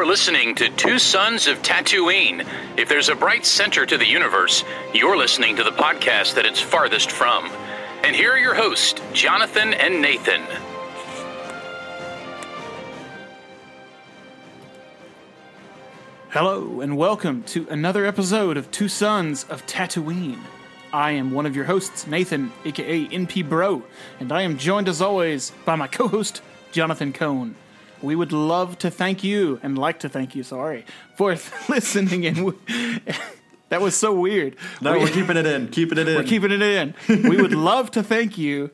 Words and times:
You're 0.00 0.08
listening 0.08 0.54
to 0.54 0.70
Two 0.70 0.98
Sons 0.98 1.46
of 1.46 1.60
Tatooine. 1.60 2.46
If 2.78 2.88
there's 2.88 3.10
a 3.10 3.14
bright 3.14 3.44
center 3.44 3.84
to 3.84 3.98
the 3.98 4.06
universe, 4.06 4.64
you're 4.94 5.18
listening 5.18 5.56
to 5.56 5.62
the 5.62 5.72
podcast 5.72 6.36
that 6.36 6.46
it's 6.46 6.58
farthest 6.58 7.10
from. 7.10 7.50
And 8.02 8.16
here 8.16 8.32
are 8.32 8.38
your 8.38 8.54
hosts, 8.54 8.98
Jonathan 9.12 9.74
and 9.74 10.00
Nathan. 10.00 10.40
Hello, 16.30 16.80
and 16.80 16.96
welcome 16.96 17.42
to 17.42 17.68
another 17.68 18.06
episode 18.06 18.56
of 18.56 18.70
Two 18.70 18.88
Sons 18.88 19.44
of 19.50 19.66
Tatooine. 19.66 20.40
I 20.94 21.10
am 21.10 21.30
one 21.30 21.44
of 21.44 21.54
your 21.54 21.66
hosts, 21.66 22.06
Nathan, 22.06 22.50
aka 22.64 23.06
NP 23.06 23.46
Bro, 23.46 23.82
and 24.18 24.32
I 24.32 24.40
am 24.42 24.56
joined 24.56 24.88
as 24.88 25.02
always 25.02 25.52
by 25.66 25.76
my 25.76 25.88
co 25.88 26.08
host, 26.08 26.40
Jonathan 26.72 27.12
Cohn. 27.12 27.54
We 28.02 28.14
would 28.16 28.32
love 28.32 28.78
to 28.78 28.90
thank 28.90 29.22
you, 29.22 29.60
and 29.62 29.76
like 29.78 30.00
to 30.00 30.08
thank 30.08 30.34
you, 30.34 30.42
sorry, 30.42 30.84
for 31.16 31.30
listening. 31.68 32.26
And 32.26 32.36
w- 32.36 32.58
that 33.68 33.80
was 33.80 33.94
so 33.96 34.12
weird. 34.14 34.56
No, 34.80 34.92
We- 34.94 35.00
we're 35.00 35.08
keeping 35.08 35.36
it 35.36 35.46
in. 35.46 35.68
Keeping 35.68 35.98
it 35.98 36.08
in. 36.08 36.16
we're 36.16 36.24
keeping 36.24 36.50
it 36.52 36.62
in. 36.62 36.94
We 37.08 37.36
would 37.40 37.52
love 37.52 37.90
to 37.92 38.02
thank 38.02 38.38
you, 38.38 38.70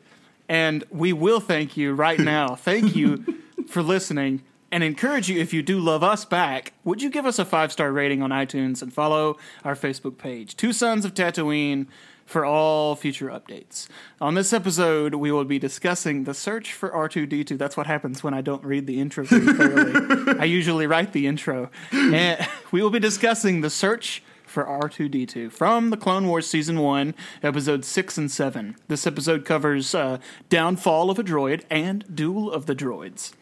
and 0.48 0.84
we 0.90 1.12
will 1.12 1.40
thank 1.40 1.76
you 1.76 1.92
right 1.94 2.18
now. 2.18 2.54
Thank 2.54 2.94
you 2.94 3.24
for 3.68 3.82
listening 3.82 4.42
and 4.72 4.82
encourage 4.82 5.28
you 5.28 5.40
if 5.40 5.52
you 5.54 5.62
do 5.62 5.78
love 5.78 6.02
us 6.02 6.24
back, 6.24 6.72
would 6.84 7.00
you 7.00 7.08
give 7.08 7.24
us 7.24 7.38
a 7.38 7.44
five 7.44 7.70
star 7.72 7.92
rating 7.92 8.20
on 8.22 8.30
iTunes 8.30 8.82
and 8.82 8.92
follow 8.92 9.38
our 9.64 9.74
Facebook 9.76 10.18
page, 10.18 10.56
Two 10.56 10.72
Sons 10.72 11.04
of 11.04 11.14
Tatooine, 11.14 11.86
for 12.26 12.44
all 12.44 12.96
future 12.96 13.28
updates. 13.28 13.86
On 14.20 14.34
this 14.34 14.52
episode, 14.52 15.14
we 15.14 15.30
will 15.30 15.44
be 15.44 15.58
discussing 15.58 16.24
the 16.24 16.34
search 16.34 16.72
for 16.72 16.90
R2D2. 16.90 17.56
That's 17.56 17.76
what 17.76 17.86
happens 17.86 18.22
when 18.22 18.34
I 18.34 18.40
don't 18.40 18.64
read 18.64 18.86
the 18.86 19.00
intro 19.00 19.24
very 19.24 19.46
thoroughly. 19.46 20.38
I 20.40 20.44
usually 20.44 20.86
write 20.86 21.12
the 21.12 21.26
intro. 21.26 21.70
And 21.92 22.46
we 22.72 22.82
will 22.82 22.90
be 22.90 22.98
discussing 22.98 23.60
the 23.60 23.70
search 23.70 24.22
for 24.44 24.64
R2D2 24.64 25.52
from 25.52 25.90
the 25.90 25.96
Clone 25.96 26.26
Wars 26.26 26.48
Season 26.48 26.80
1, 26.80 27.14
Episodes 27.42 27.86
6 27.86 28.18
and 28.18 28.30
7. 28.30 28.76
This 28.88 29.06
episode 29.06 29.44
covers 29.44 29.94
uh, 29.94 30.18
Downfall 30.48 31.10
of 31.10 31.18
a 31.18 31.22
Droid 31.22 31.62
and 31.70 32.04
Duel 32.12 32.50
of 32.50 32.66
the 32.66 32.74
Droids. 32.74 33.34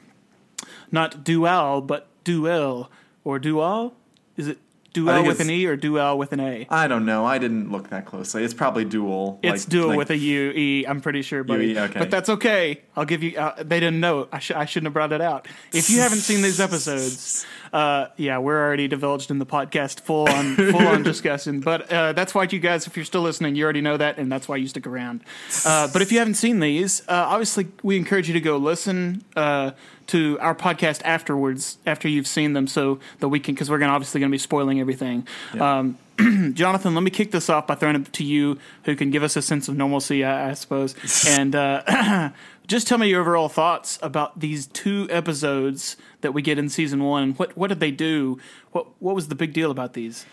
Not 0.90 1.24
dual, 1.24 1.80
but 1.80 2.08
duel. 2.24 2.90
Or 3.22 3.38
dual? 3.38 3.94
Is 4.36 4.48
it 4.48 4.58
dual 4.94 5.24
with 5.26 5.40
an 5.40 5.50
E 5.50 5.66
or 5.66 5.76
dual 5.76 6.16
with 6.16 6.32
an 6.32 6.40
A? 6.40 6.66
I 6.70 6.88
don't 6.88 7.04
know. 7.04 7.26
I 7.26 7.36
didn't 7.36 7.70
look 7.70 7.90
that 7.90 8.06
closely. 8.06 8.42
It's 8.44 8.54
probably 8.54 8.86
dual. 8.86 9.38
It's 9.42 9.64
like- 9.64 9.70
dual 9.70 9.88
like- 9.88 9.98
with 9.98 10.10
a 10.10 10.16
U 10.16 10.50
E. 10.52 10.84
I'm 10.88 11.02
pretty 11.02 11.20
sure, 11.20 11.44
buddy. 11.44 11.72
UE, 11.72 11.78
okay. 11.80 11.98
But 11.98 12.10
that's 12.10 12.30
okay. 12.30 12.80
I'll 12.96 13.04
give 13.04 13.22
you. 13.22 13.36
Uh, 13.36 13.62
they 13.62 13.80
didn't 13.80 14.00
know. 14.00 14.28
I, 14.32 14.38
sh- 14.38 14.52
I 14.52 14.64
shouldn't 14.64 14.86
have 14.86 14.94
brought 14.94 15.12
it 15.12 15.20
out. 15.20 15.46
If 15.72 15.90
you 15.90 15.98
haven't 16.00 16.18
seen 16.20 16.40
these 16.40 16.60
episodes, 16.60 17.44
uh, 17.74 18.08
yeah, 18.16 18.38
we're 18.38 18.64
already 18.64 18.86
divulged 18.86 19.32
in 19.32 19.40
the 19.40 19.46
podcast 19.46 20.00
full 20.00 20.28
on 20.28 20.54
full 20.54 20.86
on 20.86 21.02
discussing. 21.02 21.58
But 21.58 21.92
uh, 21.92 22.12
that's 22.12 22.32
why 22.32 22.46
you 22.48 22.60
guys, 22.60 22.86
if 22.86 22.96
you're 22.96 23.04
still 23.04 23.22
listening, 23.22 23.56
you 23.56 23.64
already 23.64 23.80
know 23.80 23.96
that, 23.96 24.16
and 24.16 24.30
that's 24.30 24.46
why 24.46 24.56
you 24.56 24.68
stick 24.68 24.86
around. 24.86 25.22
Uh, 25.66 25.88
but 25.92 26.00
if 26.00 26.12
you 26.12 26.20
haven't 26.20 26.34
seen 26.34 26.60
these, 26.60 27.00
uh, 27.08 27.26
obviously 27.28 27.66
we 27.82 27.96
encourage 27.96 28.28
you 28.28 28.34
to 28.34 28.40
go 28.40 28.56
listen. 28.56 29.24
Uh, 29.36 29.72
to 30.06 30.38
our 30.40 30.54
podcast 30.54 31.00
afterwards, 31.02 31.78
after 31.86 32.08
you've 32.08 32.26
seen 32.26 32.52
them, 32.52 32.66
so 32.66 33.00
that 33.20 33.28
we 33.28 33.40
can, 33.40 33.54
because 33.54 33.70
we're 33.70 33.78
gonna 33.78 33.94
obviously 33.94 34.20
going 34.20 34.30
to 34.30 34.34
be 34.34 34.38
spoiling 34.38 34.78
everything. 34.78 35.26
Um, 35.58 35.96
Jonathan, 36.54 36.94
let 36.94 37.02
me 37.02 37.10
kick 37.10 37.30
this 37.30 37.48
off 37.48 37.66
by 37.66 37.74
throwing 37.74 37.96
it 37.96 38.12
to 38.12 38.24
you, 38.24 38.58
who 38.84 38.94
can 38.94 39.10
give 39.10 39.22
us 39.22 39.36
a 39.36 39.42
sense 39.42 39.68
of 39.68 39.76
normalcy, 39.76 40.24
I, 40.24 40.50
I 40.50 40.52
suppose. 40.54 40.94
and 41.28 41.54
uh, 41.54 42.30
just 42.66 42.86
tell 42.88 42.98
me 42.98 43.08
your 43.08 43.20
overall 43.20 43.48
thoughts 43.48 43.98
about 44.02 44.40
these 44.40 44.66
two 44.66 45.06
episodes 45.10 45.96
that 46.22 46.32
we 46.32 46.42
get 46.42 46.58
in 46.58 46.68
season 46.68 47.02
one. 47.04 47.32
What 47.34 47.56
what 47.56 47.68
did 47.68 47.80
they 47.80 47.90
do? 47.90 48.38
What 48.72 48.86
what 49.00 49.14
was 49.14 49.28
the 49.28 49.34
big 49.34 49.52
deal 49.52 49.70
about 49.70 49.92
these? 49.92 50.24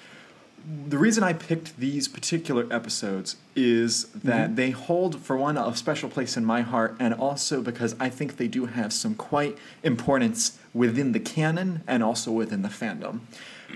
The 0.87 0.97
reason 0.99 1.23
I 1.23 1.33
picked 1.33 1.77
these 1.79 2.07
particular 2.07 2.67
episodes 2.71 3.35
is 3.55 4.05
that 4.23 4.45
Mm-hmm. 4.49 4.55
they 4.55 4.69
hold, 4.69 5.19
for 5.19 5.35
one, 5.35 5.57
a 5.57 5.75
special 5.75 6.07
place 6.07 6.37
in 6.37 6.45
my 6.45 6.61
heart, 6.61 6.95
and 6.99 7.15
also 7.15 7.61
because 7.63 7.95
I 7.99 8.09
think 8.09 8.37
they 8.37 8.47
do 8.47 8.67
have 8.67 8.93
some 8.93 9.15
quite 9.15 9.57
importance 9.81 10.59
within 10.71 11.13
the 11.13 11.19
canon 11.19 11.81
and 11.87 12.03
also 12.03 12.31
within 12.31 12.61
the 12.61 12.69
fandom, 12.69 13.21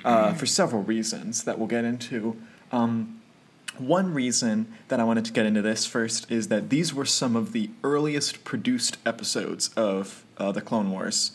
uh, 0.03 0.27
Mm-hmm. 0.27 0.37
for 0.37 0.45
several 0.45 0.83
reasons 0.83 1.43
that 1.45 1.57
we'll 1.57 1.67
get 1.67 1.85
into. 1.85 2.37
Um, 2.71 3.19
One 3.77 4.13
reason 4.13 4.67
that 4.87 4.99
I 4.99 5.03
wanted 5.03 5.25
to 5.25 5.33
get 5.33 5.45
into 5.45 5.61
this 5.61 5.85
first 5.85 6.31
is 6.31 6.47
that 6.47 6.69
these 6.69 6.93
were 6.93 7.05
some 7.05 7.35
of 7.35 7.51
the 7.51 7.69
earliest 7.83 8.43
produced 8.43 8.97
episodes 9.05 9.69
of 9.75 10.25
uh, 10.37 10.51
the 10.51 10.61
Clone 10.61 10.91
Wars. 10.91 11.31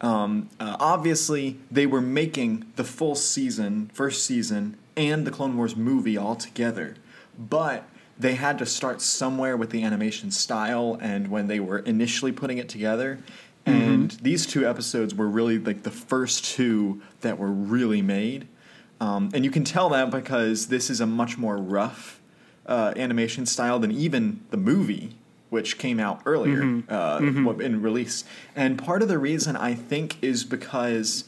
Um, 0.00 0.50
uh, 0.58 0.76
obviously, 0.80 1.58
they 1.70 1.86
were 1.86 2.00
making 2.00 2.66
the 2.76 2.84
full 2.84 3.14
season, 3.14 3.90
first 3.94 4.26
season, 4.26 4.76
and 4.96 5.26
the 5.26 5.30
Clone 5.30 5.56
Wars 5.56 5.76
movie 5.76 6.16
all 6.16 6.36
together, 6.36 6.96
but 7.38 7.84
they 8.18 8.34
had 8.34 8.58
to 8.58 8.66
start 8.66 9.00
somewhere 9.00 9.56
with 9.56 9.70
the 9.70 9.82
animation 9.82 10.30
style 10.30 10.98
and 11.00 11.28
when 11.28 11.46
they 11.48 11.58
were 11.58 11.78
initially 11.80 12.32
putting 12.32 12.58
it 12.58 12.68
together. 12.68 13.18
And 13.66 14.10
these 14.22 14.46
two 14.46 14.68
episodes 14.68 15.14
were 15.14 15.28
really 15.28 15.58
like 15.58 15.84
the 15.84 15.90
first 15.90 16.44
two 16.44 17.00
that 17.22 17.38
were 17.38 17.50
really 17.50 18.02
made. 18.02 18.46
Um, 19.00 19.30
and 19.34 19.44
you 19.44 19.50
can 19.50 19.64
tell 19.64 19.88
that 19.90 20.10
because 20.10 20.68
this 20.68 20.88
is 20.90 21.00
a 21.00 21.06
much 21.06 21.36
more 21.36 21.56
rough 21.56 22.20
uh, 22.66 22.94
animation 22.96 23.44
style 23.46 23.78
than 23.78 23.90
even 23.92 24.40
the 24.50 24.56
movie, 24.56 25.10
which 25.50 25.76
came 25.78 26.00
out 26.00 26.22
earlier 26.26 26.82
Uh, 26.88 27.18
in 27.60 27.82
release. 27.82 28.24
And 28.56 28.78
part 28.78 29.02
of 29.02 29.08
the 29.08 29.18
reason 29.18 29.56
I 29.56 29.74
think 29.74 30.16
is 30.22 30.44
because 30.44 31.24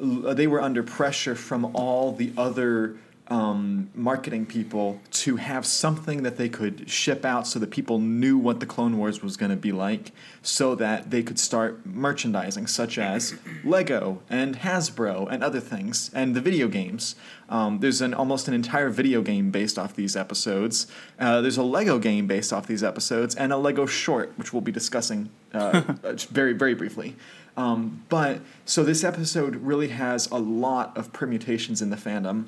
l- 0.00 0.34
they 0.34 0.46
were 0.46 0.60
under 0.62 0.82
pressure 0.82 1.34
from 1.34 1.64
all 1.76 2.12
the 2.12 2.32
other 2.38 2.96
um, 3.30 3.90
marketing 3.94 4.44
people 4.44 5.00
to 5.12 5.36
have 5.36 5.64
something 5.64 6.24
that 6.24 6.36
they 6.36 6.48
could 6.48 6.90
ship 6.90 7.24
out 7.24 7.46
so 7.46 7.60
that 7.60 7.70
people 7.70 8.00
knew 8.00 8.36
what 8.36 8.58
the 8.58 8.66
Clone 8.66 8.98
Wars 8.98 9.22
was 9.22 9.36
going 9.36 9.50
to 9.50 9.56
be 9.56 9.70
like, 9.70 10.10
so 10.42 10.74
that 10.74 11.10
they 11.12 11.22
could 11.22 11.38
start 11.38 11.86
merchandising, 11.86 12.66
such 12.66 12.98
as 12.98 13.34
Lego 13.62 14.20
and 14.28 14.58
Hasbro 14.58 15.28
and 15.30 15.44
other 15.44 15.60
things, 15.60 16.10
and 16.12 16.34
the 16.34 16.40
video 16.40 16.66
games. 16.66 17.14
Um, 17.48 17.78
there's 17.78 18.00
an 18.00 18.14
almost 18.14 18.48
an 18.48 18.54
entire 18.54 18.88
video 18.88 19.22
game 19.22 19.50
based 19.50 19.78
off 19.78 19.94
these 19.94 20.16
episodes. 20.16 20.88
Uh, 21.18 21.40
there's 21.40 21.56
a 21.56 21.62
Lego 21.62 22.00
game 22.00 22.26
based 22.26 22.52
off 22.52 22.66
these 22.66 22.82
episodes, 22.82 23.36
and 23.36 23.52
a 23.52 23.56
Lego 23.56 23.86
short, 23.86 24.32
which 24.36 24.52
we'll 24.52 24.60
be 24.60 24.72
discussing 24.72 25.30
uh, 25.54 25.82
uh, 26.04 26.14
very 26.30 26.52
very 26.52 26.74
briefly. 26.74 27.14
Um, 27.60 28.04
but 28.08 28.40
so 28.64 28.82
this 28.82 29.04
episode 29.04 29.56
really 29.56 29.88
has 29.88 30.30
a 30.30 30.38
lot 30.38 30.96
of 30.96 31.12
permutations 31.12 31.82
in 31.82 31.90
the 31.90 31.96
fandom. 31.96 32.46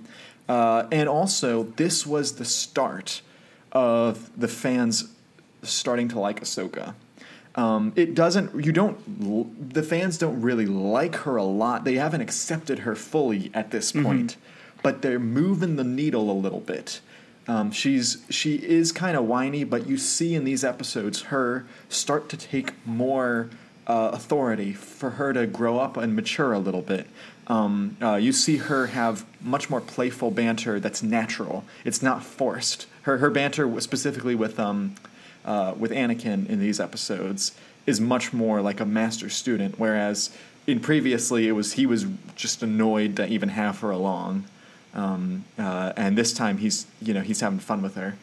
Uh, 0.49 0.87
and 0.91 1.09
also, 1.09 1.65
this 1.77 2.07
was 2.07 2.37
the 2.37 2.45
start 2.45 3.21
of 3.73 4.31
the 4.39 4.49
fans 4.49 5.13
starting 5.63 6.09
to 6.09 6.19
like 6.19 6.41
Ahsoka. 6.41 6.95
Um, 7.55 7.93
it 7.97 8.15
doesn't, 8.15 8.65
you 8.65 8.73
don't, 8.73 8.99
the 9.75 9.83
fans 9.83 10.17
don't 10.17 10.41
really 10.41 10.67
like 10.67 11.17
her 11.17 11.37
a 11.37 11.45
lot. 11.45 11.85
They 11.85 11.97
haven't 11.97 12.23
accepted 12.23 12.81
her 12.81 12.95
fully 12.95 13.51
at 13.53 13.71
this 13.71 13.93
point, 13.93 14.37
but 14.83 15.03
they're 15.03 15.19
moving 15.19 15.77
the 15.77 15.85
needle 15.85 16.31
a 16.31 16.33
little 16.33 16.61
bit. 16.61 17.01
Um, 17.49 17.71
she's 17.73 18.25
she 18.31 18.55
is 18.55 18.93
kind 18.93 19.17
of 19.17 19.25
whiny, 19.25 19.65
but 19.65 19.89
you 19.89 19.97
see 19.99 20.35
in 20.35 20.45
these 20.45 20.63
episodes 20.63 21.23
her 21.23 21.67
start 21.89 22.29
to 22.29 22.37
take 22.37 22.75
more 22.87 23.51
uh, 23.87 24.11
authority 24.13 24.73
for 24.73 25.11
her 25.11 25.33
to 25.33 25.47
grow 25.47 25.79
up 25.79 25.97
and 25.97 26.15
mature 26.15 26.53
a 26.53 26.59
little 26.59 26.83
bit. 26.83 27.07
Um, 27.49 27.97
uh, 28.01 28.15
you 28.15 28.33
see 28.33 28.59
her 28.59 28.89
have 28.89 29.25
much 29.41 29.69
more 29.69 29.81
playful 29.81 30.31
banter 30.31 30.79
that's 30.79 31.03
natural. 31.03 31.65
It's 31.85 32.03
not 32.03 32.23
forced. 32.23 32.87
Her 33.03 33.19
her 33.19 33.31
banter 33.31 33.81
specifically 33.81 34.35
with 34.35 34.61
um, 34.61 34.95
uh, 35.45 35.75
with 35.77 35.91
Anakin 35.91 36.49
in 36.49 36.61
these 36.61 36.79
episodes 36.79 37.53
is 37.85 38.01
much 38.01 38.33
more 38.33 38.63
like 38.63 38.79
a 38.79 38.87
master 38.87 39.29
student, 39.29 39.79
whereas 39.79 40.31
in 40.69 40.79
previously 40.79 41.49
it 41.49 41.53
was 41.53 41.73
he 41.73 41.85
was 41.85 42.07
just 42.37 42.63
annoyed 42.63 43.17
to 43.17 43.27
even 43.27 43.49
have 43.49 43.81
her 43.81 43.91
along, 43.91 44.45
um, 44.95 45.45
uh, 45.59 45.93
and 45.97 46.17
this 46.17 46.33
time 46.33 46.59
he's 46.59 46.87
you 47.01 47.13
know 47.13 47.23
he's 47.23 47.41
having 47.41 47.59
fun 47.59 47.83
with 47.83 47.97
her. 47.97 48.17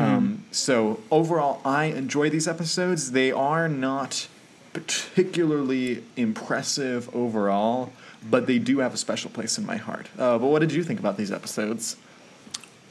Um, 0.00 0.44
so 0.50 1.00
overall, 1.10 1.60
I 1.66 1.84
enjoy 1.84 2.30
these 2.30 2.48
episodes. 2.48 3.12
They 3.12 3.30
are 3.30 3.68
not 3.68 4.26
particularly 4.72 6.02
impressive 6.16 7.14
overall, 7.14 7.92
but 8.28 8.46
they 8.46 8.58
do 8.58 8.78
have 8.78 8.94
a 8.94 8.96
special 8.96 9.30
place 9.30 9.58
in 9.58 9.66
my 9.66 9.76
heart. 9.76 10.08
Uh, 10.18 10.38
but 10.38 10.46
what 10.46 10.60
did 10.60 10.72
you 10.72 10.82
think 10.82 11.00
about 11.00 11.16
these 11.16 11.30
episodes? 11.30 11.96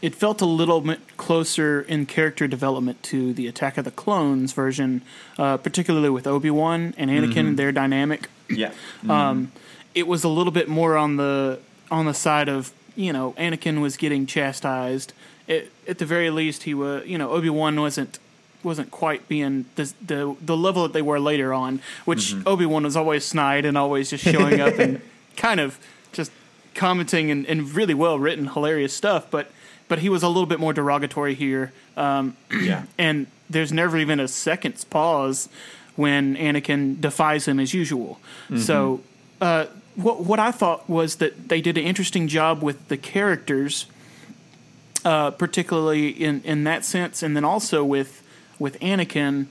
It 0.02 0.16
felt 0.16 0.42
a 0.42 0.46
little 0.46 0.82
bit 0.82 1.00
closer 1.18 1.82
in 1.82 2.08
character 2.08 2.48
development 2.48 3.04
to 3.04 3.34
the 3.34 3.48
Attack 3.48 3.78
of 3.78 3.86
the 3.86 3.92
Clones 3.92 4.52
version, 4.52 5.04
uh, 5.38 5.58
particularly 5.58 6.10
with 6.10 6.26
Obi 6.26 6.50
Wan 6.50 6.96
and 6.98 7.12
Anakin 7.12 7.50
and 7.50 7.60
their 7.60 7.72
dynamic. 7.72 8.28
Yeah. 8.50 8.72
Um, 9.08 9.52
it 9.94 10.08
was 10.08 10.24
a 10.24 10.30
little 10.30 10.52
bit 10.52 10.68
more 10.68 10.98
on 10.98 11.18
the 11.18 11.60
on 11.92 12.06
the 12.06 12.14
side 12.14 12.50
of 12.50 12.74
you 12.96 13.14
know 13.14 13.34
Anakin 13.34 13.80
was 13.80 13.96
getting 13.96 14.26
chastised. 14.26 15.14
It, 15.48 15.72
at 15.88 16.00
the 16.00 16.06
very 16.06 16.32
least, 16.32 16.64
he 16.64 16.74
was 16.74 17.06
you 17.06 17.18
know 17.18 17.30
Obi 17.30 17.50
Wan 17.50 17.80
wasn't 17.80 18.18
wasn't 18.64 18.92
quite 18.92 19.28
being 19.28 19.66
the 19.76 19.92
the 20.06 20.36
the 20.42 20.58
level 20.58 20.84
that 20.84 20.94
they 20.94 21.02
were 21.02 21.20
later 21.20 21.54
on, 21.54 21.82
which 22.06 22.34
Obi 22.46 22.66
Wan 22.66 22.84
was 22.84 22.96
always 22.96 23.26
snide 23.26 23.66
and 23.66 23.78
always 23.78 24.10
just 24.10 24.24
showing 24.24 24.60
up 24.62 24.78
and 24.80 25.02
kind 25.38 25.60
of 25.60 25.80
just 26.14 26.32
commenting 26.76 27.32
and, 27.32 27.46
and 27.48 27.74
really 27.76 27.94
well 27.94 28.18
written, 28.20 28.48
hilarious 28.48 28.94
stuff. 28.94 29.30
But 29.32 29.52
but 29.88 30.00
he 30.00 30.10
was 30.10 30.24
a 30.24 30.28
little 30.28 30.46
bit 30.46 30.60
more 30.60 30.74
derogatory 30.74 31.34
here. 31.36 31.74
Um, 31.98 32.38
Yeah. 32.52 32.84
and 32.98 33.28
there's 33.50 33.74
never 33.74 33.98
even 33.98 34.20
a 34.20 34.28
second's 34.28 34.86
pause 34.86 35.50
when 35.98 36.38
Anakin 36.38 37.02
defies 37.02 37.48
him 37.48 37.60
as 37.60 37.74
usual. 37.74 38.18
So, 38.58 39.02
uh, 39.42 39.66
what 39.96 40.24
what 40.24 40.40
I 40.40 40.52
thought 40.52 40.90
was 40.90 41.18
that 41.18 41.50
they 41.50 41.60
did 41.62 41.78
an 41.78 41.84
interesting 41.84 42.30
job 42.30 42.64
with 42.64 42.88
the 42.88 42.96
characters, 42.96 43.86
uh, 45.04 45.32
particularly 45.32 46.08
in 46.10 46.42
in 46.44 46.64
that 46.64 46.86
sense, 46.86 47.22
and 47.24 47.36
then 47.36 47.44
also 47.44 47.84
with 47.84 48.21
with 48.62 48.80
Anakin 48.80 49.48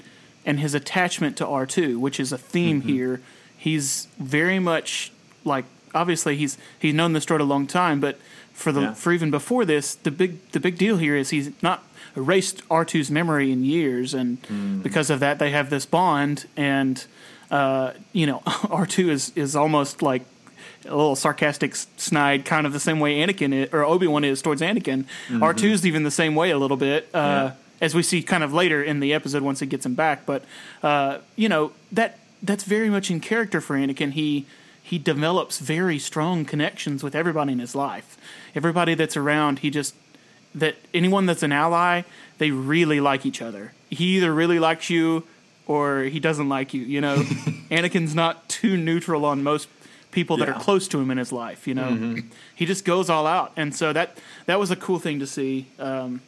and 0.47 0.61
his 0.61 0.75
attachment 0.75 1.37
to 1.39 1.47
R 1.47 1.67
two, 1.67 1.99
which 1.99 2.19
is 2.19 2.33
a 2.33 2.39
theme 2.39 2.81
here. 2.83 3.21
He's 3.57 4.09
very 4.19 4.59
much 4.59 5.13
like 5.45 5.65
obviously 5.95 6.37
he's 6.37 6.57
he's 6.79 6.95
known 6.95 7.13
the 7.13 7.21
story 7.21 7.41
a 7.43 7.45
long 7.45 7.67
time, 7.67 8.01
but 8.01 8.19
for 8.55 8.73
the 8.73 8.81
Yeah. 8.81 8.95
for 8.95 9.13
even 9.13 9.31
before 9.31 9.65
this, 9.65 9.95
the 9.97 10.11
big 10.11 10.39
the 10.53 10.61
big 10.61 10.79
deal 10.79 10.97
here 10.97 11.17
is 11.17 11.31
he's 11.31 11.51
not 11.63 11.83
erased 12.17 12.67
R2's 12.69 13.11
memory 13.11 13.51
in 13.53 13.65
years, 13.65 14.15
and 14.15 14.39
because 14.83 15.11
of 15.11 15.21
that, 15.21 15.39
they 15.39 15.51
have 15.51 15.69
this 15.71 15.85
bond. 15.87 16.47
And 16.57 17.05
uh, 17.51 17.93
you 18.13 18.27
know, 18.27 18.39
R2 18.47 19.09
is 19.11 19.33
is 19.37 19.55
almost 19.57 20.01
like 20.03 20.23
a 20.87 20.97
little 20.97 21.17
sarcastic, 21.17 21.75
snide, 21.77 22.45
kind 22.47 22.67
of 22.67 22.73
the 22.73 22.81
same 22.81 23.01
way 23.01 23.17
Anakin 23.21 23.53
is, 23.53 23.69
or 23.73 23.85
Obi 23.85 24.07
Wan 24.07 24.25
is 24.25 24.41
towards 24.41 24.63
Anakin. 24.63 25.05
R2 25.29 25.65
is 25.71 25.85
even 25.87 26.05
the 26.05 26.11
same 26.11 26.35
way 26.35 26.51
a 26.51 26.59
little 26.59 26.79
bit. 26.79 27.09
Uh, 27.13 27.19
Yeah. 27.19 27.53
As 27.81 27.95
we 27.95 28.03
see 28.03 28.23
kind 28.23 28.43
of 28.45 28.53
later 28.53 28.83
in 28.83 29.01
the 29.01 29.15
episode 29.15 29.43
once 29.43 29.61
he 29.61 29.67
gets 29.67 29.87
him 29.87 29.95
back, 29.95 30.27
but 30.27 30.45
uh, 30.83 31.19
you 31.37 31.49
know 31.49 31.73
that 31.93 32.19
that's 32.43 32.65
very 32.65 32.91
much 32.91 33.11
in 33.11 33.21
character 33.21 33.61
for 33.61 33.75
Anakin. 33.77 34.13
He 34.13 34.47
he 34.83 34.99
develops 34.99 35.59
very 35.59 35.99
strong 35.99 36.45
connections 36.45 37.03
with 37.03 37.15
everybody 37.15 37.53
in 37.53 37.59
his 37.59 37.75
life. 37.75 38.19
Everybody 38.55 38.95
that's 38.95 39.17
around, 39.17 39.61
he 39.61 39.71
just 39.71 39.95
that 40.55 40.77
anyone 40.93 41.27
that's 41.27 41.43
an 41.43 41.53
ally, 41.53 42.03
they 42.39 42.51
really 42.51 43.01
like 43.01 43.25
each 43.25 43.41
other. 43.41 43.73
He 43.89 44.17
either 44.17 44.33
really 44.35 44.59
likes 44.59 44.91
you 44.91 45.25
or 45.67 46.03
he 46.03 46.19
doesn't 46.21 46.49
like 46.49 46.75
you. 46.75 46.83
You 46.83 47.01
know, 47.01 47.17
Anakin's 47.71 48.15
not 48.15 48.49
too 48.49 48.77
neutral 48.77 49.25
on 49.25 49.43
most 49.43 49.69
people 50.11 50.37
that 50.39 50.49
Yeah. 50.49 50.55
are 50.57 50.61
close 50.61 50.89
to 50.89 50.99
him 50.99 51.11
in 51.11 51.19
his 51.19 51.31
life. 51.33 51.69
You 51.69 51.75
know, 51.75 52.17
he 52.55 52.67
just 52.67 52.85
goes 52.85 53.09
all 53.09 53.27
out, 53.27 53.53
and 53.57 53.75
so 53.75 53.93
that 53.93 54.19
that 54.47 54.59
was 54.59 54.71
a 54.71 54.77
cool 54.77 54.99
thing 54.99 55.21
to 55.21 55.27
see. 55.27 55.67
Um, 55.79 56.21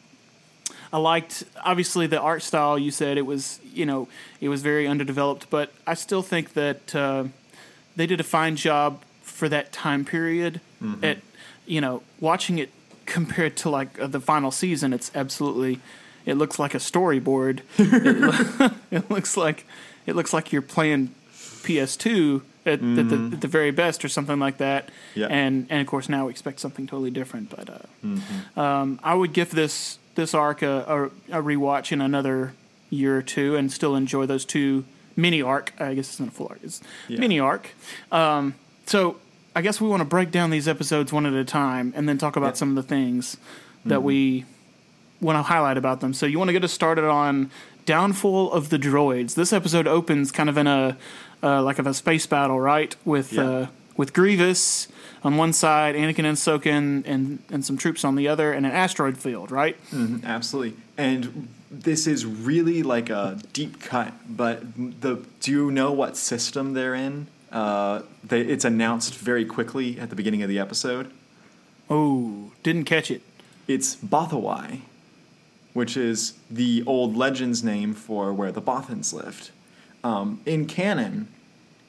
I 0.93 0.97
liked 0.99 1.43
obviously 1.65 2.05
the 2.05 2.19
art 2.21 2.43
style. 2.43 2.77
You 2.77 2.91
said 2.91 3.17
it 3.17 3.25
was 3.25 3.59
you 3.73 3.85
know 3.85 4.07
it 4.39 4.49
was 4.49 4.61
very 4.61 4.87
underdeveloped, 4.87 5.49
but 5.49 5.73
I 5.87 5.95
still 5.95 6.21
think 6.21 6.53
that 6.53 6.95
uh, 6.95 7.25
they 7.95 8.05
did 8.05 8.19
a 8.19 8.23
fine 8.23 8.55
job 8.55 9.01
for 9.23 9.49
that 9.49 9.73
time 9.73 10.05
period. 10.05 10.61
At 11.03 11.17
you 11.65 11.81
know 11.81 12.03
watching 12.19 12.59
it 12.59 12.69
compared 13.05 13.57
to 13.57 13.69
like 13.69 13.99
uh, 13.99 14.07
the 14.07 14.19
final 14.19 14.51
season, 14.51 14.93
it's 14.93 15.11
absolutely 15.15 15.79
it 16.25 16.35
looks 16.35 16.59
like 16.59 16.75
a 16.75 16.79
storyboard. 16.79 17.61
it, 17.77 18.59
lo- 18.59 18.69
it 18.91 19.09
looks 19.09 19.35
like 19.35 19.65
it 20.05 20.15
looks 20.15 20.31
like 20.31 20.51
you're 20.51 20.61
playing 20.61 21.09
PS2 21.63 22.41
at, 22.65 22.73
at, 22.73 22.79
the, 22.81 23.29
at 23.33 23.41
the 23.41 23.47
very 23.47 23.71
best 23.71 24.05
or 24.05 24.09
something 24.09 24.39
like 24.39 24.57
that. 24.57 24.89
Yeah. 25.15 25.27
And 25.27 25.65
and 25.69 25.81
of 25.81 25.87
course 25.87 26.07
now 26.07 26.25
we 26.25 26.31
expect 26.31 26.59
something 26.59 26.85
totally 26.85 27.11
different. 27.11 27.49
But 27.49 27.69
uh, 27.69 28.59
um, 28.61 28.99
I 29.03 29.15
would 29.15 29.33
give 29.33 29.51
this 29.51 29.97
this 30.15 30.33
arc 30.33 30.61
a, 30.61 31.11
a, 31.31 31.39
a 31.39 31.43
rewatch 31.43 31.91
in 31.91 32.01
another 32.01 32.53
year 32.89 33.17
or 33.17 33.21
two 33.21 33.55
and 33.55 33.71
still 33.71 33.95
enjoy 33.95 34.25
those 34.25 34.45
two 34.45 34.85
mini 35.15 35.41
arc. 35.41 35.73
I 35.79 35.93
guess 35.93 36.09
it's 36.09 36.19
not 36.19 36.29
a 36.29 36.31
full 36.31 36.47
arc. 36.49 36.59
It's 36.63 36.81
Yeah. 37.07 37.19
mini 37.19 37.39
arc. 37.39 37.69
Um, 38.11 38.53
so 38.85 39.17
I 39.55 39.61
guess 39.61 39.79
we 39.81 39.87
want 39.87 40.01
to 40.01 40.05
break 40.05 40.31
down 40.31 40.49
these 40.49 40.67
episodes 40.67 41.11
one 41.13 41.25
at 41.25 41.33
a 41.33 41.43
time 41.45 41.93
and 41.95 42.07
then 42.07 42.17
talk 42.17 42.35
about 42.35 42.47
Yeah. 42.49 42.53
some 42.53 42.69
of 42.69 42.75
the 42.75 42.83
things 42.83 43.37
that 43.85 44.01
we 44.03 44.45
want 45.21 45.37
to 45.37 45.43
highlight 45.43 45.77
about 45.77 45.99
them. 46.01 46.13
So 46.13 46.25
you 46.25 46.37
want 46.37 46.49
to 46.49 46.53
get 46.53 46.63
us 46.63 46.71
started 46.73 47.05
on 47.05 47.49
Downfall 47.85 48.51
of 48.51 48.69
the 48.69 48.77
Droids. 48.79 49.35
This 49.35 49.51
episode 49.53 49.87
opens 49.87 50.31
kind 50.31 50.49
of 50.49 50.57
in 50.57 50.67
a 50.67 50.97
uh, 51.41 51.61
like 51.61 51.77
of 51.79 51.85
a 51.87 51.93
space 51.93 52.25
battle, 52.25 52.59
right? 52.59 52.95
With 53.03 53.33
Yeah. 53.33 53.43
uh, 53.43 53.67
with 53.97 54.13
Grievous 54.13 54.87
on 55.23 55.37
one 55.37 55.53
side, 55.53 55.95
Anakin 55.95 56.25
and 56.25 56.37
Soken, 56.37 57.03
and 57.05 57.39
and 57.49 57.63
some 57.65 57.77
troops 57.77 58.03
on 58.03 58.15
the 58.15 58.27
other, 58.27 58.51
and 58.51 58.65
an 58.65 58.71
asteroid 58.71 59.17
field, 59.17 59.51
right? 59.51 59.77
Absolutely. 60.23 60.77
And 60.97 61.47
this 61.71 62.05
is 62.07 62.25
really 62.25 62.83
like 62.83 63.09
a 63.09 63.39
deep 63.51 63.81
cut, 63.81 64.13
but 64.29 64.61
the 64.75 65.25
do 65.39 65.51
you 65.51 65.71
know 65.71 65.91
what 65.91 66.17
system 66.17 66.73
they're 66.73 66.95
in? 66.95 67.27
Uh, 67.51 68.01
they, 68.23 68.41
it's 68.41 68.65
announced 68.65 69.15
very 69.15 69.45
quickly 69.45 69.99
at 69.99 70.09
the 70.09 70.15
beginning 70.15 70.41
of 70.41 70.49
the 70.49 70.59
episode. 70.59 71.11
Oh, 71.89 72.51
didn't 72.63 72.85
catch 72.85 73.11
it. 73.11 73.21
It's 73.67 73.95
Bothawai, 73.95 74.81
which 75.73 75.95
is 75.95 76.33
the 76.49 76.83
old 76.85 77.15
legend's 77.15 77.63
name 77.63 77.93
for 77.93 78.33
where 78.33 78.51
the 78.51 78.61
Bothans 78.61 79.13
lived. 79.13 79.51
Um, 80.03 80.41
in 80.45 80.65
canon, 80.65 81.27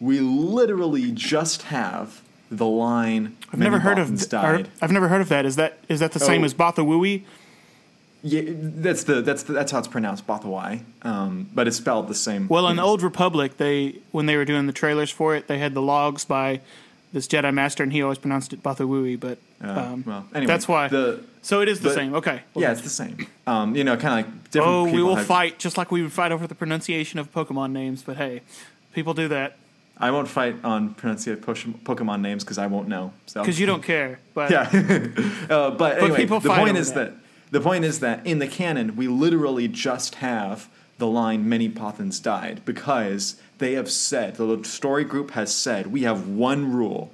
we 0.05 0.21
literally 0.21 1.11
just 1.13 1.63
have 1.63 2.21
the 2.51 2.67
line. 2.67 3.37
I've 3.53 3.59
never 3.59 3.79
heard 3.81 3.99
Bothans 3.99 4.25
of. 4.25 4.29
died. 4.29 4.69
I've 4.83 4.93
never 4.93 5.09
heard 5.09 5.21
of 5.23 5.29
that. 5.31 5.45
Is 5.47 5.57
that 5.57 5.79
is 5.89 6.01
that 6.01 6.13
the 6.13 6.21
same 6.21 6.43
Oh. 6.43 6.45
as 6.45 6.55
Bathawui? 6.55 7.23
Yeah, 8.23 8.43
that's 8.47 9.05
the 9.05 9.21
that's 9.23 9.43
the, 9.45 9.53
that's 9.53 9.71
how 9.73 9.79
it's 9.79 9.89
pronounced, 9.89 10.27
Bothawai. 10.27 10.81
Um, 11.03 11.49
but 11.55 11.67
it's 11.69 11.77
spelled 11.77 12.09
the 12.09 12.15
same. 12.15 12.49
Well, 12.49 12.69
in 12.69 12.77
the. 12.77 12.83
Old 12.83 13.03
Republic, 13.03 13.57
they 13.59 13.97
when 14.13 14.27
they 14.27 14.37
were 14.37 14.45
doing 14.47 14.67
the 14.67 14.73
trailers 14.73 15.11
for 15.11 15.35
it, 15.37 15.47
they 15.47 15.59
had 15.59 15.75
the 15.75 15.83
logs 15.83 16.25
by 16.25 16.61
this 17.13 17.27
Jedi 17.29 17.53
Master, 17.53 17.83
and 17.83 17.93
he 17.93 18.03
always 18.03 18.19
pronounced 18.19 18.53
it 18.53 18.63
Bathawui. 18.63 19.19
But 19.21 19.39
Uh, 19.63 19.69
um, 19.93 20.05
well, 20.07 20.27
anyway, 20.35 20.47
that's 20.47 20.67
why. 20.67 20.89
the 20.89 21.21
so 21.43 21.61
it 21.61 21.69
is 21.69 21.81
the 21.81 21.91
the- 21.91 21.95
same. 21.95 22.15
Okay. 22.15 22.41
yeah, 22.55 22.73
it's 22.73 22.81
the 22.81 22.89
same. 22.89 23.27
Um, 23.47 23.77
you 23.77 23.85
know, 23.85 23.97
kind 23.97 24.21
of 24.27 24.33
like 24.33 24.51
different. 24.51 24.75
Oh, 24.75 24.85
we 24.85 25.03
will 25.03 25.17
have- 25.17 25.27
fight 25.27 25.59
just 25.59 25.77
like 25.77 25.91
we 25.91 26.01
would 26.03 26.13
fight 26.13 26.33
over 26.33 26.47
the 26.47 26.55
pronunciation 26.55 27.19
of 27.19 27.31
Pokemon 27.33 27.73
names. 27.73 28.03
But 28.03 28.17
hey, 28.17 28.41
people 28.95 29.13
do 29.13 29.29
that 29.29 29.57
I 30.05 30.11
won't 30.11 30.29
fight 30.29 30.63
on 30.63 30.95
pronunciate 30.95 31.39
Pokemon 31.39 32.21
names 32.21 32.45
because 32.45 32.59
I 32.59 32.67
won't 32.67 32.89
know. 32.89 33.15
So 33.25 33.41
because 33.41 33.59
you 33.59 33.65
don't 33.65 33.83
care. 33.83 34.21
But 34.35 34.51
Yeah. 34.51 34.69
uh, 35.49 35.71
but 35.71 35.97
anyway, 35.99 36.27
the 36.27 36.41
point 36.41 36.77
is 36.77 36.93
that. 36.93 37.13
that. 37.13 37.21
the 37.51 37.61
point 37.63 37.87
is 37.87 38.01
that 38.01 38.27
in 38.27 38.39
the 38.39 38.47
canon 38.47 38.97
we 38.97 39.09
literally 39.09 39.67
just 39.67 40.17
have 40.17 40.69
the 40.99 41.07
line 41.07 41.49
"Many 41.49 41.71
Bothans 41.71 42.23
died" 42.23 42.61
because 42.67 43.37
they 43.57 43.73
have 43.73 43.91
said 43.91 44.37
the 44.37 44.63
story 44.65 45.05
group 45.05 45.31
has 45.31 45.55
said 45.55 45.87
we 45.87 46.03
have 46.03 46.29
one 46.29 46.71
rule: 46.71 47.11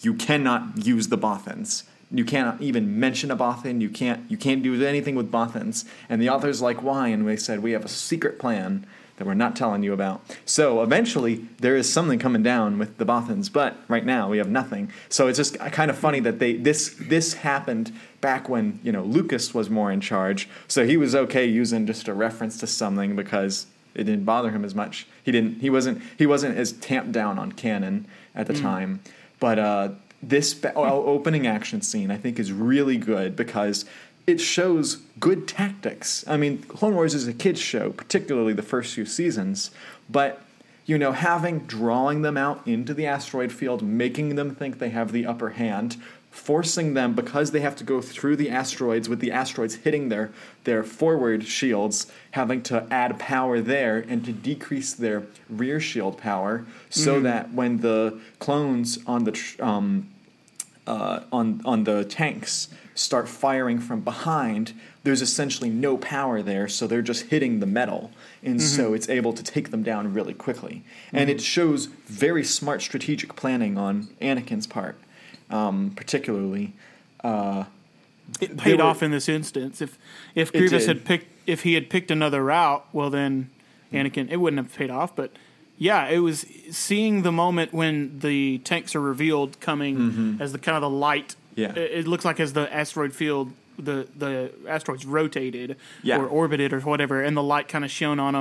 you 0.00 0.12
cannot 0.12 0.84
use 0.84 1.06
the 1.06 1.18
Bothans. 1.18 1.84
You 2.10 2.24
cannot 2.24 2.60
even 2.60 2.98
mention 2.98 3.30
a 3.30 3.36
Bothan. 3.36 3.80
You 3.80 3.88
can't. 3.88 4.28
You 4.28 4.36
can't 4.36 4.64
do 4.64 4.84
anything 4.84 5.14
with 5.14 5.30
Bothans. 5.30 5.84
And 6.08 6.20
the 6.20 6.30
authors 6.30 6.60
like 6.60 6.82
why, 6.82 7.06
and 7.06 7.24
they 7.28 7.36
said 7.36 7.62
we 7.62 7.70
have 7.70 7.84
a 7.84 7.88
secret 7.88 8.40
plan 8.40 8.84
that 9.16 9.26
we're 9.26 9.34
not 9.34 9.56
telling 9.56 9.82
you 9.82 9.92
about. 9.92 10.22
So 10.44 10.82
eventually 10.82 11.46
there 11.58 11.76
is 11.76 11.90
something 11.90 12.18
coming 12.18 12.42
down 12.42 12.78
with 12.78 12.98
the 12.98 13.06
Bothans, 13.06 13.52
but 13.52 13.76
right 13.88 14.04
now 14.04 14.28
we 14.28 14.38
have 14.38 14.48
nothing. 14.48 14.90
So 15.08 15.26
it's 15.26 15.38
just 15.38 15.58
kind 15.58 15.90
of 15.90 15.98
funny 15.98 16.20
that 16.20 16.38
they 16.38 16.54
this 16.54 16.94
this 17.00 17.34
happened 17.34 17.92
back 18.20 18.48
when 18.48 18.78
you 18.82 18.92
know 18.92 19.02
Lucas 19.02 19.54
was 19.54 19.70
more 19.70 19.90
in 19.90 20.00
charge. 20.00 20.48
So 20.68 20.86
he 20.86 20.96
was 20.96 21.14
okay 21.14 21.46
using 21.46 21.86
just 21.86 22.08
a 22.08 22.14
reference 22.14 22.58
to 22.58 22.66
something 22.66 23.16
because 23.16 23.66
it 23.94 24.04
didn't 24.04 24.24
bother 24.24 24.50
him 24.50 24.64
as 24.64 24.74
much. 24.74 25.06
He 25.22 25.32
didn't. 25.32 25.60
He 25.60 25.70
wasn't. 25.70 26.02
He 26.18 26.26
wasn't 26.26 26.56
as 26.58 26.72
tamped 26.72 27.12
down 27.12 27.38
on 27.38 27.52
canon 27.52 28.06
at 28.34 28.46
the 28.46 28.54
time. 28.54 29.00
But 29.40 29.58
uh, 29.58 29.88
this 30.22 30.54
ba- 30.54 30.74
opening 30.74 31.46
action 31.46 31.80
scene, 31.80 32.10
I 32.10 32.16
think, 32.16 32.38
is 32.38 32.52
really 32.52 32.96
good 32.96 33.36
because 33.36 33.84
it 34.26 34.40
shows 34.40 34.96
good 35.20 35.46
tactics. 35.46 36.24
I 36.26 36.36
mean, 36.36 36.62
Clone 36.62 36.94
Wars 36.94 37.14
is 37.14 37.28
a 37.28 37.32
kids 37.32 37.60
show, 37.60 37.90
particularly 37.90 38.52
the 38.52 38.62
first 38.62 38.94
few 38.94 39.06
seasons, 39.06 39.70
but 40.10 40.42
you 40.84 40.98
know, 40.98 41.12
having 41.12 41.60
drawing 41.60 42.22
them 42.22 42.36
out 42.36 42.66
into 42.66 42.94
the 42.94 43.06
asteroid 43.06 43.50
field, 43.50 43.82
making 43.82 44.36
them 44.36 44.54
think 44.54 44.78
they 44.78 44.90
have 44.90 45.10
the 45.10 45.26
upper 45.26 45.50
hand, 45.50 45.96
forcing 46.30 46.94
them 46.94 47.12
because 47.14 47.50
they 47.50 47.60
have 47.60 47.74
to 47.74 47.82
go 47.82 48.00
through 48.00 48.36
the 48.36 48.50
asteroids 48.50 49.08
with 49.08 49.18
the 49.18 49.32
asteroids 49.32 49.76
hitting 49.76 50.10
their 50.10 50.30
their 50.64 50.84
forward 50.84 51.44
shields, 51.44 52.06
having 52.32 52.62
to 52.62 52.86
add 52.90 53.18
power 53.18 53.60
there 53.60 54.04
and 54.08 54.24
to 54.24 54.32
decrease 54.32 54.92
their 54.92 55.24
rear 55.48 55.80
shield 55.80 56.18
power, 56.18 56.64
so 56.90 57.20
that 57.20 57.52
when 57.52 57.78
the 57.78 58.20
clones 58.38 58.98
on 59.06 59.24
the 59.24 59.32
tr- 59.32 59.64
um, 59.64 60.08
uh, 60.86 61.20
on 61.32 61.60
on 61.64 61.84
the 61.84 62.04
tanks 62.04 62.68
start 62.94 63.28
firing 63.28 63.78
from 63.78 64.00
behind, 64.00 64.72
there's 65.02 65.20
essentially 65.20 65.68
no 65.68 65.96
power 65.98 66.40
there, 66.42 66.66
so 66.66 66.86
they're 66.86 67.02
just 67.02 67.26
hitting 67.26 67.60
the 67.60 67.66
metal, 67.66 68.10
and 68.42 68.60
so 68.62 68.94
it's 68.94 69.08
able 69.08 69.32
to 69.34 69.42
take 69.42 69.70
them 69.70 69.82
down 69.82 70.14
really 70.14 70.32
quickly. 70.34 70.82
And 71.12 71.28
it 71.28 71.40
shows 71.40 71.86
very 72.06 72.42
smart 72.42 72.80
strategic 72.82 73.36
planning 73.36 73.76
on 73.76 74.08
Anakin's 74.20 74.66
part, 74.66 74.96
um, 75.50 75.92
particularly. 75.94 76.72
Uh, 77.22 77.64
it 78.40 78.56
paid 78.56 78.78
were- 78.78 78.84
off 78.84 79.02
in 79.02 79.10
this 79.10 79.28
instance. 79.28 79.80
If 79.80 79.98
if 80.34 80.52
Grievous 80.52 80.86
had 80.86 81.04
picked 81.04 81.26
if 81.46 81.62
he 81.62 81.74
had 81.74 81.90
picked 81.90 82.10
another 82.10 82.42
route, 82.42 82.84
well 82.92 83.10
then 83.10 83.50
Anakin 83.92 84.30
it 84.30 84.38
wouldn't 84.38 84.62
have 84.62 84.74
paid 84.74 84.90
off. 84.90 85.14
But 85.14 85.32
yeah, 85.78 86.08
it 86.08 86.18
was 86.18 86.46
seeing 86.70 87.22
the 87.22 87.32
moment 87.32 87.72
when 87.72 88.18
the 88.20 88.58
tanks 88.58 88.94
are 88.94 89.00
revealed 89.00 89.60
coming 89.60 90.38
as 90.40 90.52
the 90.52 90.58
kind 90.58 90.76
of 90.76 90.82
the 90.82 90.90
light. 90.90 91.34
Mm-hmm. 91.56 91.60
Yeah. 91.60 91.70
it, 91.70 91.92
it 92.00 92.06
looks 92.06 92.24
like 92.24 92.38
as 92.40 92.52
the 92.52 92.72
asteroid 92.74 93.14
field, 93.14 93.52
the 93.78 94.06
the 94.16 94.50
asteroids 94.68 95.04
rotated 95.06 95.76
Yeah. 96.02 96.18
or 96.18 96.26
orbited 96.26 96.72
or 96.72 96.80
whatever, 96.80 97.22
and 97.22 97.36
the 97.36 97.42
light 97.42 97.68
kind 97.68 97.84
of 97.84 97.90
shone 97.90 98.18
on 98.20 98.32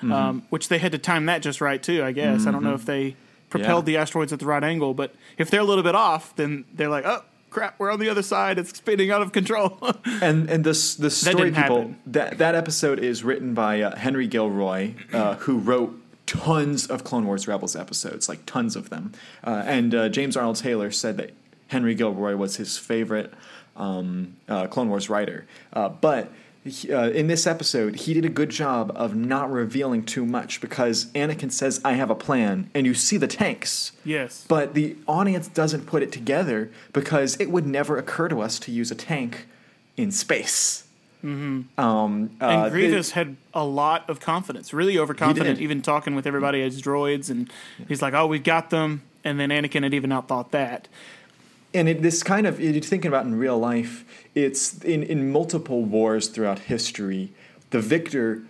them, 0.00 0.12
um, 0.12 0.42
which 0.50 0.68
they 0.68 0.78
had 0.78 0.92
to 0.92 0.98
time 0.98 1.26
that 1.26 1.42
just 1.42 1.60
right 1.60 1.82
too. 1.82 2.02
I 2.04 2.12
guess 2.12 2.46
I 2.46 2.50
don't 2.50 2.62
know 2.64 2.74
if 2.74 2.84
they 2.84 3.16
propelled 3.50 3.84
Yeah. 3.84 3.92
the 3.94 3.96
asteroids 3.98 4.32
at 4.32 4.38
the 4.40 4.46
right 4.46 4.62
angle, 4.64 4.94
but 4.94 5.14
if 5.38 5.50
they're 5.50 5.60
a 5.60 5.64
little 5.64 5.84
bit 5.84 5.94
off, 5.94 6.34
then 6.36 6.64
they're 6.74 6.88
like, 6.88 7.04
oh 7.06 7.22
crap, 7.50 7.78
we're 7.78 7.90
on 7.92 7.98
the 8.00 8.08
other 8.08 8.22
side. 8.22 8.58
It's 8.58 8.76
spinning 8.76 9.10
out 9.10 9.22
of 9.22 9.32
control. 9.32 9.78
And 10.22 10.48
and 10.50 10.64
this 10.64 10.94
the 10.96 11.10
story 11.10 11.50
didn't 11.50 11.62
people 11.62 11.78
happen. 11.78 11.96
that 12.06 12.38
that 12.38 12.54
episode 12.54 12.98
is 13.00 13.22
written 13.24 13.54
by 13.54 13.80
uh, 13.82 13.96
Henry 13.96 14.26
Gilroy, 14.26 14.94
uh, 15.12 15.34
who 15.36 15.58
wrote 15.58 15.94
tons 16.26 16.86
of 16.86 17.04
Clone 17.04 17.26
Wars 17.26 17.46
Rebels 17.48 17.74
episodes, 17.76 18.28
like 18.28 18.44
tons 18.46 18.76
of 18.76 18.90
them. 18.90 19.12
Uh, 19.44 19.62
and 19.66 19.94
uh, 19.94 20.08
James 20.08 20.36
Arnold 20.36 20.56
Taylor 20.56 20.90
said 20.90 21.16
that 21.16 21.32
Henry 21.68 21.94
Gilroy 21.94 22.36
was 22.36 22.56
his 22.56 22.76
favorite 22.78 23.32
um, 23.76 24.36
uh, 24.48 24.66
Clone 24.66 24.88
Wars 24.88 25.08
writer, 25.10 25.46
uh, 25.72 25.88
but. 25.88 26.28
he- 26.64 26.92
Uh, 26.92 27.10
in 27.10 27.28
this 27.28 27.46
episode, 27.46 27.94
he 27.94 28.12
did 28.12 28.24
a 28.24 28.28
good 28.28 28.50
job 28.50 28.90
of 28.96 29.14
not 29.14 29.48
revealing 29.52 30.02
too 30.04 30.26
much 30.26 30.60
because 30.60 31.06
Anakin 31.14 31.52
says, 31.52 31.80
"I 31.84 31.92
have 31.92 32.10
a 32.10 32.16
plan," 32.16 32.68
and 32.74 32.84
you 32.86 32.92
see 32.94 33.16
the 33.18 33.28
tanks. 33.28 33.92
yes, 34.04 34.44
But 34.48 34.74
the 34.74 34.96
audience 35.06 35.46
doesn't 35.46 35.86
put 35.86 36.02
it 36.02 36.10
together 36.10 36.72
because 36.92 37.36
it 37.38 37.50
would 37.52 37.66
never 37.66 37.96
occur 37.98 38.26
to 38.30 38.40
us 38.40 38.58
to 38.64 38.72
use 38.72 38.90
a 38.90 38.96
tank 38.96 39.46
in 39.96 40.10
space. 40.10 40.82
Mm-hmm. 41.24 41.80
Um, 41.80 42.30
uh, 42.40 42.44
and 42.46 42.72
Grievous 42.72 43.10
had 43.12 43.36
a 43.52 43.64
lot 43.64 44.08
of 44.08 44.20
confidence, 44.20 44.72
really 44.72 44.98
overconfident, 44.98 45.58
even 45.60 45.82
talking 45.82 46.14
with 46.14 46.26
everybody 46.26 46.62
as 46.62 46.80
droids, 46.80 47.30
and 47.30 47.50
he's 47.88 48.00
like, 48.02 48.14
"Oh, 48.14 48.26
we've 48.26 48.44
got 48.44 48.70
them." 48.70 49.02
And 49.24 49.40
then 49.40 49.50
Anakin 49.50 49.82
had 49.82 49.92
even 49.94 50.10
outthought 50.10 50.50
that. 50.52 50.88
and 51.74 51.88
it, 51.88 52.00
this 52.00 52.22
kind 52.22 52.46
of 52.46 52.60
you're 52.60 52.80
thinking 52.80 53.08
about 53.08 53.24
in 53.26 53.34
real 53.34 53.58
life. 53.58 54.04
It's 54.34 54.78
in 54.84 55.02
in 55.02 55.30
multiple 55.32 55.82
wars 55.82 56.28
throughout 56.28 56.60
history. 56.60 57.32
The 57.70 57.80
victor, 57.80 58.42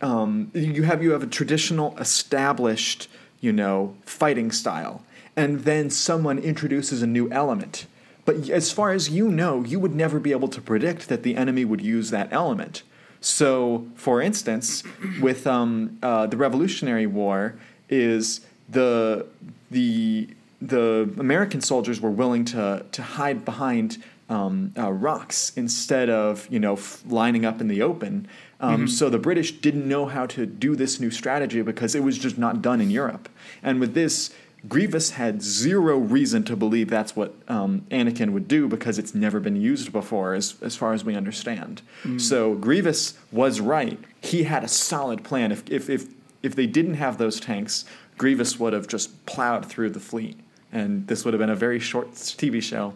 um, 0.00 0.50
you 0.54 0.84
have 0.84 1.02
you 1.02 1.12
have 1.12 1.22
a 1.22 1.26
traditional 1.26 1.96
established, 1.98 3.08
you 3.40 3.52
know, 3.52 3.96
fighting 4.04 4.52
style, 4.52 5.02
and 5.36 5.60
then 5.60 5.90
someone 5.90 6.38
introduces 6.38 7.02
a 7.02 7.06
new 7.06 7.30
element. 7.32 7.86
But 8.28 8.50
as 8.50 8.70
far 8.70 8.92
as 8.92 9.08
you 9.08 9.30
know, 9.30 9.64
you 9.64 9.80
would 9.80 9.94
never 9.94 10.20
be 10.20 10.32
able 10.32 10.48
to 10.48 10.60
predict 10.60 11.08
that 11.08 11.22
the 11.22 11.34
enemy 11.34 11.64
would 11.64 11.80
use 11.80 12.10
that 12.10 12.28
element. 12.30 12.82
So, 13.22 13.86
for 13.94 14.20
instance, 14.20 14.82
with 15.18 15.46
um, 15.46 15.96
uh, 16.02 16.26
the 16.26 16.36
Revolutionary 16.36 17.06
War, 17.06 17.54
is 17.88 18.42
the 18.68 19.24
the 19.70 20.28
the 20.60 21.08
American 21.18 21.62
soldiers 21.62 22.02
were 22.02 22.10
willing 22.10 22.44
to 22.44 22.84
to 22.92 23.02
hide 23.02 23.46
behind 23.46 23.96
um, 24.28 24.74
uh, 24.76 24.92
rocks 24.92 25.50
instead 25.56 26.10
of 26.10 26.46
you 26.50 26.60
know 26.60 26.74
f- 26.74 27.02
lining 27.08 27.46
up 27.46 27.62
in 27.62 27.68
the 27.68 27.80
open. 27.80 28.28
Um, 28.60 28.88
So 28.88 29.08
the 29.08 29.18
British 29.18 29.52
didn't 29.52 29.88
know 29.88 30.04
how 30.04 30.26
to 30.26 30.44
do 30.44 30.76
this 30.76 31.00
new 31.00 31.10
strategy 31.10 31.62
because 31.62 31.94
it 31.94 32.02
was 32.02 32.18
just 32.18 32.36
not 32.36 32.60
done 32.60 32.82
in 32.82 32.90
Europe. 32.90 33.30
And 33.62 33.80
with 33.80 33.94
this, 33.94 34.34
Grievous 34.66 35.10
had 35.10 35.40
zero 35.42 35.96
reason 35.98 36.42
to 36.44 36.56
believe 36.56 36.88
that's 36.90 37.14
what 37.14 37.32
um, 37.46 37.82
Anakin 37.90 38.30
would 38.32 38.48
do 38.48 38.66
because 38.66 38.98
it's 38.98 39.14
never 39.14 39.38
been 39.38 39.56
used 39.56 39.92
before, 39.92 40.34
as 40.34 40.56
as 40.62 40.74
far 40.76 40.92
as 40.94 41.04
we 41.04 41.14
understand. 41.14 41.82
So 42.16 42.54
Grievous 42.54 43.14
was 43.30 43.60
right. 43.60 43.98
He 44.20 44.42
had 44.44 44.64
a 44.64 44.68
solid 44.68 45.22
plan. 45.22 45.52
If 45.52 45.68
if 45.70 45.88
if 45.88 46.06
if 46.42 46.54
they 46.56 46.66
didn't 46.66 46.94
have 46.94 47.18
those 47.18 47.38
tanks, 47.38 47.84
Grievous 48.16 48.58
would 48.58 48.72
have 48.72 48.88
just 48.88 49.24
plowed 49.26 49.64
through 49.66 49.90
the 49.90 50.00
fleet, 50.00 50.38
and 50.72 51.06
this 51.06 51.24
would 51.24 51.34
have 51.34 51.38
been 51.38 51.50
a 51.50 51.56
very 51.56 51.78
short 51.78 52.12
TV 52.14 52.60
show. 52.60 52.94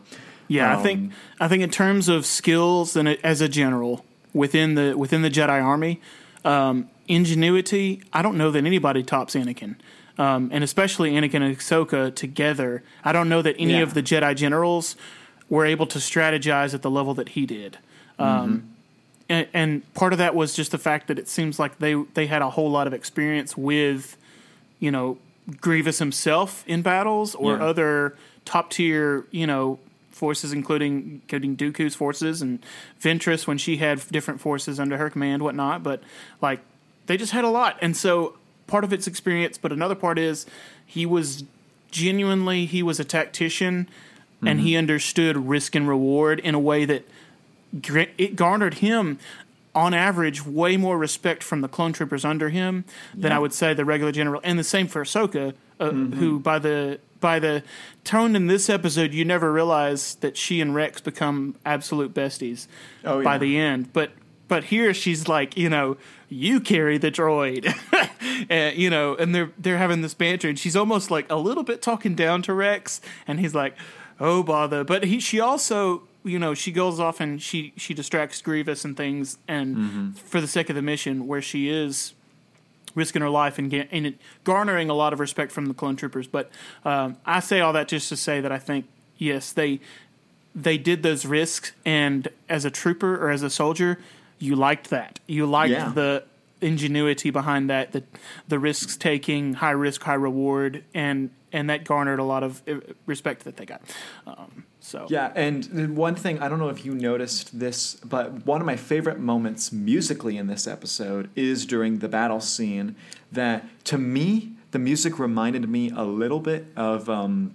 Yeah, 0.49 0.73
I 0.73 0.75
Um, 0.76 0.83
think 0.83 1.12
I 1.38 1.47
think 1.49 1.62
in 1.62 1.71
terms 1.71 2.09
of 2.09 2.26
skills 2.26 2.97
and 2.97 3.09
as 3.09 3.40
a 3.40 3.49
general 3.49 4.04
within 4.35 4.75
the 4.75 4.95
within 4.99 5.23
the 5.23 5.31
Jedi 5.31 5.62
Army, 5.62 6.00
um, 6.45 6.88
ingenuity. 7.07 8.02
I 8.12 8.23
don't 8.23 8.37
know 8.37 8.50
that 8.50 8.64
anybody 8.64 9.02
tops 9.02 9.35
Anakin, 9.35 9.76
um, 10.19 10.50
and 10.52 10.62
especially 10.64 11.12
Anakin 11.12 11.42
and 11.42 11.57
Ahsoka 11.57 12.14
together. 12.14 12.83
I 13.04 13.12
don't 13.12 13.28
know 13.28 13.42
that 13.42 13.57
any 13.59 13.73
Yeah. 13.75 13.83
of 13.83 13.95
the 13.95 14.02
Jedi 14.02 14.35
generals 14.37 14.97
were 15.49 15.64
able 15.66 15.87
to 15.87 15.99
strategize 15.99 16.75
at 16.75 16.83
the 16.83 16.90
level 16.90 17.14
that 17.14 17.31
he 17.31 17.47
did. 17.47 17.78
Um, 18.19 18.69
and, 19.28 19.47
and 19.52 19.95
part 19.95 20.12
of 20.12 20.19
that 20.19 20.35
was 20.35 20.54
just 20.54 20.71
the 20.71 20.78
fact 20.78 21.09
that 21.09 21.19
it 21.19 21.28
seems 21.28 21.59
like 21.59 21.78
they 21.78 21.95
they 22.14 22.26
had 22.26 22.42
a 22.42 22.50
whole 22.50 22.71
lot 22.71 22.87
of 22.87 22.92
experience 22.95 23.57
with, 23.57 24.16
you 24.78 24.90
know, 24.90 25.19
Grievous 25.61 25.99
himself 25.99 26.62
in 26.66 26.83
battles 26.83 27.35
or 27.35 27.57
Yeah. 27.57 27.64
other 27.64 28.16
top 28.45 28.71
tier, 28.71 29.26
you 29.31 29.47
know, 29.47 29.78
forces, 30.11 30.52
including 30.52 31.21
including 31.25 31.57
Dooku's 31.57 31.95
forces 31.95 32.42
and 32.42 32.59
Ventress 33.00 33.47
when 33.47 33.59
she 33.59 33.78
had 33.78 34.00
different 34.11 34.40
forces 34.40 34.78
under 34.78 34.99
her 34.99 35.11
command, 35.11 35.42
whatnot. 35.42 35.83
But 35.83 36.02
like, 36.40 36.61
they 37.07 37.16
just 37.16 37.33
had 37.33 37.45
a 37.45 37.49
lot, 37.50 37.76
and 37.83 37.97
so 37.97 38.37
part 38.73 38.85
of 38.85 38.93
its 38.93 39.07
experience, 39.07 39.57
but 39.59 39.71
another 39.73 39.95
part 39.95 40.19
is 40.19 40.47
he 40.87 41.05
was 41.07 41.45
genuinely 41.91 42.64
he 42.67 42.83
was 42.83 42.99
a 42.99 43.05
tactician, 43.05 43.87
and 44.45 44.61
he 44.61 44.76
understood 44.76 45.37
risk 45.37 45.75
and 45.76 45.87
reward 45.88 46.41
in 46.41 46.55
a 46.55 46.59
way 46.59 46.85
that 46.87 47.02
it 48.19 48.35
garnered 48.37 48.75
him 48.75 49.19
on 49.75 49.95
average 49.95 50.45
way 50.45 50.76
more 50.76 50.99
respect 50.99 51.43
from 51.43 51.61
the 51.61 51.69
clone 51.69 51.93
troopers 51.93 52.25
under 52.25 52.49
him 52.50 52.85
than 53.14 53.31
Yeah. 53.31 53.37
I 53.37 53.41
would 53.41 53.52
say 53.55 53.73
the 53.75 53.85
regular 53.85 54.12
general 54.12 54.41
and 54.45 54.59
the 54.59 54.64
same 54.64 54.87
for 54.88 55.02
Ahsoka 55.05 55.55
uh, 55.81 55.91
who 55.91 56.38
by 56.41 56.59
the 56.59 56.99
by 57.21 57.38
the 57.38 57.62
tone 58.05 58.37
in 58.37 58.49
this 58.49 58.69
episode 58.69 59.14
you 59.14 59.25
never 59.25 59.52
realize 59.52 60.17
that 60.17 60.37
she 60.37 60.61
and 60.61 60.75
Rex 60.75 61.00
become 61.00 61.55
absolute 61.64 62.12
besties 62.12 62.67
Oh, 63.05 63.23
by 63.23 63.38
the 63.38 63.57
end. 63.59 63.93
But 63.93 64.11
but 64.49 64.64
here 64.64 64.93
she's 64.93 65.29
like 65.29 65.57
you 65.57 65.71
know 65.71 65.97
you 66.32 66.60
carry 66.60 66.98
the 66.98 67.10
droid. 67.10 67.72
And, 68.48 68.76
you 68.76 68.88
know 68.90 69.14
and 69.16 69.34
they're 69.34 69.50
they're 69.58 69.78
having 69.78 70.00
this 70.00 70.14
banter 70.14 70.48
and 70.48 70.58
she's 70.58 70.74
almost 70.74 71.10
like 71.10 71.30
a 71.30 71.36
little 71.36 71.62
bit 71.62 71.80
talking 71.82 72.14
down 72.14 72.42
to 72.42 72.52
Rex 72.54 73.00
and 73.26 73.38
he's 73.38 73.54
like 73.54 73.74
oh 74.18 74.42
bother. 74.42 74.82
But 74.84 75.04
he 75.04 75.20
she 75.20 75.38
also 75.38 76.02
you 76.24 76.38
know 76.38 76.54
she 76.54 76.72
goes 76.72 76.98
off 76.98 77.20
and 77.20 77.40
she 77.42 77.72
she 77.76 77.94
distracts 77.94 78.40
grievous 78.40 78.84
and 78.84 78.96
things 78.96 79.38
and 79.46 79.76
Mm-hmm. 79.76 80.10
for 80.12 80.40
the 80.40 80.46
sake 80.48 80.70
of 80.70 80.76
the 80.76 80.82
mission 80.82 81.26
where 81.26 81.42
she 81.42 81.68
is 81.68 82.14
risking 82.94 83.22
her 83.22 83.30
life 83.30 83.58
and, 83.58 83.70
ga- 83.70 83.88
and 83.92 84.06
it, 84.06 84.14
garnering 84.44 84.88
a 84.90 84.94
lot 84.94 85.12
of 85.12 85.20
respect 85.20 85.52
from 85.52 85.66
the 85.66 85.74
clone 85.74 85.94
troopers. 85.96 86.26
But 86.26 86.50
um, 86.84 87.16
i 87.26 87.38
say 87.40 87.60
all 87.60 87.72
that 87.74 87.86
just 87.88 88.08
to 88.08 88.16
say 88.16 88.40
that 88.40 88.50
i 88.50 88.58
think 88.58 88.86
yes 89.18 89.52
they 89.52 89.78
they 90.54 90.78
did 90.78 91.02
those 91.02 91.26
risks 91.26 91.72
and 91.84 92.28
as 92.48 92.64
a 92.64 92.70
trooper 92.70 93.14
or 93.24 93.30
as 93.30 93.42
a 93.42 93.50
soldier 93.50 93.98
you 94.42 94.54
liked 94.56 94.90
that 94.90 95.20
you 95.26 95.46
liked 95.46 95.72
Yeah. 95.72 95.92
the 95.94 96.25
ingenuity 96.61 97.30
behind 97.30 97.70
that 97.70 97.92
the 97.92 98.02
the 98.49 98.58
risks 98.58 98.96
taking 98.96 99.54
high 99.54 99.76
risk 99.87 100.02
high 100.02 100.14
reward 100.28 100.84
and 100.94 101.30
and 101.52 101.68
that 101.70 101.84
garnered 101.84 102.18
a 102.18 102.25
lot 102.25 102.42
of 102.42 102.62
uh, 102.68 102.75
respect 103.06 103.44
that 103.44 103.56
they 103.56 103.66
got 103.66 103.80
um, 104.26 104.64
so 104.80 105.06
Yeah, 105.11 105.32
and 105.37 105.96
one 105.96 106.14
thing 106.16 106.40
I 106.40 106.49
don't 106.49 106.58
know 106.58 106.68
if 106.70 106.84
you 106.84 106.92
noticed 106.94 107.58
this, 107.64 107.94
but 107.96 108.44
one 108.46 108.61
of 108.61 108.66
my 108.66 108.76
favorite 108.76 109.20
moments 109.20 109.70
musically 109.70 110.37
in 110.37 110.46
this 110.49 110.66
episode 110.66 111.30
is 111.37 111.66
during 111.66 111.99
the 111.99 112.08
battle 112.08 112.40
scene. 112.40 112.96
That 113.30 113.64
to 113.84 113.96
me, 113.99 114.52
the 114.72 114.80
music 114.80 115.18
reminded 115.20 115.68
me 115.68 115.90
a 115.90 116.02
little 116.04 116.40
bit 116.40 116.66
of 116.76 117.08
um, 117.08 117.54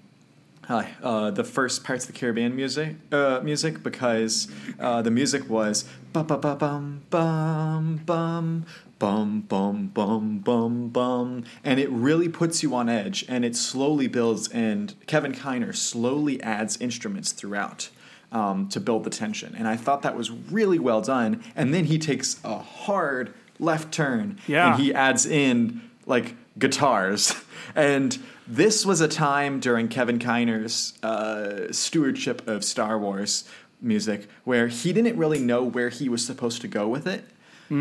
uh, 0.69 0.83
uh, 1.03 1.31
the 1.31 1.43
first 1.43 1.83
Pirates 1.83 2.05
of 2.07 2.13
the 2.13 2.19
Caribbean 2.19 2.55
music, 2.55 2.95
uh, 3.11 3.39
music 3.43 3.83
because 3.83 4.47
uh, 4.79 5.01
the 5.01 5.11
music 5.11 5.49
was 5.49 5.85
ba 6.13 6.23
ba 6.23 6.37
bum 6.37 7.01
bum 7.09 8.01
bum 8.05 8.65
bum 8.99 9.41
bum 9.41 9.87
bum 9.93 10.39
bum 10.39 10.89
bum, 10.89 11.43
and 11.63 11.79
it 11.79 11.89
really 11.91 12.29
puts 12.29 12.63
you 12.63 12.73
on 12.75 12.89
edge, 12.89 13.25
and 13.29 13.45
it 13.45 13.55
slowly 13.55 14.07
builds. 14.07 14.47
And 14.49 14.93
Kevin 15.07 15.33
Kiner 15.33 15.75
slowly 15.75 16.41
adds 16.41 16.77
instruments 16.81 17.31
throughout. 17.31 17.89
Um, 18.29 18.67
to 18.69 18.81
build 18.81 19.05
the 19.05 19.09
tension, 19.09 19.55
and 19.57 19.69
I 19.69 19.77
thought 19.77 20.01
that 20.01 20.17
was 20.17 20.29
really 20.29 20.79
well 20.79 20.99
done. 20.99 21.41
And 21.55 21.73
then 21.73 21.85
he 21.85 21.97
takes 21.97 22.41
a 22.43 22.57
hard 22.57 23.33
left 23.57 23.93
turn, 23.93 24.37
Yeah. 24.47 24.73
and 24.73 24.81
he 24.83 24.93
adds 24.93 25.25
in 25.25 25.81
like 26.05 26.35
guitars. 26.59 27.33
And 27.75 28.17
this 28.47 28.85
was 28.85 29.01
a 29.01 29.07
time 29.07 29.59
during 29.59 29.87
Kevin 29.87 30.19
Kiner's 30.19 30.93
uh, 31.03 31.71
stewardship 31.71 32.47
of 32.47 32.63
Star 32.63 32.97
Wars 32.97 33.43
music 33.81 34.27
where 34.43 34.67
he 34.67 34.93
didn't 34.93 35.17
really 35.17 35.39
know 35.39 35.63
where 35.63 35.89
he 35.89 36.09
was 36.09 36.25
supposed 36.25 36.61
to 36.61 36.67
go 36.67 36.87
with 36.87 37.05
it 37.05 37.25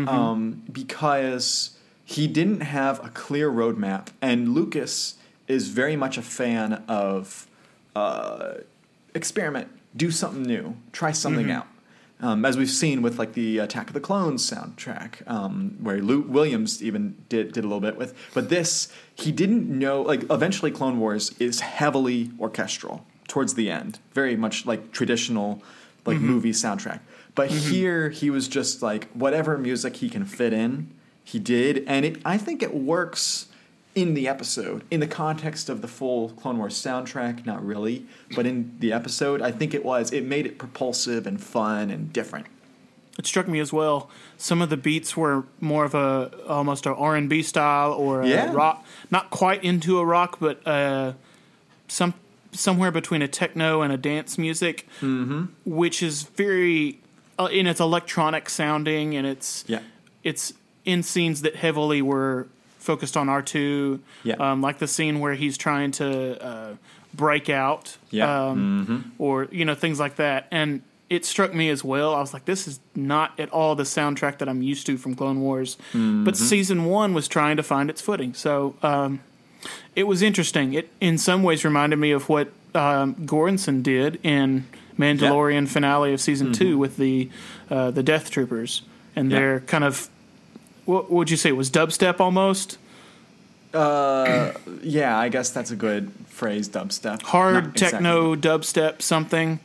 um, 0.09 0.63
because 0.71 1.77
he 2.03 2.27
didn't 2.27 2.61
have 2.61 3.03
a 3.03 3.09
clear 3.09 3.49
roadmap. 3.49 4.09
And 4.21 4.53
Lucas 4.53 5.15
is 5.47 5.69
very 5.69 5.95
much 5.95 6.17
a 6.17 6.21
fan 6.21 6.83
of 6.87 7.47
uh, 7.95 8.55
experiment, 9.15 9.69
do 9.95 10.11
something 10.11 10.43
new, 10.43 10.75
try 10.91 11.11
something 11.13 11.47
out. 11.57 11.67
Um, 12.19 12.45
as 12.45 12.57
we've 12.57 12.69
seen 12.69 13.03
with 13.03 13.19
like 13.19 13.33
the 13.33 13.59
Attack 13.59 13.87
of 13.87 13.93
the 13.93 13.99
Clones 13.99 14.49
soundtrack, 14.49 15.27
um, 15.29 15.77
where 15.79 16.01
Luke 16.01 16.25
Williams 16.27 16.81
even 16.81 17.15
did 17.29 17.53
did 17.53 17.63
a 17.63 17.67
little 17.67 17.79
bit 17.79 17.95
with. 17.95 18.15
But 18.33 18.49
this, 18.49 18.91
he 19.13 19.31
didn't 19.31 19.67
know. 19.67 20.01
Like 20.01 20.23
eventually, 20.31 20.71
Clone 20.71 20.99
Wars 20.99 21.35
is 21.39 21.59
heavily 21.59 22.31
orchestral 22.39 23.05
towards 23.27 23.53
the 23.53 23.69
end, 23.69 23.99
very 24.13 24.35
much 24.35 24.65
like 24.65 24.91
traditional 24.91 25.61
like 26.05 26.17
movie 26.17 26.53
soundtrack. 26.53 27.01
But 27.35 27.51
here, 27.51 28.09
he 28.09 28.31
was 28.31 28.47
just 28.47 28.81
like 28.81 29.11
whatever 29.11 29.57
music 29.57 29.97
he 29.97 30.09
can 30.09 30.25
fit 30.25 30.53
in, 30.53 30.91
he 31.23 31.37
did, 31.37 31.83
and 31.87 32.03
it. 32.03 32.21
I 32.25 32.39
think 32.39 32.63
it 32.63 32.73
works 32.73 33.47
in 33.97 34.13
the 34.13 34.27
episode. 34.27 34.83
In 34.91 34.99
the 34.99 35.07
context 35.07 35.69
of 35.69 35.81
the 35.81 35.87
full 35.87 36.29
Clone 36.29 36.59
Wars 36.59 36.75
soundtrack, 36.75 37.47
not 37.47 37.65
really, 37.65 38.05
but 38.35 38.45
in 38.45 38.75
the 38.77 38.93
episode, 38.93 39.41
I 39.41 39.51
think 39.51 39.73
it 39.73 39.83
was. 39.83 40.13
It 40.13 40.23
made 40.23 40.45
it 40.45 40.59
propulsive 40.59 41.25
and 41.25 41.41
fun 41.41 41.89
and 41.89 42.13
different. 42.13 42.45
It 43.17 43.25
struck 43.25 43.47
me 43.47 43.59
as 43.59 43.73
well. 43.73 44.11
Some 44.37 44.61
of 44.61 44.69
the 44.69 44.77
beats 44.77 45.17
were 45.17 45.45
more 45.59 45.83
of 45.83 45.95
a 45.95 46.29
almost 46.47 46.85
a 46.85 46.93
R 46.93 47.15
and 47.15 47.27
B 47.27 47.41
style 47.41 47.91
or 47.91 48.21
a 48.21 48.27
Yeah. 48.27 48.53
rock, 48.53 48.85
not 49.09 49.31
quite 49.31 49.63
into 49.63 49.97
a 49.97 50.05
rock, 50.05 50.37
but 50.39 50.65
uh, 50.67 51.13
some 51.87 52.13
somewhere 52.51 52.91
between 52.91 53.23
a 53.23 53.27
techno 53.27 53.81
and 53.81 53.91
a 53.91 53.97
dance 53.97 54.37
music, 54.37 54.87
mm-hmm. 55.01 55.45
which 55.65 56.03
is 56.03 56.21
very 56.23 56.99
uh, 57.39 57.45
and 57.51 57.67
it's 57.67 57.79
electronic 57.79 58.47
sounding 58.47 59.15
and 59.15 59.25
it's 59.25 59.65
Yeah. 59.67 59.79
it's 60.23 60.53
in 60.85 61.01
scenes 61.01 61.41
that 61.41 61.55
heavily 61.55 62.03
were 62.03 62.47
focused 62.79 63.17
on 63.17 63.29
R 63.29 63.41
two, 63.41 63.99
Yeah. 64.23 64.35
um, 64.35 64.61
like 64.61 64.77
the 64.79 64.87
scene 64.87 65.19
where 65.19 65.33
he's 65.33 65.57
trying 65.57 65.91
to 65.93 66.43
uh, 66.45 66.73
break 67.13 67.49
out, 67.49 67.97
Yeah. 68.11 68.49
um, 68.49 69.11
or 69.17 69.47
you 69.51 69.65
know 69.65 69.75
things 69.75 69.99
like 69.99 70.15
that. 70.17 70.47
And 70.51 70.81
it 71.09 71.25
struck 71.25 71.53
me 71.53 71.69
as 71.69 71.83
well. 71.85 72.13
I 72.13 72.19
was 72.19 72.33
like, 72.33 72.43
this 72.45 72.67
is 72.67 72.79
not 72.93 73.31
at 73.39 73.49
all 73.49 73.75
the 73.75 73.83
soundtrack 73.83 74.39
that 74.39 74.49
I'm 74.49 74.61
used 74.61 74.85
to 74.87 74.97
from 74.97 75.15
Clone 75.15 75.39
Wars. 75.39 75.77
But 75.93 76.35
season 76.35 76.83
one 76.85 77.13
was 77.13 77.27
trying 77.29 77.55
to 77.57 77.63
find 77.63 77.89
its 77.89 78.01
footing, 78.01 78.33
so 78.33 78.75
um, 78.83 79.21
it 79.95 80.03
was 80.03 80.21
interesting. 80.21 80.73
It 80.73 80.89
in 80.99 81.17
some 81.17 81.43
ways 81.43 81.63
reminded 81.63 81.97
me 81.97 82.11
of 82.11 82.27
what 82.29 82.51
um, 82.75 83.15
Göransson 83.15 83.81
did 83.83 84.19
in 84.21 84.67
Mandalorian 84.99 85.67
finale 85.67 86.11
of 86.13 86.19
season 86.21 86.51
two 86.53 86.77
with 86.77 86.97
the 86.97 87.29
uh, 87.71 87.91
the 87.91 88.03
Death 88.03 88.29
Troopers 88.29 88.81
and 89.15 89.31
Yeah. 89.31 89.39
their 89.39 89.59
kind 89.61 89.83
of 89.83 90.09
what 90.87 91.11
would 91.11 91.29
you 91.29 91.37
say 91.37 91.49
it 91.49 91.57
was 91.57 91.69
dubstep 91.69 92.19
almost 92.19 92.77
Uh, 93.73 94.53
yeah, 94.81 95.17
I 95.17 95.29
guess 95.29 95.49
that's 95.51 95.71
a 95.71 95.75
good 95.75 96.11
phrase. 96.27 96.69
Dubstep, 96.69 97.21
hard 97.23 97.53
Not 97.53 97.63
exactly. 97.73 97.97
techno 97.97 98.35
dubstep 98.35 99.01
something. 99.01 99.59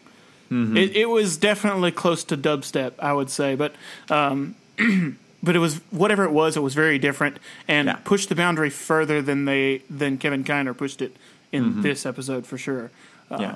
It, 0.55 0.95
it 0.95 1.09
was 1.09 1.39
definitely 1.39 1.93
close 1.93 2.25
to 2.25 2.37
dubstep, 2.37 2.93
I 2.99 3.15
would 3.15 3.31
say, 3.31 3.55
but 3.55 3.75
um, 4.11 4.55
but 5.43 5.57
it 5.57 5.61
was 5.61 5.77
whatever 5.91 6.25
it 6.25 6.31
was. 6.33 6.59
It 6.59 6.61
was 6.63 6.75
very 6.75 6.99
different 6.99 7.39
and 7.67 7.87
Yeah. 7.89 7.97
pushed 8.05 8.29
the 8.29 8.35
boundary 8.35 8.69
further 8.69 9.23
than 9.23 9.47
they 9.47 9.81
than 9.89 10.19
Kevin 10.19 10.45
Kiner 10.45 10.77
pushed 10.77 11.01
it 11.01 11.17
in 11.53 11.81
this 11.81 12.05
episode 12.05 12.45
for 12.47 12.59
sure. 12.59 12.91
Um, 13.31 13.41
Yeah. 13.41 13.55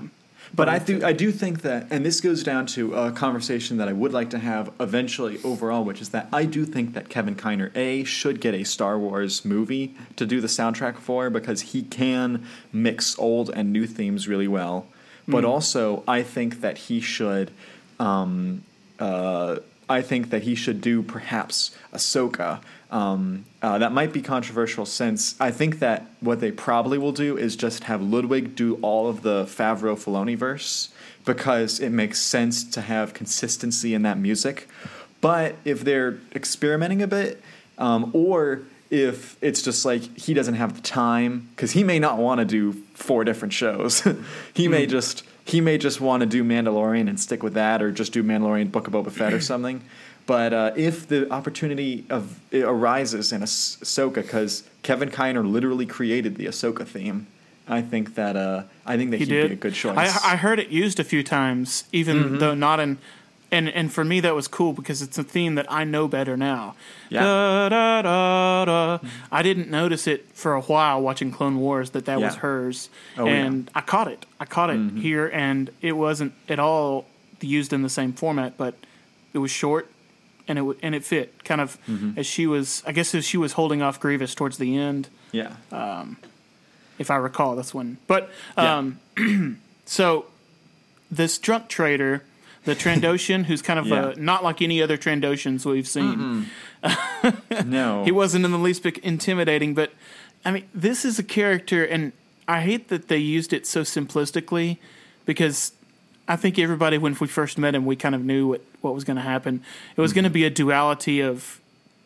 But 0.54 0.68
I 0.68 0.78
do, 0.78 1.04
I 1.04 1.12
do 1.12 1.32
think 1.32 1.62
that, 1.62 1.86
and 1.90 2.04
this 2.04 2.20
goes 2.20 2.42
down 2.42 2.66
to 2.66 2.94
a 2.94 3.12
conversation 3.12 3.76
that 3.78 3.88
I 3.88 3.92
would 3.92 4.12
like 4.12 4.30
to 4.30 4.38
have 4.38 4.72
eventually 4.80 5.38
overall, 5.42 5.84
which 5.84 6.00
is 6.00 6.10
that 6.10 6.28
I 6.32 6.44
do 6.44 6.64
think 6.64 6.94
that 6.94 7.08
Kevin 7.08 7.34
Kiner 7.34 7.74
A 7.76 8.04
should 8.04 8.40
get 8.40 8.54
a 8.54 8.64
Star 8.64 8.98
Wars 8.98 9.44
movie 9.44 9.94
to 10.16 10.24
do 10.24 10.40
the 10.40 10.46
soundtrack 10.46 10.98
for 10.98 11.30
because 11.30 11.60
he 11.62 11.82
can 11.82 12.46
mix 12.72 13.18
old 13.18 13.50
and 13.50 13.72
new 13.72 13.86
themes 13.86 14.28
really 14.28 14.48
well. 14.48 14.86
But 15.28 15.44
also, 15.44 16.04
I 16.06 16.22
think 16.22 16.60
that 16.60 16.78
he 16.78 17.00
should, 17.00 17.50
um, 17.98 18.62
uh, 19.00 19.56
I 19.88 20.00
think 20.00 20.30
that 20.30 20.42
he 20.42 20.54
should 20.54 20.80
do 20.80 21.02
perhaps 21.02 21.76
Ahsoka. 21.92 22.60
Um, 22.90 23.44
uh, 23.62 23.78
that 23.78 23.92
might 23.92 24.12
be 24.12 24.22
controversial 24.22 24.86
since 24.86 25.34
I 25.40 25.50
think 25.50 25.80
that 25.80 26.06
what 26.20 26.40
they 26.40 26.52
probably 26.52 26.98
will 26.98 27.12
do 27.12 27.36
is 27.36 27.56
just 27.56 27.84
have 27.84 28.00
Ludwig 28.00 28.54
do 28.54 28.78
all 28.80 29.08
of 29.08 29.22
the 29.22 29.44
Favreau 29.44 29.96
Filoni 29.96 30.36
verse 30.36 30.90
because 31.24 31.80
it 31.80 31.90
makes 31.90 32.20
sense 32.20 32.62
to 32.62 32.80
have 32.80 33.12
consistency 33.12 33.92
in 33.92 34.02
that 34.02 34.18
music. 34.18 34.68
But 35.20 35.56
if 35.64 35.82
they're 35.82 36.18
experimenting 36.34 37.02
a 37.02 37.08
bit, 37.08 37.42
um, 37.78 38.10
or 38.14 38.62
if 38.90 39.36
it's 39.42 39.62
just 39.62 39.84
like 39.84 40.16
he 40.16 40.32
doesn't 40.32 40.54
have 40.54 40.76
the 40.76 40.82
time 40.82 41.48
because 41.50 41.72
he 41.72 41.82
may 41.82 41.98
not 41.98 42.18
want 42.18 42.38
to 42.38 42.44
do 42.44 42.72
four 42.94 43.24
different 43.24 43.52
shows, 43.52 44.06
he 44.54 44.68
may 44.68 44.86
just 44.86 45.24
he 45.44 45.60
may 45.60 45.78
just 45.78 46.00
want 46.00 46.20
to 46.20 46.26
do 46.26 46.42
Mandalorian 46.42 47.08
and 47.08 47.18
stick 47.18 47.42
with 47.42 47.54
that, 47.54 47.82
or 47.82 47.90
just 47.90 48.12
do 48.12 48.22
Mandalorian 48.22 48.70
Book 48.70 48.86
of 48.86 48.92
Boba 48.92 49.12
Fett 49.12 49.32
or 49.32 49.40
something. 49.40 49.82
But 50.26 50.52
uh, 50.52 50.72
if 50.76 51.06
the 51.06 51.30
opportunity 51.32 52.04
of 52.10 52.40
arises 52.52 53.32
in 53.32 53.42
Ah- 53.42 53.46
Ahsoka, 53.46 54.16
because 54.16 54.64
Kevin 54.82 55.10
Kiner 55.10 55.48
literally 55.48 55.86
created 55.86 56.36
the 56.36 56.46
Ahsoka 56.46 56.84
theme, 56.86 57.26
I 57.68 57.80
think 57.82 58.14
that 58.16 58.36
uh, 58.36 58.64
I 58.84 58.96
think 58.96 59.10
that 59.12 59.18
he 59.18 59.24
he'd 59.24 59.30
did 59.30 59.48
be 59.48 59.52
a 59.54 59.56
good 59.56 59.74
choice. 59.74 59.96
I, 59.96 60.32
I 60.32 60.36
heard 60.36 60.58
it 60.58 60.68
used 60.68 60.98
a 61.00 61.04
few 61.04 61.22
times, 61.22 61.84
even 61.92 62.38
though 62.38 62.54
not 62.54 62.80
in. 62.80 62.98
And 63.52 63.68
and 63.68 63.92
for 63.92 64.04
me 64.04 64.18
that 64.20 64.34
was 64.34 64.48
cool 64.48 64.72
because 64.72 65.02
it's 65.02 65.16
a 65.18 65.22
theme 65.22 65.54
that 65.54 65.70
I 65.70 65.84
know 65.84 66.08
better 66.08 66.36
now. 66.36 66.74
Yeah. 67.10 67.22
Da, 67.22 67.68
da, 67.68 68.02
da, 68.02 68.64
da. 68.64 68.98
I 69.30 69.42
didn't 69.42 69.70
notice 69.70 70.08
it 70.08 70.26
for 70.34 70.54
a 70.54 70.60
while 70.62 71.00
watching 71.00 71.30
Clone 71.30 71.60
Wars 71.60 71.90
that 71.90 72.06
that 72.06 72.20
was 72.20 72.34
hers, 72.36 72.90
Oh, 73.16 73.24
yeah. 73.26 73.30
Mm-hmm. 73.36 73.46
and 73.46 73.70
I 73.72 73.80
caught 73.82 74.08
it. 74.08 74.26
I 74.40 74.46
caught 74.46 74.70
it 74.70 74.80
here, 75.00 75.28
and 75.32 75.70
it 75.80 75.92
wasn't 75.92 76.32
at 76.48 76.58
all 76.58 77.06
used 77.40 77.72
in 77.72 77.82
the 77.82 77.88
same 77.88 78.12
format, 78.12 78.56
but 78.58 78.74
it 79.32 79.38
was 79.38 79.52
short, 79.52 79.88
and 80.48 80.58
it 80.58 80.62
w- 80.62 80.78
and 80.82 80.94
it 80.94 81.04
fit 81.04 81.44
kind 81.44 81.60
of 81.60 81.78
Mm-hmm. 81.88 82.18
as 82.18 82.26
she 82.26 82.46
was. 82.46 82.82
I 82.86 82.92
guess 82.92 83.14
as 83.14 83.24
she 83.24 83.36
was 83.36 83.52
holding 83.52 83.82
off 83.82 83.98
Grievous 84.00 84.34
towards 84.34 84.58
the 84.58 84.76
end 84.76 85.08
yeah, 85.32 85.56
if 86.98 87.10
I 87.10 87.16
recall. 87.16 87.56
That's 87.56 87.74
when. 87.74 87.98
But 88.06 88.30
Yeah. 88.56 88.76
um, 88.78 89.00
so 89.86 90.26
this 91.10 91.38
drunk 91.38 91.68
trader, 91.68 92.22
the 92.64 92.74
Trandoshan, 92.74 93.44
who's 93.44 93.62
kind 93.62 93.78
of 93.78 93.86
Yeah. 93.86 94.06
uh 94.06 94.14
not 94.16 94.42
like 94.42 94.62
any 94.62 94.80
other 94.82 94.96
Trandoshans 94.96 95.64
we've 95.66 95.86
seen. 95.88 96.46
no, 97.64 98.04
He 98.04 98.12
wasn't 98.12 98.44
in 98.44 98.50
the 98.52 98.58
least 98.58 98.82
bit 98.82 98.98
intimidating, 98.98 99.74
but 99.74 99.92
I 100.44 100.50
mean, 100.52 100.64
this 100.74 101.04
is 101.04 101.18
a 101.18 101.22
character, 101.24 101.84
and 101.84 102.12
I 102.46 102.60
hate 102.60 102.88
that 102.88 103.08
they 103.08 103.18
used 103.18 103.52
it 103.52 103.66
so 103.66 103.82
simplistically 103.82 104.78
because 105.24 105.72
I 106.28 106.36
think 106.36 106.58
everybody, 106.58 106.98
when 106.98 107.16
we 107.20 107.26
first 107.26 107.56
met 107.58 107.74
him, 107.74 107.86
we 107.86 107.96
kind 107.96 108.14
of 108.14 108.24
knew 108.24 108.48
what, 108.48 108.62
what 108.80 108.94
was 108.94 109.04
going 109.04 109.16
to 109.16 109.22
happen. 109.22 109.62
It 109.96 110.00
was 110.00 110.12
going 110.12 110.24
to 110.24 110.28
mm-hmm. 110.28 110.34
be 110.34 110.44
a 110.44 110.50
duality 110.50 111.20
of 111.20 111.60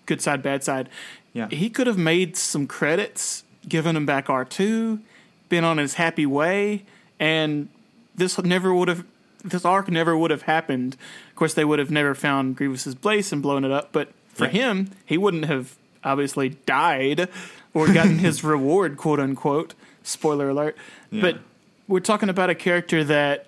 good 0.06 0.20
side, 0.20 0.42
bad 0.42 0.62
side. 0.62 0.88
Yeah. 1.32 1.48
He 1.48 1.70
could 1.70 1.86
have 1.86 1.98
made 1.98 2.36
some 2.36 2.66
credits, 2.66 3.44
given 3.68 3.96
him 3.96 4.04
back 4.06 4.26
R2, 4.26 5.00
been 5.48 5.64
on 5.64 5.78
his 5.78 5.94
happy 5.94 6.26
way, 6.26 6.84
and 7.18 7.68
this 8.14 8.38
never 8.42 8.74
would 8.74 8.88
have. 8.88 9.04
This 9.42 9.64
arc 9.64 9.88
never 9.88 10.14
would 10.14 10.30
have 10.30 10.42
happened. 10.42 10.98
Of 11.30 11.34
course, 11.34 11.54
they 11.54 11.64
would 11.64 11.78
have 11.78 11.90
never 11.90 12.14
found 12.14 12.56
Grievous's 12.56 12.94
place 12.94 13.32
and 13.32 13.40
blown 13.40 13.64
it 13.64 13.70
up. 13.70 13.90
But 13.90 14.12
for 14.28 14.44
Yeah. 14.44 14.50
him, 14.50 14.90
he 15.06 15.16
wouldn't 15.16 15.46
have 15.46 15.76
obviously 16.04 16.50
died 16.50 17.28
or 17.72 17.86
gotten 17.86 18.18
his 18.18 18.44
reward, 18.44 18.98
quote 18.98 19.18
unquote. 19.18 19.74
Spoiler 20.02 20.50
alert. 20.50 20.76
Yeah. 21.10 21.22
But 21.22 21.38
we're 21.88 22.00
talking 22.00 22.28
about 22.28 22.50
a 22.50 22.54
character 22.54 23.02
that, 23.04 23.46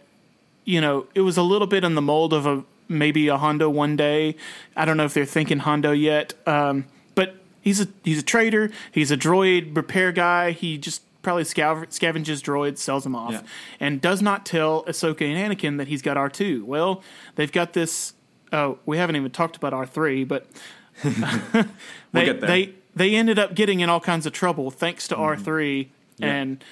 you 0.64 0.80
know, 0.80 1.06
it 1.14 1.20
was 1.22 1.36
a 1.36 1.42
little 1.42 1.66
bit 1.66 1.84
in 1.84 1.94
the 1.94 2.02
mold 2.02 2.32
of 2.32 2.46
a 2.46 2.64
maybe 2.88 3.28
a 3.28 3.36
Hondo 3.38 3.68
one 3.70 3.96
day. 3.96 4.36
I 4.76 4.84
don't 4.84 4.96
know 4.96 5.04
if 5.04 5.14
they're 5.14 5.24
thinking 5.24 5.58
Hondo 5.60 5.92
yet. 5.92 6.34
Um, 6.46 6.86
but 7.14 7.34
he's 7.60 7.80
a 7.80 7.88
he's 8.04 8.18
a 8.18 8.22
trader. 8.22 8.70
He's 8.92 9.10
a 9.10 9.16
droid 9.16 9.76
repair 9.76 10.12
guy. 10.12 10.50
He 10.52 10.78
just 10.78 11.02
probably 11.22 11.44
scav- 11.44 11.86
scavenges 11.88 12.40
droids, 12.42 12.78
sells 12.78 13.04
them 13.04 13.14
off, 13.14 13.32
Yeah. 13.32 13.42
and 13.80 14.00
does 14.00 14.20
not 14.20 14.44
tell 14.44 14.82
Ahsoka 14.84 15.22
and 15.22 15.52
Anakin 15.58 15.78
that 15.78 15.88
he's 15.88 16.02
got 16.02 16.16
R 16.16 16.28
two. 16.28 16.64
Well, 16.64 17.02
they've 17.36 17.52
got 17.52 17.72
this. 17.72 18.12
Oh, 18.52 18.78
we 18.84 18.98
haven't 18.98 19.16
even 19.16 19.30
talked 19.30 19.56
about 19.56 19.72
R 19.72 19.86
three, 19.86 20.24
but 20.24 20.46
they, 21.02 21.64
there. 22.12 22.34
they 22.34 22.74
they 22.94 23.14
ended 23.14 23.38
up 23.38 23.54
getting 23.54 23.80
in 23.80 23.88
all 23.88 24.00
kinds 24.00 24.26
of 24.26 24.32
trouble 24.32 24.70
thanks 24.70 25.08
to 25.08 25.16
R 25.16 25.36
three, 25.36 25.84
Mm-hmm. 26.16 26.24
Yeah. 26.24 26.34
and 26.34 26.64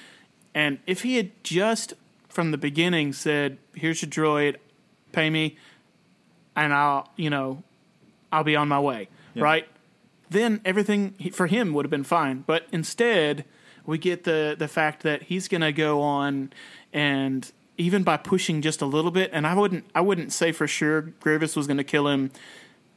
and 0.53 0.79
if 0.85 1.01
he 1.01 1.15
had 1.15 1.31
just 1.43 1.93
from 2.31 2.51
the 2.51 2.57
beginning 2.57 3.13
said, 3.13 3.57
"Here's 3.75 4.01
your 4.01 4.09
droid, 4.09 4.55
pay 5.11 5.29
me, 5.29 5.57
and 6.55 6.73
I'll 6.73 7.09
you 7.15 7.29
know, 7.29 7.63
I'll 8.31 8.43
be 8.43 8.55
on 8.55 8.67
my 8.67 8.79
way," 8.79 9.09
Yeah. 9.33 9.43
right? 9.43 9.67
Then 10.29 10.61
everything 10.63 11.13
for 11.33 11.47
him 11.47 11.73
would 11.73 11.85
have 11.85 11.91
been 11.91 12.03
fine. 12.05 12.43
But 12.47 12.65
instead, 12.71 13.45
we 13.85 13.97
get 13.97 14.23
the 14.23 14.55
the 14.57 14.67
fact 14.67 15.03
that 15.03 15.23
he's 15.23 15.47
going 15.47 15.61
to 15.61 15.71
go 15.73 16.01
on 16.01 16.53
and 16.93 17.51
even 17.77 18.03
by 18.03 18.15
pushing 18.17 18.61
just 18.61 18.81
a 18.81 18.85
little 18.85 19.11
bit, 19.11 19.29
and 19.33 19.45
I 19.47 19.53
wouldn't 19.53 19.85
I 19.93 20.01
wouldn't 20.01 20.31
say 20.31 20.51
for 20.51 20.67
sure 20.67 21.01
Grievous 21.01 21.55
was 21.55 21.67
going 21.67 21.77
to 21.77 21.83
kill 21.83 22.07
him 22.07 22.31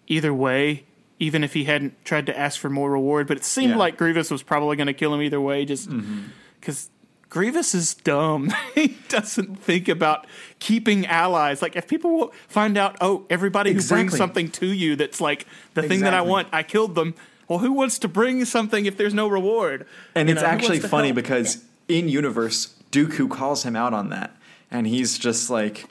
either 0.07 0.33
way, 0.35 0.85
even 1.19 1.43
if 1.43 1.55
he 1.55 1.65
hadn't 1.65 2.05
tried 2.05 2.27
to 2.27 2.39
ask 2.39 2.61
for 2.61 2.69
more 2.71 2.91
reward. 2.93 3.27
But 3.27 3.39
it 3.39 3.45
seemed 3.45 3.71
Yeah. 3.71 3.79
like 3.79 3.97
Grievous 3.97 4.31
was 4.31 4.43
probably 4.43 4.77
going 4.77 4.87
to 4.89 4.93
kill 4.95 5.13
him 5.15 5.23
either 5.23 5.41
way, 5.41 5.65
just 5.65 5.89
mm-hmm. 5.91 6.25
because 6.61 6.91
Grievous 7.35 7.75
is 7.75 7.95
dumb. 7.95 8.53
he 8.77 8.97
doesn't 9.09 9.57
think 9.59 9.89
about 9.89 10.25
keeping 10.61 11.05
allies. 11.05 11.63
Like 11.63 11.75
if 11.75 11.89
people 11.89 12.15
will 12.17 12.35
find 12.47 12.79
out, 12.79 12.97
oh, 13.01 13.27
everybody 13.29 13.73
who 13.73 13.83
brings 13.83 14.17
something 14.17 14.49
to 14.53 14.67
you 14.69 14.95
that's 14.95 15.21
like 15.21 15.45
the 15.75 15.83
thing 15.83 16.03
that 16.03 16.15
I 16.15 16.21
want, 16.21 16.47
I 16.53 16.63
killed 16.63 16.95
them. 16.95 17.17
Well, 17.49 17.59
who 17.59 17.73
wants 17.73 17.99
to 17.99 18.07
bring 18.09 18.45
something 18.45 18.87
if 18.87 18.97
there's 18.97 19.15
no 19.15 19.27
reward? 19.27 19.85
And 20.15 20.29
You 20.29 20.37
it's 20.37 20.43
know, 20.43 20.49
actually 20.49 20.79
funny 20.79 21.09
help? 21.09 21.17
because 21.17 21.65
in 21.89 22.09
universe, 22.09 22.73
Dooku 22.93 23.29
calls 23.29 23.65
him 23.65 23.75
out 23.75 23.93
on 23.93 24.11
that, 24.11 24.31
and 24.71 24.87
he's 24.87 25.19
just 25.19 25.51
like, 25.51 25.87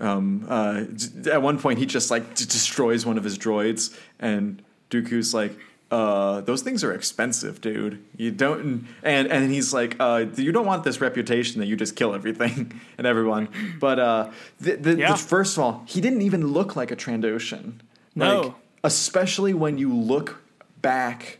um, 0.00 0.46
uh, 0.48 0.84
at 1.30 1.42
one 1.42 1.58
point 1.58 1.78
he 1.78 1.84
just 1.84 2.10
like 2.10 2.34
d- 2.36 2.46
destroys 2.46 3.04
one 3.04 3.18
of 3.18 3.24
his 3.24 3.36
droids, 3.36 3.94
and 4.18 4.62
Dooku's 4.90 5.34
like. 5.34 5.58
Uh, 5.90 6.40
those 6.40 6.62
things 6.62 6.82
are 6.82 6.92
expensive, 6.92 7.60
dude. 7.60 8.02
You 8.16 8.32
don't, 8.32 8.86
and 9.04 9.28
and 9.30 9.52
he's 9.52 9.72
like, 9.72 9.96
uh, 10.00 10.26
you 10.36 10.50
don't 10.50 10.66
want 10.66 10.82
this 10.82 11.00
reputation 11.00 11.60
that 11.60 11.66
you 11.66 11.76
just 11.76 11.94
kill 11.94 12.12
everything 12.14 12.80
and 12.98 13.06
everyone. 13.06 13.48
But 13.78 13.98
uh, 14.00 14.30
the, 14.58 14.76
the, 14.76 14.96
Yeah. 14.96 15.12
the, 15.12 15.18
first 15.18 15.56
of 15.56 15.62
all, 15.62 15.84
he 15.86 16.00
didn't 16.00 16.22
even 16.22 16.48
look 16.48 16.74
like 16.74 16.90
a 16.90 16.96
Trandoshan. 16.96 17.74
No. 18.16 18.40
Like, 18.40 18.52
especially 18.82 19.54
when 19.54 19.78
you 19.78 19.94
look 19.94 20.42
back 20.82 21.38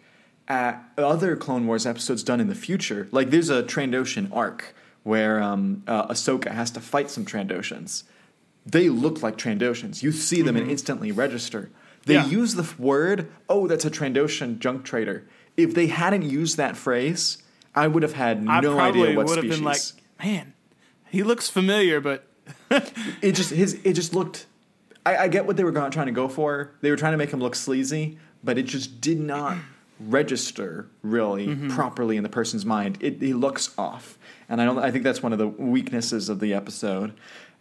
at 0.48 0.82
other 0.96 1.34
Clone 1.36 1.66
Wars 1.66 1.86
episodes 1.86 2.22
done 2.22 2.40
in 2.40 2.48
the 2.48 2.54
future. 2.54 3.08
Like 3.10 3.30
there's 3.30 3.50
a 3.50 3.62
Trandoshan 3.64 4.28
arc 4.32 4.74
where 5.02 5.42
um, 5.42 5.82
uh, 5.86 6.06
Ahsoka 6.08 6.52
has 6.52 6.70
to 6.72 6.80
fight 6.80 7.10
some 7.10 7.24
Trandoshans. 7.24 8.04
They 8.64 8.88
look 8.88 9.22
like 9.22 9.36
Trandoshans. 9.38 10.02
You 10.02 10.12
see 10.12 10.42
them 10.42 10.56
and 10.56 10.68
instantly 10.70 11.12
register. 11.12 11.70
They. 12.06 12.14
Yeah. 12.14 12.26
use 12.26 12.54
the 12.54 12.66
word, 12.82 13.28
"Oh, 13.48 13.66
that's 13.68 13.84
a 13.84 13.90
Trandoshan 13.90 14.58
junk 14.58 14.84
trader." 14.84 15.28
If 15.56 15.74
they 15.74 15.86
hadn't 15.88 16.22
used 16.22 16.56
that 16.56 16.76
phrase, 16.76 17.42
I 17.74 17.86
would 17.88 18.02
have 18.02 18.14
had 18.14 18.38
I 18.48 18.60
no 18.60 18.74
probably 18.74 19.02
idea 19.02 19.16
what 19.16 19.26
would 19.26 19.36
have 19.38 19.48
been 19.48 19.62
like, 19.64 19.80
man, 20.22 20.54
he 21.10 21.22
looks 21.22 21.48
familiar, 21.50 22.00
but 22.00 22.26
it 23.22 23.32
just 23.32 23.50
his 23.50 23.78
it 23.84 23.92
just 23.92 24.14
looked. 24.14 24.46
I, 25.04 25.16
I 25.24 25.28
get 25.28 25.46
what 25.46 25.56
they 25.56 25.64
were 25.64 25.72
trying 25.72 26.06
to 26.06 26.12
go 26.12 26.26
for. 26.28 26.72
They 26.80 26.90
were 26.90 26.96
trying 26.96 27.12
to 27.12 27.16
make 27.18 27.30
him 27.30 27.40
look 27.40 27.54
sleazy, 27.54 28.18
but 28.42 28.58
it 28.58 28.64
just 28.64 29.00
did 29.00 29.20
not 29.20 29.56
register 30.00 30.88
really 31.02 31.46
Mm-hmm. 31.48 31.68
properly 31.70 32.16
in 32.16 32.22
the 32.22 32.28
person's 32.28 32.64
mind. 32.64 32.98
It 33.00 33.20
he 33.20 33.32
looks 33.34 33.72
off, 33.78 34.18
and 34.48 34.60
I 34.60 34.64
don't. 34.64 34.78
I 34.78 34.90
think 34.90 35.04
that's 35.04 35.22
one 35.22 35.32
of 35.32 35.38
the 35.38 35.48
weaknesses 35.48 36.28
of 36.28 36.40
the 36.40 36.54
episode. 36.54 37.14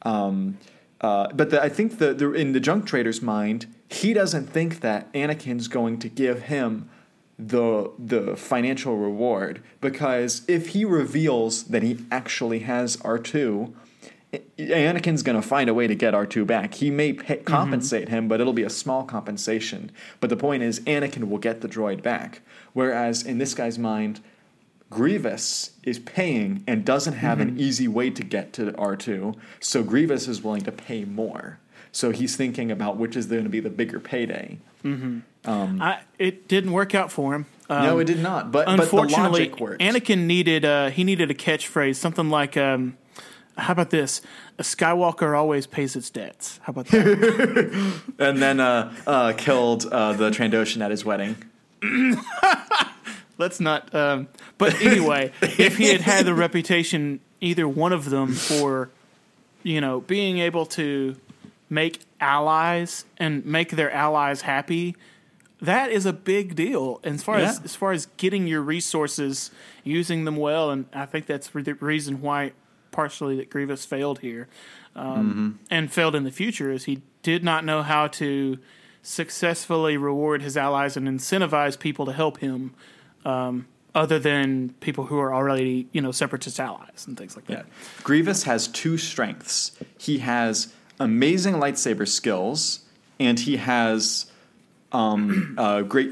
Um, 0.04 0.58
uh, 1.02 1.28
but 1.34 1.50
the, 1.50 1.62
I 1.62 1.70
think 1.70 1.98
the, 1.98 2.14
the 2.14 2.32
in 2.34 2.54
the 2.54 2.60
junk 2.60 2.86
trader's 2.86 3.22
mind, 3.22 3.68
he 3.90 4.14
doesn't 4.14 4.48
think 4.48 4.82
that 4.82 5.12
Anakin's 5.14 5.68
going 5.68 6.00
to 6.00 6.10
give 6.10 6.44
him 6.44 6.90
the 7.38 7.92
the 8.00 8.36
financial 8.38 8.98
reward 8.98 9.62
because 9.82 10.44
if 10.48 10.70
he 10.70 10.86
reveals 10.86 11.66
that 11.66 11.84
he 11.84 12.00
actually 12.12 12.60
has 12.60 12.98
R 13.02 13.20
two. 13.20 13.76
Anakin's 14.58 15.24
going 15.24 15.42
to 15.42 15.48
find 15.48 15.70
a 15.70 15.74
way 15.74 15.88
to 15.88 15.96
get 15.96 16.14
R2 16.14 16.46
back. 16.46 16.74
He 16.74 16.92
may 16.92 17.14
pay, 17.14 17.36
mm-hmm. 17.36 17.46
compensate 17.46 18.10
him, 18.10 18.28
but 18.28 18.42
it'll 18.42 18.52
be 18.52 18.64
a 18.64 18.70
small 18.70 19.06
compensation. 19.06 19.92
But 20.20 20.30
the 20.30 20.36
point 20.36 20.62
is, 20.62 20.82
Anakin 20.82 21.30
will 21.30 21.38
get 21.38 21.62
the 21.62 21.70
droid 21.70 22.04
back. 22.04 22.42
Whereas 22.74 23.24
in 23.24 23.38
this 23.38 23.54
guy's 23.54 23.80
mind, 23.80 24.20
Grievous 24.90 25.72
is 25.84 26.00
paying 26.00 26.64
and 26.68 26.86
doesn't 26.86 27.14
have 27.14 27.40
an 27.40 27.52
mm-hmm. 27.52 27.60
easy 27.60 27.88
way 27.88 28.10
to 28.10 28.24
get 28.24 28.54
to 28.54 28.72
R2. 28.74 29.36
So 29.60 29.84
Grievous 29.84 30.28
is 30.28 30.44
willing 30.44 30.64
to 30.64 30.72
pay 30.72 31.06
more. 31.06 31.60
So 31.92 32.12
he's 32.12 32.36
thinking 32.36 32.72
about 32.72 32.98
which 32.98 33.16
is 33.16 33.26
going 33.28 33.44
to 33.44 33.50
be 33.50 33.60
the 33.60 33.70
bigger 33.70 34.00
payday. 34.00 34.58
I, 35.82 36.02
it 36.20 36.48
didn't 36.48 36.72
work 36.72 36.94
out 36.94 37.12
for 37.12 37.34
him. 37.34 37.46
Um, 37.70 37.84
no, 37.84 38.00
it 38.00 38.06
did 38.06 38.20
not. 38.20 38.52
But, 38.52 38.66
but 38.66 38.76
the 38.78 38.84
unfortunately, 38.84 39.50
logic. 39.50 39.80
Anakin 39.80 40.26
needed 40.26 40.66
uh, 40.66 40.90
he 40.90 41.04
needed 41.04 41.32
a 41.32 41.34
catchphrase, 41.34 41.96
something 41.96 42.30
like, 42.30 42.56
um, 42.58 42.98
"How 43.58 43.74
about 43.74 43.90
this? 43.90 44.22
A 44.60 44.64
Skywalker 44.64 45.38
always 45.38 45.66
pays 45.66 45.96
its 45.96 46.10
debts." 46.10 46.60
How 46.64 46.72
about 46.72 46.88
that? 46.88 48.02
and 48.20 48.42
then 48.42 48.60
uh, 48.60 48.94
uh, 49.08 49.34
killed 49.34 49.86
uh, 49.88 50.14
the 50.14 50.30
Trandoshan 50.30 50.84
at 50.84 50.92
his 50.92 51.04
wedding. 51.04 51.38
Let's 53.38 53.60
not. 53.60 53.94
Um, 53.94 54.28
but 54.58 54.80
anyway, 54.82 55.32
if 55.42 55.78
he 55.78 55.90
had 55.90 56.02
had 56.02 56.26
the 56.26 56.34
reputation, 56.34 57.20
either 57.42 57.68
one 57.68 57.94
of 57.94 58.10
them, 58.10 58.34
for 58.34 58.90
you 59.64 59.82
know 59.82 60.02
being 60.02 60.38
able 60.38 60.68
to 60.68 61.16
make 61.70 62.00
allies 62.20 63.06
and 63.18 63.46
make 63.46 63.72
their 63.72 63.92
allies 63.92 64.42
happy, 64.42 64.96
that 65.62 65.90
is 65.92 66.06
a 66.06 66.14
big 66.14 66.56
deal. 66.56 67.00
As 67.04 67.24
far 67.24 67.38
as 67.38 67.58
Yeah. 67.58 67.64
as 67.66 67.76
far 67.76 67.92
as 67.92 68.08
getting 68.18 68.46
your 68.48 68.62
resources, 68.62 69.52
using 69.84 70.26
them 70.26 70.36
well, 70.36 70.70
and 70.72 70.86
I 70.94 71.06
think 71.06 71.26
that's 71.26 71.48
the 71.50 71.74
reason 71.76 72.22
why 72.22 72.52
partially 72.92 73.36
that 73.38 73.50
Grievous 73.50 73.84
failed 73.86 74.20
here, 74.20 74.48
um, 74.96 75.60
and 75.70 75.92
failed 75.92 76.16
in 76.16 76.24
the 76.24 76.32
future 76.32 76.72
is 76.72 76.86
he 76.86 77.02
did 77.24 77.44
not 77.44 77.66
know 77.66 77.82
how 77.84 78.08
to 78.08 78.58
successfully 79.02 79.98
reward 79.98 80.42
his 80.42 80.58
allies 80.58 80.98
and 80.98 81.08
incentivize 81.08 81.78
people 81.80 82.06
to 82.06 82.12
help 82.14 82.40
him 82.40 82.74
um, 83.24 83.66
other 83.94 84.20
than 84.20 84.70
people 84.82 85.06
who 85.06 85.18
are 85.18 85.34
already, 85.34 85.88
you 85.94 86.02
know, 86.02 86.12
separatist 86.12 86.60
allies 86.60 87.06
and 87.08 87.18
things 87.18 87.36
like 87.36 87.48
Yeah. 87.48 87.58
that. 87.58 87.66
Grievous 88.04 88.44
has 88.44 88.68
two 88.68 88.98
strengths. 88.98 89.72
He 89.98 90.18
has 90.20 90.74
amazing 91.00 91.56
lightsaber 91.56 92.08
skills, 92.08 92.80
and 93.20 93.40
he 93.40 93.58
has 93.58 94.26
um, 94.92 95.56
uh, 95.58 95.82
great 95.82 96.12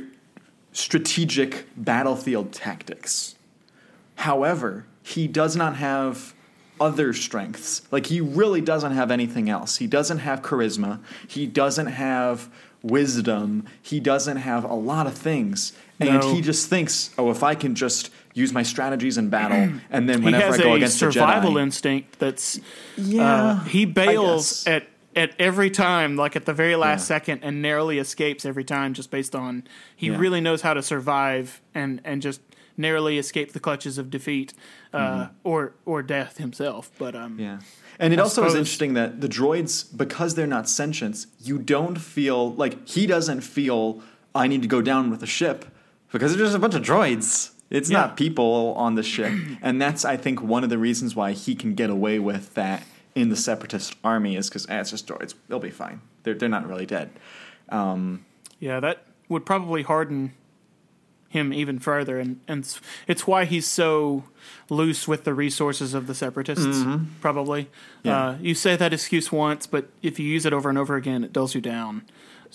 strategic 0.72 1.66
battlefield 1.78 2.52
tactics. 2.52 3.36
However, 4.16 4.86
he 5.04 5.28
does 5.28 5.56
not 5.56 5.76
have 5.78 6.34
other 6.80 7.14
strengths. 7.14 7.82
Like, 7.92 8.08
he 8.08 8.20
really 8.22 8.62
doesn't 8.62 8.92
have 8.94 9.12
anything 9.12 9.50
else. 9.50 9.78
He 9.78 9.88
doesn't 9.88 10.20
have 10.20 10.42
charisma. 10.42 11.00
He 11.28 11.46
doesn't 11.46 11.88
have 11.88 12.50
wisdom. 12.82 13.66
He 13.82 14.00
doesn't 14.00 14.38
have 14.38 14.64
a 14.64 14.74
lot 14.74 15.08
of 15.08 15.14
things. 15.14 15.74
And 16.00 16.20
No. 16.20 16.34
he 16.34 16.42
just 16.42 16.70
thinks, 16.70 17.12
oh, 17.18 17.32
if 17.32 17.44
I 17.44 17.56
can 17.56 17.76
just 17.76 18.10
use 18.34 18.52
my 18.54 18.64
strategies 18.64 19.18
in 19.18 19.30
battle, 19.30 19.80
and 19.92 20.10
then 20.10 20.24
whenever 20.24 20.54
I 20.54 20.58
go 20.58 20.74
a 20.74 20.76
against 20.76 20.98
survival 21.00 21.52
the 21.54 21.60
Jedi, 21.60 21.64
instinct 21.64 22.20
that's 22.20 22.60
yeah, 22.98 23.24
uh, 23.24 23.60
he 23.66 23.86
bails 23.86 24.66
at 24.68 24.88
at 25.16 25.32
every 25.40 25.70
time, 25.70 26.16
like 26.16 26.36
at 26.36 26.46
the 26.46 26.54
very 26.54 26.76
last 26.76 27.02
Yeah. 27.02 27.18
second, 27.18 27.40
and 27.44 27.62
narrowly 27.62 28.00
escapes 28.00 28.46
every 28.46 28.64
time, 28.64 28.94
just 28.94 29.12
based 29.12 29.36
on 29.36 29.64
he 29.96 30.08
Yeah. 30.08 30.18
really 30.18 30.42
knows 30.42 30.62
how 30.64 30.74
to 30.74 30.82
survive 30.82 31.62
and 31.76 32.02
and 32.04 32.22
just 32.22 32.42
narrowly 32.76 33.20
escape 33.20 33.54
the 33.54 33.60
clutches 33.60 34.00
of 34.00 34.10
defeat 34.10 34.54
uh, 34.94 35.28
or 35.44 35.74
or 35.86 36.02
death 36.02 36.38
himself. 36.38 36.90
But 36.98 37.16
um, 37.16 37.34
Mm-hmm. 37.34 37.40
Yeah. 37.42 37.60
And 38.00 38.12
it 38.12 38.18
I 38.20 38.24
also 38.24 38.44
is 38.46 38.56
interesting 38.56 38.96
that 38.96 39.22
the 39.22 39.30
droids, 39.30 39.86
because 39.96 40.34
they're 40.34 40.48
not 40.48 40.66
sentients, 40.66 41.28
you 41.40 41.60
don't 41.60 42.00
feel 42.00 42.54
like 42.56 42.88
he 42.88 43.06
doesn't 43.06 43.42
feel 43.42 44.02
I 44.34 44.48
need 44.48 44.64
to 44.64 44.68
go 44.68 44.82
down 44.82 45.12
with 45.12 45.20
the 45.20 45.28
ship 45.28 45.66
because 46.12 46.32
they're 46.36 46.44
just 46.44 46.56
a 46.56 46.60
bunch 46.60 46.74
of 46.74 46.82
droids. 46.82 47.52
It's 47.74 47.90
Yeah. 47.90 47.98
not 48.02 48.16
people 48.16 48.74
on 48.78 48.96
the 48.96 49.04
ship. 49.04 49.34
and 49.62 49.82
that's, 49.82 50.06
I 50.06 50.16
think, 50.16 50.42
one 50.42 50.64
of 50.64 50.70
the 50.70 50.78
reasons 50.78 51.14
why 51.16 51.34
he 51.34 51.56
can 51.56 51.74
get 51.76 51.90
away 51.90 52.20
with 52.20 52.54
that 52.54 52.84
in 53.16 53.28
the 53.30 53.36
separatist 53.36 53.96
army 54.04 54.36
is 54.38 54.48
because 54.48 54.70
eh, 54.70 54.80
it's 54.80 54.92
just 54.92 55.08
droids. 55.08 55.34
They'll 55.50 55.60
be 55.60 55.70
fine. 55.72 56.00
They're, 56.24 56.34
they're 56.36 56.48
not 56.50 56.66
really 56.68 56.86
dead. 56.86 57.10
Um, 57.70 58.26
Yeah, 58.60 58.80
that 58.80 59.04
would 59.28 59.46
probably 59.46 59.84
harden 59.84 60.34
him 61.30 61.52
even 61.52 61.80
further, 61.80 62.20
and 62.20 62.40
and 62.48 62.60
it's, 62.60 62.80
it's 63.08 63.26
why 63.26 63.46
he's 63.46 63.66
so 63.66 64.24
loose 64.70 65.08
with 65.08 65.24
the 65.24 65.34
resources 65.34 65.96
of 65.96 66.06
the 66.06 66.14
separatists. 66.14 66.84
Probably, 67.22 67.64
Mm-hmm. 67.64 68.08
Yeah. 68.08 68.28
uh, 68.28 68.38
you 68.40 68.54
say 68.54 68.76
that 68.76 68.94
excuse 68.94 69.32
once, 69.32 69.66
but 69.66 69.90
if 70.04 70.20
you 70.20 70.28
use 70.28 70.46
it 70.46 70.54
over 70.54 70.70
and 70.70 70.78
over 70.78 70.96
again, 70.96 71.24
it 71.24 71.34
dulls 71.34 71.56
you 71.56 71.62
down 71.62 72.04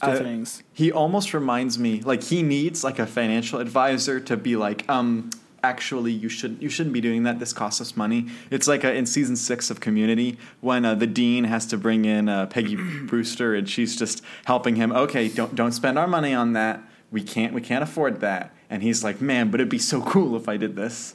to 0.01 0.11
I- 0.11 0.17
things. 0.17 0.63
He 0.73 0.91
almost 0.93 1.35
reminds 1.35 1.79
me 1.79 2.01
like 2.03 2.23
he 2.25 2.43
needs 2.43 2.85
like 2.85 2.99
a 2.99 3.07
financial 3.07 3.59
advisor 3.61 4.21
to 4.21 4.37
be 4.37 4.57
like, 4.57 4.89
um, 4.89 5.31
actually 5.63 6.13
you 6.13 6.29
shouldn't, 6.29 6.63
you 6.63 6.69
shouldn't 6.69 6.93
be 6.93 7.01
doing 7.01 7.25
that. 7.25 7.39
This 7.41 7.53
costs 7.53 7.81
us 7.81 7.97
money. 7.97 8.27
It's 8.51 8.69
like 8.69 8.85
uh 8.85 8.89
in 8.89 9.07
season 9.07 9.37
six 9.37 9.71
of 9.71 9.81
Community 9.81 10.39
when 10.61 10.85
uh, 10.85 10.95
the 10.95 11.07
dean 11.07 11.45
has 11.45 11.67
to 11.67 11.77
bring 11.77 12.05
in 12.05 12.29
uh, 12.29 12.47
Paget 12.47 12.79
Brewster 13.07 13.55
and 13.55 13.69
she's 13.69 13.97
just 13.97 14.23
helping 14.45 14.77
him. 14.77 14.93
Okay, 14.93 15.29
don't 15.29 15.55
don't 15.55 15.73
spend 15.73 15.99
our 15.99 16.07
money 16.07 16.33
on 16.35 16.53
that. 16.53 16.81
We 17.11 17.23
can't 17.23 17.53
we 17.55 17.61
can't 17.61 17.83
afford 17.83 18.21
that. 18.21 18.55
And 18.71 18.83
he's 18.83 19.03
like, 19.03 19.21
man, 19.21 19.51
but 19.51 19.61
it'd 19.61 19.71
be 19.71 19.79
so 19.79 20.03
cool 20.03 20.37
if 20.37 20.49
I 20.49 20.59
did 20.59 20.77
this. 20.77 21.15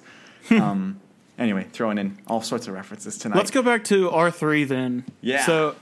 um, 0.50 1.00
anyway, 1.38 1.67
throwing 1.72 1.98
in 1.98 2.17
all 2.28 2.41
sorts 2.41 2.67
of 2.67 2.74
references 2.74 3.17
tonight. 3.17 3.38
Let's 3.38 3.52
go 3.52 3.62
back 3.62 3.84
to 3.86 4.10
R 4.10 4.32
three 4.32 4.63
then. 4.65 5.06
Yeah. 5.22 5.46
So 5.46 5.76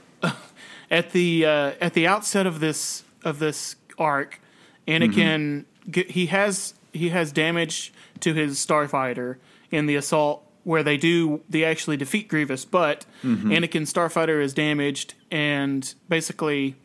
at 0.92 1.10
the 1.10 1.44
uh, 1.44 1.72
at 1.80 1.94
the 1.94 2.06
outset 2.06 2.46
of 2.46 2.60
this 2.60 3.02
of 3.24 3.40
this 3.40 3.74
arc, 3.98 4.40
Anakin 4.86 5.64
ge- 5.90 6.06
he 6.10 6.26
has 6.26 6.74
he 6.92 7.08
has 7.08 7.32
damage 7.32 7.92
to 8.20 8.34
his 8.34 8.58
starfighter 8.64 9.36
in 9.72 9.86
the 9.86 9.96
assault 9.96 10.44
where 10.64 10.82
they 10.84 10.96
do 10.96 11.40
they 11.48 11.64
actually 11.64 11.96
defeat 11.96 12.28
Grievous, 12.28 12.64
but 12.64 13.04
Anakin's 13.24 13.92
starfighter 13.92 14.40
is 14.40 14.54
damaged 14.54 15.14
and 15.30 15.92
basically 16.08 16.76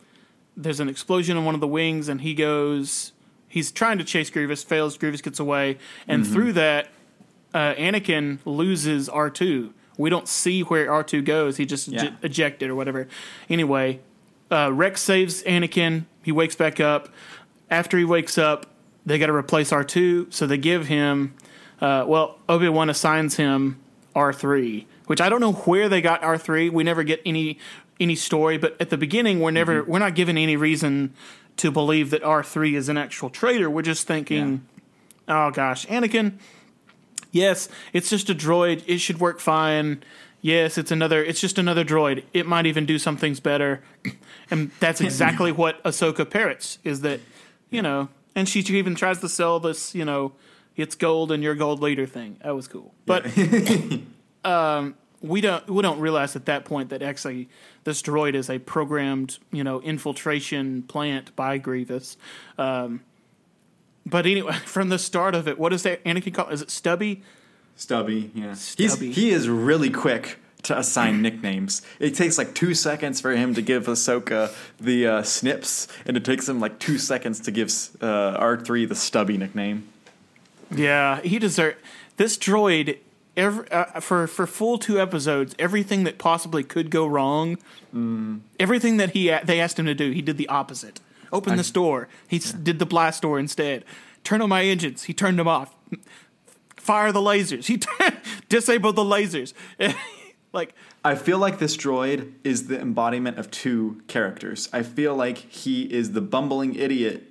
there's 0.56 0.80
an 0.80 0.88
explosion 0.88 1.36
on 1.36 1.44
one 1.44 1.54
of 1.54 1.60
the 1.60 1.68
wings 1.68 2.08
and 2.08 2.22
he 2.22 2.34
goes 2.34 3.12
he's 3.46 3.70
trying 3.70 3.98
to 3.98 4.04
chase 4.04 4.30
Grievous, 4.30 4.64
fails, 4.64 4.98
Grievous 4.98 5.20
gets 5.20 5.38
away, 5.38 5.78
and 6.08 6.26
through 6.26 6.54
that 6.54 6.88
uh, 7.54 7.74
Anakin 7.74 8.38
loses 8.44 9.08
R 9.08 9.30
two. 9.30 9.72
We 9.98 10.08
don't 10.08 10.26
see 10.28 10.62
where 10.62 10.90
R 10.90 11.02
two 11.02 11.20
goes. 11.20 11.58
He 11.58 11.66
just 11.66 11.88
Yeah. 11.88 12.04
ej- 12.04 12.14
ejected 12.22 12.70
or 12.70 12.74
whatever. 12.74 13.06
Anyway, 13.50 14.00
uh, 14.50 14.70
Rex 14.72 15.02
saves 15.02 15.42
Anakin. 15.42 16.04
He 16.22 16.32
wakes 16.32 16.54
back 16.56 16.80
up. 16.80 17.08
After 17.70 17.98
he 17.98 18.04
wakes 18.04 18.38
up, 18.38 18.64
they 19.04 19.18
got 19.18 19.26
to 19.26 19.34
replace 19.34 19.72
R 19.72 19.84
two, 19.84 20.26
so 20.30 20.46
they 20.46 20.56
give 20.56 20.86
him. 20.86 21.34
Uh, 21.80 22.04
well, 22.06 22.38
Obi 22.48 22.68
Wan 22.68 22.88
assigns 22.88 23.36
him 23.36 23.78
R 24.14 24.32
three, 24.32 24.86
which 25.06 25.20
I 25.20 25.28
don't 25.28 25.40
know 25.40 25.52
where 25.52 25.88
they 25.88 26.00
got 26.00 26.22
R 26.22 26.38
three. 26.38 26.70
We 26.70 26.82
never 26.84 27.02
get 27.02 27.20
any 27.26 27.58
any 28.00 28.14
story, 28.14 28.56
but 28.58 28.76
at 28.80 28.90
the 28.90 28.96
beginning, 28.96 29.40
we're 29.40 29.50
never 29.50 29.82
we're 29.84 29.98
not 29.98 30.14
given 30.14 30.38
any 30.38 30.56
reason 30.56 31.12
to 31.56 31.70
believe 31.72 32.10
that 32.10 32.22
R 32.22 32.42
three 32.44 32.76
is 32.76 32.88
an 32.88 32.96
actual 32.96 33.28
traitor. 33.30 33.68
We're 33.68 33.82
just 33.82 34.06
thinking, 34.06 34.62
oh 35.26 35.50
gosh, 35.50 35.86
Anakin. 35.86 36.34
Yes, 37.30 37.68
it's 37.92 38.10
just 38.10 38.30
a 38.30 38.34
droid. 38.34 38.82
It 38.86 38.98
should 38.98 39.20
work 39.20 39.40
fine. 39.40 40.02
Yes, 40.40 40.78
it's 40.78 40.90
another. 40.90 41.22
It's 41.22 41.40
just 41.40 41.58
another 41.58 41.84
droid. 41.84 42.24
It 42.32 42.46
might 42.46 42.66
even 42.66 42.86
do 42.86 42.98
some 42.98 43.16
things 43.16 43.40
better, 43.40 43.82
and 44.50 44.70
that's 44.80 45.00
exactly 45.00 45.52
what 45.52 45.82
Ahsoka 45.82 46.28
parrots. 46.28 46.78
Is 46.84 47.00
that 47.02 47.20
you 47.70 47.82
know? 47.82 48.08
And 48.34 48.48
she 48.48 48.60
even 48.60 48.94
tries 48.94 49.18
to 49.20 49.28
sell 49.28 49.58
this. 49.58 49.94
You 49.94 50.04
know, 50.04 50.32
it's 50.76 50.94
gold 50.94 51.32
and 51.32 51.42
your 51.42 51.54
gold 51.54 51.80
leader 51.80 52.06
thing. 52.06 52.38
That 52.44 52.54
was 52.54 52.68
cool, 52.68 52.94
but 53.04 53.26
um, 54.44 54.94
we 55.20 55.40
don't 55.40 55.68
we 55.68 55.82
don't 55.82 56.00
realize 56.00 56.36
at 56.36 56.46
that 56.46 56.64
point 56.64 56.90
that 56.90 57.02
actually 57.02 57.48
this 57.84 58.00
droid 58.00 58.34
is 58.34 58.48
a 58.48 58.58
programmed 58.58 59.38
you 59.50 59.64
know 59.64 59.80
infiltration 59.80 60.82
plant 60.84 61.34
by 61.34 61.58
Grievous. 61.58 62.16
Um, 62.56 63.00
but 64.10 64.26
anyway, 64.26 64.52
from 64.66 64.88
the 64.88 64.98
start 64.98 65.34
of 65.34 65.46
it, 65.48 65.58
what 65.58 65.72
is 65.72 65.82
that 65.84 66.02
Anakin 66.04 66.34
call? 66.34 66.48
Is 66.48 66.62
it 66.62 66.70
Stubby? 66.70 67.22
Stubby, 67.76 68.30
yeah. 68.34 68.54
Stubby. 68.54 69.06
He's, 69.06 69.16
he 69.16 69.30
is 69.30 69.48
really 69.48 69.90
quick 69.90 70.38
to 70.64 70.76
assign 70.78 71.22
nicknames. 71.22 71.82
It 72.00 72.14
takes 72.14 72.36
like 72.38 72.54
two 72.54 72.74
seconds 72.74 73.20
for 73.20 73.30
him 73.32 73.54
to 73.54 73.62
give 73.62 73.86
Ahsoka 73.86 74.52
the 74.80 75.06
uh, 75.06 75.22
snips, 75.22 75.86
and 76.04 76.16
it 76.16 76.24
takes 76.24 76.48
him 76.48 76.58
like 76.60 76.78
two 76.80 76.98
seconds 76.98 77.38
to 77.40 77.50
give 77.50 77.68
uh, 78.00 78.38
R3 78.40 78.88
the 78.88 78.94
Stubby 78.96 79.36
nickname. 79.36 79.88
Yeah, 80.74 81.20
he 81.20 81.38
deserves 81.38 81.76
this 82.16 82.36
droid. 82.36 82.98
Every, 83.36 83.70
uh, 83.70 84.00
for 84.00 84.26
for 84.26 84.48
full 84.48 84.78
two 84.78 85.00
episodes, 85.00 85.54
everything 85.60 86.02
that 86.02 86.18
possibly 86.18 86.64
could 86.64 86.90
go 86.90 87.06
wrong, 87.06 87.56
everything 88.58 88.96
that 88.96 89.10
he 89.10 89.28
a- 89.28 89.44
they 89.44 89.60
asked 89.60 89.78
him 89.78 89.86
to 89.86 89.94
do, 89.94 90.10
he 90.10 90.20
did 90.22 90.36
the 90.38 90.48
opposite. 90.48 90.98
Open 91.32 91.56
this 91.56 91.70
door. 91.70 92.08
He 92.26 92.36
s 92.36 92.52
did 92.52 92.78
the 92.78 92.86
blast 92.86 93.22
door 93.22 93.38
instead. 93.38 93.84
Turn 94.24 94.40
on 94.42 94.48
my 94.48 94.62
engines. 94.62 95.04
He 95.04 95.14
turned 95.14 95.38
them 95.38 95.48
off. 95.48 95.74
Fire 96.76 97.12
the 97.12 97.20
lasers. 97.20 97.66
He 97.66 97.80
disabled 98.48 98.96
the 98.96 99.04
lasers. 99.04 99.52
like 100.52 100.74
I 101.04 101.14
feel 101.14 101.38
like 101.38 101.58
this 101.58 101.76
droid 101.76 102.32
is 102.44 102.66
the 102.66 102.80
embodiment 102.80 103.38
of 103.38 103.50
two 103.50 104.02
characters. 104.08 104.68
I 104.72 104.82
feel 104.82 105.14
like 105.14 105.38
he 105.38 105.82
is 105.84 106.12
the 106.12 106.20
bumbling 106.20 106.74
idiot. 106.74 107.24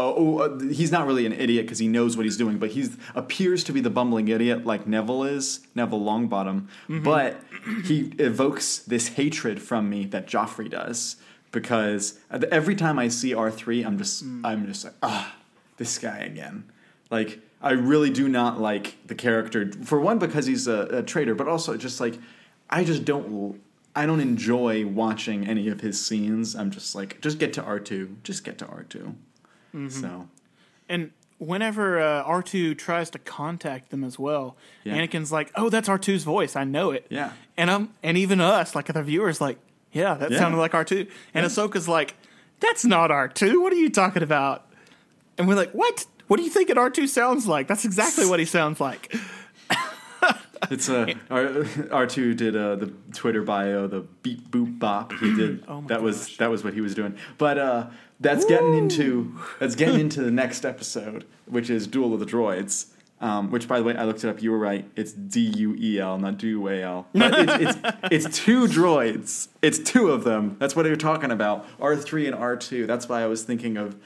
Oh, 0.00 0.14
oh, 0.16 0.38
uh, 0.38 0.60
he's 0.60 0.92
not 0.92 1.08
really 1.08 1.26
an 1.26 1.32
idiot 1.32 1.66
because 1.66 1.80
he 1.80 1.88
knows 1.88 2.16
what 2.16 2.24
he's 2.24 2.36
doing, 2.36 2.58
but 2.58 2.70
he 2.70 2.88
appears 3.16 3.64
to 3.64 3.72
be 3.72 3.80
the 3.80 3.90
bumbling 3.90 4.28
idiot 4.28 4.64
like 4.64 4.86
Neville 4.86 5.24
is, 5.24 5.66
Neville 5.74 6.00
Longbottom. 6.00 6.68
But 7.02 7.40
he 7.84 8.12
evokes 8.18 8.78
this 8.78 9.08
hatred 9.08 9.60
from 9.60 9.90
me 9.90 10.04
that 10.06 10.28
Joffrey 10.28 10.70
does 10.70 11.16
because 11.60 12.18
every 12.30 12.74
time 12.76 12.98
I 12.98 13.08
see 13.08 13.34
R 13.34 13.50
three, 13.50 13.82
I'm 13.84 13.98
just, 13.98 14.22
I'm 14.44 14.66
just 14.66 14.84
like, 14.84 14.94
ah, 15.02 15.34
this 15.76 15.98
guy 15.98 16.18
again. 16.18 16.64
Like 17.10 17.40
I 17.60 17.72
really 17.72 18.10
do 18.10 18.28
not 18.28 18.60
like 18.60 18.96
the 19.06 19.14
character 19.14 19.72
for 19.84 20.00
one 20.00 20.18
because 20.18 20.46
he's 20.46 20.66
a, 20.68 20.98
a 20.98 21.02
traitor, 21.02 21.34
but 21.34 21.48
also 21.48 21.76
just 21.76 22.00
like 22.00 22.18
I 22.70 22.84
just 22.84 23.04
don't 23.04 23.60
I 23.96 24.06
don't 24.06 24.20
enjoy 24.20 24.86
watching 24.86 25.46
any 25.46 25.68
of 25.68 25.80
his 25.80 26.04
scenes. 26.04 26.54
I'm 26.54 26.70
just 26.70 26.94
like 26.94 27.20
just 27.20 27.38
get 27.38 27.52
to 27.54 27.62
R 27.62 27.80
two, 27.80 28.16
just 28.22 28.44
get 28.44 28.58
to 28.58 28.66
R 28.66 28.84
2 28.84 29.14
So 29.90 30.28
And 30.88 31.10
whenever 31.38 32.00
uh, 32.00 32.24
R2 32.24 32.76
tries 32.78 33.10
to 33.10 33.18
contact 33.18 33.90
them 33.90 34.02
as 34.04 34.18
well, 34.18 34.56
Yeah. 34.84 34.96
Anakin's 34.96 35.30
like, 35.30 35.50
"Oh, 35.54 35.68
that's 35.68 35.88
R2's 35.88 36.24
voice. 36.24 36.56
I 36.56 36.64
know 36.64 36.90
it." 36.90 37.06
Yeah. 37.10 37.32
And 37.56 37.70
um, 37.70 37.94
and 38.02 38.16
even 38.16 38.40
us, 38.40 38.74
like 38.74 38.86
the 38.92 39.02
viewers, 39.02 39.40
like, 39.40 39.58
"Yeah, 39.92 40.14
that 40.14 40.30
Yeah. 40.30 40.38
sounded 40.38 40.58
like 40.58 40.72
R2." 40.72 41.08
And 41.34 41.46
Ahsoka's 41.46 41.88
like, 41.88 42.14
"That's 42.60 42.84
not 42.84 43.10
R2. 43.10 43.60
What 43.62 43.72
are 43.72 43.76
you 43.76 43.90
talking 43.90 44.22
about?" 44.22 44.66
And 45.36 45.46
we're 45.48 45.54
like, 45.54 45.72
"What? 45.72 46.06
What 46.26 46.36
do 46.36 46.42
you 46.42 46.50
think 46.50 46.68
an 46.70 46.76
R2 46.76 47.08
sounds 47.08 47.46
like? 47.46 47.68
That's 47.68 47.84
exactly 47.84 48.26
what 48.26 48.38
he 48.38 48.44
sounds 48.44 48.80
like." 48.80 49.14
it's 50.70 50.88
uh, 50.88 51.14
R 51.30 51.64
R 51.90 52.06
two 52.06 52.34
did 52.34 52.56
uh, 52.56 52.76
the 52.76 52.92
Twitter 53.12 53.42
bio, 53.42 53.86
the 53.86 54.00
beep 54.22 54.50
boop 54.50 54.78
bop. 54.78 55.12
He 55.14 55.34
did 55.34 55.64
Oh 55.68 55.80
my 55.80 55.88
that 55.88 56.02
was 56.02 56.36
that 56.38 56.50
was 56.50 56.64
what 56.64 56.74
he 56.74 56.80
was 56.80 56.94
doing. 56.94 57.16
But 57.38 57.58
uh, 57.58 57.86
that's 58.20 58.44
getting 58.44 58.74
into 58.74 59.34
that's 59.60 59.74
getting 59.74 60.00
into 60.00 60.22
the 60.22 60.30
next 60.30 60.64
episode, 60.64 61.24
which 61.46 61.70
is 61.70 61.86
Duel 61.86 62.12
of 62.14 62.20
the 62.20 62.26
Droids. 62.26 62.86
Um, 63.20 63.50
which, 63.50 63.66
by 63.66 63.78
the 63.78 63.84
way, 63.84 63.96
I 63.96 64.04
looked 64.04 64.22
it 64.22 64.28
up. 64.28 64.40
You 64.42 64.52
were 64.52 64.58
right. 64.58 64.88
It's 64.94 65.12
D 65.12 65.40
U 65.40 65.74
E 65.76 65.98
L, 65.98 66.18
not 66.18 66.38
D 66.38 66.48
U 66.50 66.68
A 66.68 66.82
L. 66.82 67.06
But 67.12 67.34
it's, 67.34 67.76
it's 68.12 68.26
it's 68.28 68.38
two 68.38 68.66
droids. 68.66 69.48
It's 69.60 69.78
two 69.80 70.10
of 70.10 70.22
them. 70.22 70.56
That's 70.60 70.76
what 70.76 70.86
you're 70.86 70.94
talking 70.94 71.32
about. 71.32 71.66
R 71.80 71.96
three 71.96 72.26
and 72.26 72.34
R 72.36 72.54
two. 72.56 72.86
That's 72.86 73.08
why 73.08 73.22
I 73.22 73.26
was 73.26 73.42
thinking 73.42 73.76
of. 73.76 73.96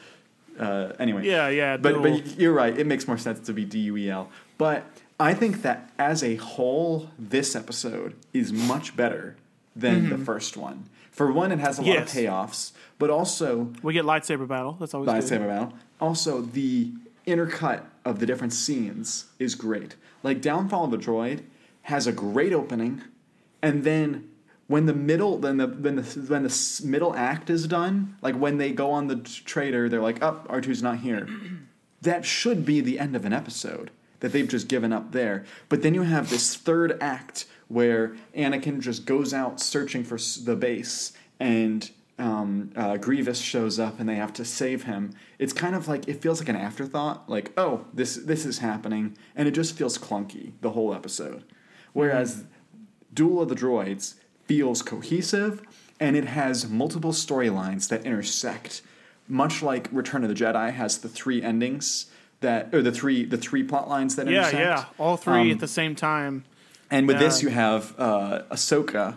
Uh, 0.59 0.93
anyway. 0.99 1.27
Yeah, 1.27 1.49
yeah, 1.49 1.77
But 1.77 2.03
but 2.03 2.39
you're 2.39 2.53
right. 2.55 2.77
It 2.79 2.87
makes 2.87 3.07
more 3.07 3.19
sense 3.19 3.41
to 3.47 3.53
be 3.53 3.65
D 3.67 3.81
U 3.81 3.97
E 3.99 4.09
L. 4.11 4.31
But 4.57 4.85
I 5.21 5.35
think 5.35 5.61
that 5.63 5.91
as 5.99 6.23
a 6.25 6.37
whole, 6.37 7.11
this 7.19 7.55
episode 7.55 8.15
is 8.33 8.51
much 8.53 8.97
better 8.97 9.37
than 9.77 10.09
the 10.09 10.19
first 10.19 10.57
one. 10.57 10.89
For 11.11 11.31
one, 11.31 11.53
it 11.53 11.59
has 11.59 11.79
a 11.79 11.83
lot 11.83 11.89
Mm-hmm. 11.89 11.99
Yes. 12.01 12.15
of 12.17 12.23
payoffs, 12.23 12.73
but 12.99 13.11
also 13.11 13.73
We 13.83 13.93
get 13.93 14.05
lightsaber 14.07 14.49
battle. 14.49 14.77
That's 14.81 14.95
always 14.95 15.11
good. 15.11 15.23
lightsaber 15.41 15.49
battle. 15.49 15.73
Also, 16.01 16.41
the 16.41 16.91
intercut 17.27 17.83
of 18.05 18.19
the 18.19 18.27
different 18.27 18.53
scenes 18.53 19.27
is 19.39 19.55
great. 19.55 19.97
Like 20.23 20.41
Downfall 20.41 20.85
of 20.85 20.91
the 20.91 20.99
Droid 20.99 21.43
has 21.83 22.07
a 22.07 22.13
great 22.13 22.53
opening, 22.53 23.03
and 23.61 23.85
then 23.85 24.29
when 24.67 24.87
the 24.87 24.95
middle, 24.95 25.39
then 25.39 25.59
the 25.59 25.67
when 25.67 25.97
the 25.97 26.03
when 26.03 26.43
the 26.45 26.81
middle 26.85 27.15
act 27.15 27.51
is 27.51 27.67
done, 27.67 28.17
like 28.23 28.35
when 28.35 28.59
they 28.59 28.73
go 28.73 28.91
on 28.91 29.09
the 29.09 29.17
trader, 29.17 29.89
they're 29.89 30.01
like, 30.01 30.23
"Up, 30.23 30.47
oh, 30.49 30.55
R2's 30.55 30.83
not 30.83 30.99
here." 30.99 31.29
that 32.03 32.25
should 32.25 32.65
be 32.65 32.81
the 32.81 32.99
end 32.99 33.15
of 33.15 33.25
an 33.25 33.33
episode 33.33 33.91
that 34.21 34.33
they've 34.33 34.49
just 34.49 34.69
given 34.69 34.93
up 34.93 35.13
there. 35.13 35.45
But 35.69 35.83
then 35.83 35.95
you 35.95 36.03
have 36.03 36.31
this 36.31 36.55
third 36.55 36.97
act 37.01 37.47
where 37.69 38.17
Anakin 38.37 38.81
just 38.81 39.05
goes 39.05 39.35
out 39.35 39.61
searching 39.61 40.05
for 40.05 40.19
the 40.45 40.57
base, 40.57 41.13
and 41.41 41.91
um, 42.23 42.71
uh, 42.77 42.97
Grievous 42.99 43.41
shows 43.41 43.79
up, 43.79 43.99
and 44.01 44.09
they 44.09 44.15
have 44.17 44.33
to 44.35 44.45
save 44.45 44.85
him. 44.85 45.13
It's 45.39 45.53
kind 45.53 45.75
of 45.75 45.89
like 45.89 46.09
it 46.09 46.23
feels 46.23 46.39
like 46.41 46.49
an 46.49 46.57
afterthought, 46.57 47.29
like 47.29 47.53
oh, 47.57 47.85
this 47.93 48.17
this 48.17 48.47
is 48.47 48.59
happening, 48.59 49.17
and 49.37 49.49
it 49.49 49.53
just 49.53 49.77
feels 49.77 49.99
clunky 49.99 50.53
the 50.61 50.71
whole 50.71 50.95
episode. 50.95 51.45
Whereas 51.93 52.45
Duel 53.13 53.43
of 53.43 53.49
the 53.49 53.55
Droids 53.55 54.15
feels 54.47 54.83
cohesive, 54.83 55.63
and 56.01 56.17
it 56.17 56.27
has 56.27 56.69
multiple 56.69 57.13
storylines 57.13 57.89
that 57.89 58.05
intersect 58.07 58.83
much 59.29 59.63
like 59.63 59.89
Return 59.93 60.23
of 60.25 60.29
the 60.29 60.35
Jedi 60.35 60.73
has 60.73 60.99
the 60.99 61.09
three 61.09 61.43
endings 61.43 62.07
that 62.41 62.75
or 62.75 62.83
the 62.83 62.93
three 62.93 63.25
the 63.25 63.37
three 63.37 63.63
plot 63.63 63.89
lines 63.89 64.17
that 64.17 64.27
Yeah, 64.29 64.49
intersect. 64.49 64.59
yeah, 64.65 64.85
all 64.99 65.17
three 65.17 65.41
Um, 65.43 65.51
at 65.53 65.61
the 65.61 65.69
same 65.69 65.95
time. 65.95 66.45
And 66.91 67.07
with 67.09 67.19
this, 67.19 67.43
you 67.43 67.49
have 67.49 67.95
uh, 67.99 68.43
Ahsoka, 68.51 69.17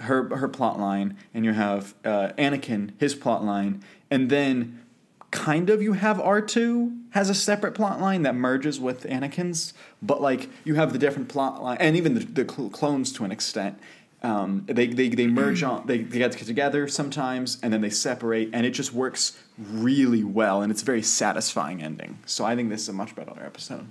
her 0.00 0.36
her 0.36 0.48
plot 0.48 0.78
line, 0.78 1.16
and 1.34 1.44
you 1.44 1.52
have 1.52 1.94
uh, 2.04 2.30
Anakin, 2.38 2.92
his 2.98 3.14
plot 3.14 3.44
line, 3.44 3.82
and 4.10 4.30
then 4.30 4.82
kind 5.30 5.70
of 5.70 5.82
you 5.82 5.94
have 5.94 6.20
R 6.20 6.40
two 6.40 6.92
has 7.10 7.28
a 7.28 7.34
separate 7.34 7.72
plot 7.74 8.00
line 8.00 8.22
that 8.22 8.34
merges 8.34 8.78
with 8.80 9.04
Anakin's, 9.04 9.74
but 10.00 10.22
like 10.22 10.48
you 10.64 10.74
have 10.76 10.92
the 10.92 10.98
different 10.98 11.28
plot 11.28 11.62
line, 11.62 11.78
and 11.80 11.96
even 11.96 12.14
the, 12.14 12.20
the 12.20 12.50
cl- 12.50 12.70
clones 12.70 13.12
to 13.14 13.24
an 13.24 13.32
extent. 13.32 13.78
Um, 14.24 14.64
they, 14.66 14.86
they 14.86 15.08
they 15.08 15.26
merge 15.26 15.64
on 15.64 15.84
they, 15.88 15.98
they 15.98 16.18
get 16.18 16.30
together 16.30 16.86
sometimes 16.86 17.58
and 17.60 17.72
then 17.72 17.80
they 17.80 17.90
separate 17.90 18.50
and 18.52 18.64
it 18.64 18.70
just 18.70 18.92
works 18.92 19.36
really 19.58 20.22
well 20.22 20.62
and 20.62 20.70
it's 20.70 20.80
a 20.80 20.84
very 20.84 21.02
satisfying 21.02 21.82
ending 21.82 22.20
so 22.24 22.44
I 22.44 22.54
think 22.54 22.70
this 22.70 22.82
is 22.82 22.88
a 22.88 22.92
much 22.92 23.16
better 23.16 23.32
episode. 23.44 23.84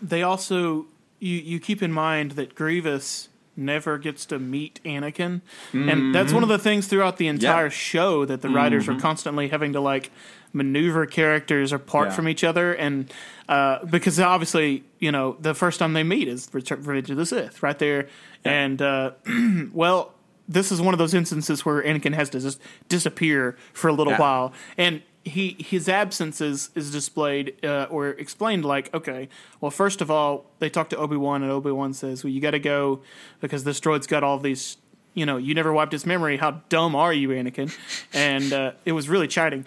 they 0.00 0.22
also 0.22 0.86
you 1.18 1.36
you 1.36 1.60
keep 1.60 1.82
in 1.82 1.92
mind 1.92 2.32
that 2.32 2.54
Grievous 2.54 3.28
never 3.56 3.98
gets 3.98 4.26
to 4.26 4.38
meet 4.38 4.80
Anakin, 4.84 5.40
and 5.72 6.14
that's 6.14 6.32
one 6.32 6.42
of 6.42 6.48
the 6.48 6.58
things 6.58 6.86
throughout 6.86 7.16
the 7.18 7.28
entire 7.28 7.64
Yeah. 7.66 7.68
show 7.70 8.24
that 8.24 8.42
the 8.42 8.48
writers 8.48 8.88
are 8.88 8.98
constantly 8.98 9.48
having 9.48 9.72
to 9.74 9.80
like 9.80 10.10
maneuver 10.52 11.06
characters 11.06 11.72
apart 11.72 12.08
Yeah. 12.08 12.14
from 12.14 12.28
each 12.28 12.44
other, 12.44 12.72
and 12.72 13.12
uh, 13.48 13.84
because 13.84 14.18
obviously 14.20 14.84
you 14.98 15.10
know 15.12 15.36
the 15.40 15.54
first 15.54 15.78
time 15.78 15.92
they 15.92 16.02
meet 16.04 16.28
is 16.28 16.48
Return- 16.52 16.82
Revenge 16.82 17.10
of 17.10 17.16
the 17.16 17.26
Sith 17.26 17.62
right 17.62 17.78
there, 17.78 18.08
and 18.44 18.80
uh, 18.82 19.12
well. 19.72 20.12
This 20.46 20.70
is 20.70 20.78
one 20.78 20.92
of 20.92 20.98
those 20.98 21.14
instances 21.14 21.64
where 21.64 21.82
Anakin 21.82 22.12
has 22.12 22.28
to 22.28 22.38
just 22.38 22.60
disappear 22.90 23.56
for 23.72 23.88
a 23.88 23.94
little 23.94 24.12
Yeah. 24.12 24.18
while, 24.18 24.52
and 24.76 25.00
he 25.24 25.56
his 25.58 25.88
absence 25.88 26.40
is 26.40 26.70
is 26.74 26.90
displayed 26.90 27.54
uh, 27.64 27.86
or 27.90 28.08
explained 28.10 28.64
like 28.64 28.92
okay 28.94 29.28
well 29.60 29.70
first 29.70 30.00
of 30.00 30.10
all 30.10 30.44
they 30.58 30.68
talk 30.68 30.90
to 30.90 30.96
obi-wan 30.96 31.42
and 31.42 31.50
obi-wan 31.50 31.94
says 31.94 32.22
well 32.22 32.30
you 32.30 32.40
got 32.40 32.50
to 32.50 32.58
go 32.58 33.00
because 33.40 33.64
this 33.64 33.80
droid's 33.80 34.06
got 34.06 34.22
all 34.22 34.38
these 34.38 34.76
you 35.14 35.24
know 35.24 35.36
you 35.36 35.54
never 35.54 35.72
wiped 35.72 35.92
his 35.92 36.04
memory. 36.04 36.36
How 36.36 36.62
dumb 36.68 36.94
are 36.94 37.12
you 37.12 37.28
anakin? 37.28 37.74
And 38.12 38.52
uh, 38.52 38.72
it 38.84 38.92
was 38.92 39.08
really 39.08 39.28
chiding. 39.28 39.64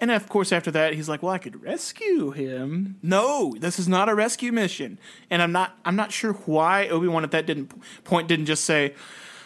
And 0.00 0.10
of 0.10 0.28
course 0.28 0.52
after 0.52 0.70
that 0.72 0.94
he's 0.94 1.08
like 1.08 1.22
well 1.22 1.32
i 1.32 1.38
could 1.38 1.62
rescue 1.62 2.30
him. 2.30 2.96
No 3.02 3.54
this 3.58 3.78
is 3.78 3.88
not 3.88 4.08
a 4.08 4.14
rescue 4.14 4.52
mission. 4.52 4.98
And 5.30 5.40
i'm 5.40 5.52
not 5.52 5.78
i'm 5.84 5.96
not 5.96 6.10
sure 6.12 6.32
why 6.32 6.88
obi-wan 6.88 7.22
at 7.22 7.30
that 7.30 7.46
didn't 7.46 7.72
point 8.04 8.26
didn't 8.26 8.46
just 8.46 8.64
say 8.64 8.94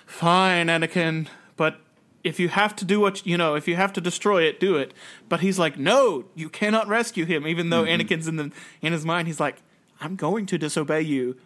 fine 0.06 0.68
anakin 0.68 1.28
but 1.56 1.78
if 2.22 2.38
you 2.38 2.48
have 2.48 2.76
to 2.76 2.84
do 2.84 3.00
what 3.00 3.24
you 3.26 3.36
know, 3.38 3.54
if 3.54 3.66
you 3.68 3.76
have 3.76 3.92
to 3.94 4.00
destroy 4.00 4.42
it, 4.42 4.60
do 4.60 4.76
it. 4.76 4.92
But 5.28 5.40
he's 5.40 5.58
like, 5.58 5.78
no, 5.78 6.24
you 6.34 6.48
cannot 6.48 6.88
rescue 6.88 7.24
him. 7.24 7.46
Even 7.46 7.70
though 7.70 7.84
Mm-hmm. 7.84 8.00
Anakin's 8.02 8.28
in 8.28 8.36
the 8.36 8.50
in 8.82 8.92
his 8.92 9.04
mind, 9.04 9.26
he's 9.28 9.40
like, 9.40 9.56
I'm 10.00 10.16
going 10.16 10.46
to 10.46 10.58
disobey 10.58 11.02
you, 11.02 11.36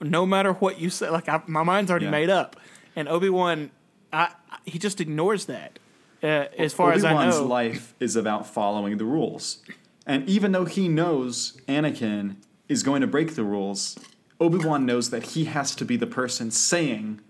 no 0.00 0.26
matter 0.26 0.52
what 0.52 0.80
you 0.80 0.90
say. 0.90 1.10
Like 1.10 1.28
I, 1.28 1.42
my 1.46 1.62
mind's 1.62 1.90
already 1.90 2.06
Yeah. 2.06 2.10
made 2.12 2.30
up. 2.30 2.56
And 2.94 3.08
Obi 3.08 3.28
Wan, 3.30 3.70
he 4.64 4.78
just 4.78 5.00
ignores 5.00 5.46
that. 5.46 5.78
Uh, 6.22 6.46
as 6.58 6.72
far 6.72 6.92
as 6.92 7.04
I 7.04 7.12
know, 7.12 7.18
Obi-Wan's 7.18 7.40
life 7.40 7.94
is 8.00 8.16
about 8.16 8.46
following 8.46 8.96
the 8.96 9.04
rules. 9.04 9.58
And 10.06 10.26
even 10.28 10.52
though 10.52 10.64
he 10.64 10.88
knows 10.88 11.60
Anakin 11.68 12.36
is 12.68 12.82
going 12.82 13.02
to 13.02 13.06
break 13.06 13.34
the 13.34 13.44
rules, 13.44 13.98
Obi-Wan 14.40 14.86
knows 14.86 15.10
that 15.10 15.22
he 15.28 15.44
has 15.44 15.74
to 15.76 15.84
be 15.84 15.96
the 15.96 16.06
person 16.06 16.50
saying 16.50 17.20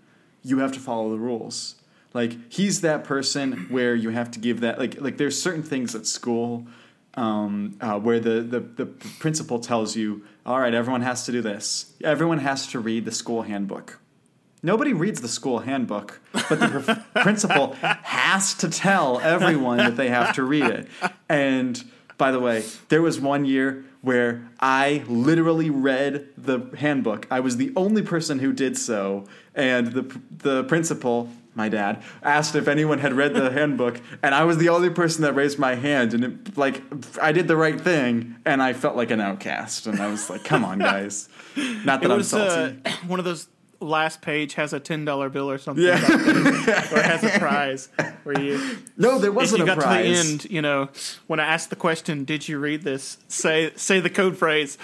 you 0.43 0.59
have 0.59 0.71
to 0.71 0.79
follow 0.79 1.09
the 1.11 1.17
rules. 1.17 1.75
Like 2.13 2.35
he's 2.51 2.81
that 2.81 3.03
person 3.03 3.67
where 3.69 3.95
you 3.95 4.09
have 4.09 4.31
to 4.31 4.39
give 4.39 4.61
that 4.61 4.79
like 4.79 4.99
like 5.01 5.17
there's 5.17 5.41
certain 5.41 5.63
things 5.63 5.93
at 5.95 6.05
school 6.05 6.65
um, 7.15 7.77
uh, 7.81 7.99
where 7.99 8.19
the, 8.19 8.41
the 8.41 8.59
the 8.59 8.85
principal 8.85 9.59
tells 9.59 9.95
you, 9.95 10.23
all 10.45 10.59
right, 10.59 10.73
everyone 10.73 11.01
has 11.01 11.25
to 11.25 11.31
do 11.31 11.41
this. 11.41 11.93
Everyone 12.03 12.39
has 12.39 12.67
to 12.67 12.79
read 12.79 13.05
the 13.05 13.11
school 13.11 13.41
handbook. 13.41 13.99
Nobody 14.63 14.93
reads 14.93 15.21
the 15.21 15.27
school 15.27 15.59
handbook, 15.59 16.19
but 16.31 16.59
the 16.59 17.03
principal 17.21 17.73
has 17.73 18.55
to 18.55 18.69
tell 18.69 19.19
everyone 19.19 19.77
that 19.77 19.95
they 19.95 20.09
have 20.09 20.33
to 20.35 20.43
read 20.43 20.65
it. 20.65 20.87
And 21.29 21.83
by 22.17 22.31
the 22.31 22.39
way, 22.39 22.63
there 22.89 23.01
was 23.01 23.19
one 23.19 23.45
year 23.45 23.85
where 24.01 24.49
I 24.59 25.03
literally 25.07 25.69
read 25.69 26.29
the 26.37 26.71
handbook. 26.77 27.27
I 27.29 27.39
was 27.39 27.57
the 27.57 27.71
only 27.75 28.01
person 28.01 28.39
who 28.39 28.51
did 28.51 28.77
so, 28.77 29.25
and 29.53 29.87
the 29.87 30.19
the 30.31 30.63
principal, 30.63 31.29
my 31.57 31.67
dad, 31.67 32.01
asked 32.23 32.55
if 32.55 32.67
anyone 32.69 32.99
had 32.99 33.13
read 33.13 33.33
the 33.33 33.51
handbook, 33.59 33.99
and 34.23 34.33
I 34.33 34.45
was 34.45 34.57
the 34.57 34.69
only 34.69 34.89
person 34.89 35.23
that 35.23 35.33
raised 35.33 35.59
my 35.59 35.75
hand. 35.75 36.13
And 36.13 36.23
it, 36.23 36.57
like, 36.57 36.81
I 37.21 37.31
did 37.33 37.47
the 37.49 37.57
right 37.57 37.79
thing, 37.81 38.35
and 38.45 38.61
I 38.63 38.71
felt 38.73 38.95
like 38.95 39.11
an 39.11 39.19
outcast. 39.19 39.87
And 39.87 39.99
I 39.99 40.07
was 40.09 40.29
like, 40.29 40.43
"Come 40.45 40.63
on, 40.63 40.79
guys!" 40.79 41.27
Not 41.57 42.01
that 42.01 42.09
it 42.09 42.11
I'm 42.11 42.17
was 42.17 42.33
uh, 42.33 42.73
salty. 42.83 42.97
one 43.07 43.19
of 43.19 43.25
those 43.25 43.47
last 43.79 44.21
page 44.21 44.55
has 44.55 44.73
a 44.73 44.79
ten 44.79 45.05
dollar 45.05 45.29
bill 45.29 45.49
or 45.51 45.57
something, 45.57 45.83
Yeah. 45.83 45.97
or 46.03 47.01
has 47.01 47.23
a 47.23 47.37
prize 47.39 47.89
where 48.23 48.39
you 48.41 48.77
no, 48.97 49.19
there 49.19 49.31
wasn't 49.31 49.59
you 49.59 49.63
a 49.65 49.67
got 49.67 49.79
prize. 49.79 50.05
to 50.05 50.11
the 50.27 50.31
end, 50.33 50.45
you 50.51 50.61
know, 50.61 50.89
when 51.27 51.39
I 51.39 51.45
asked 51.45 51.69
the 51.69 51.75
question, 51.75 52.23
"Did 52.23 52.47
you 52.47 52.57
read 52.59 52.83
this?" 52.83 53.17
Say 53.27 53.71
say 53.75 53.99
the 53.99 54.09
code 54.09 54.37
phrase. 54.37 54.77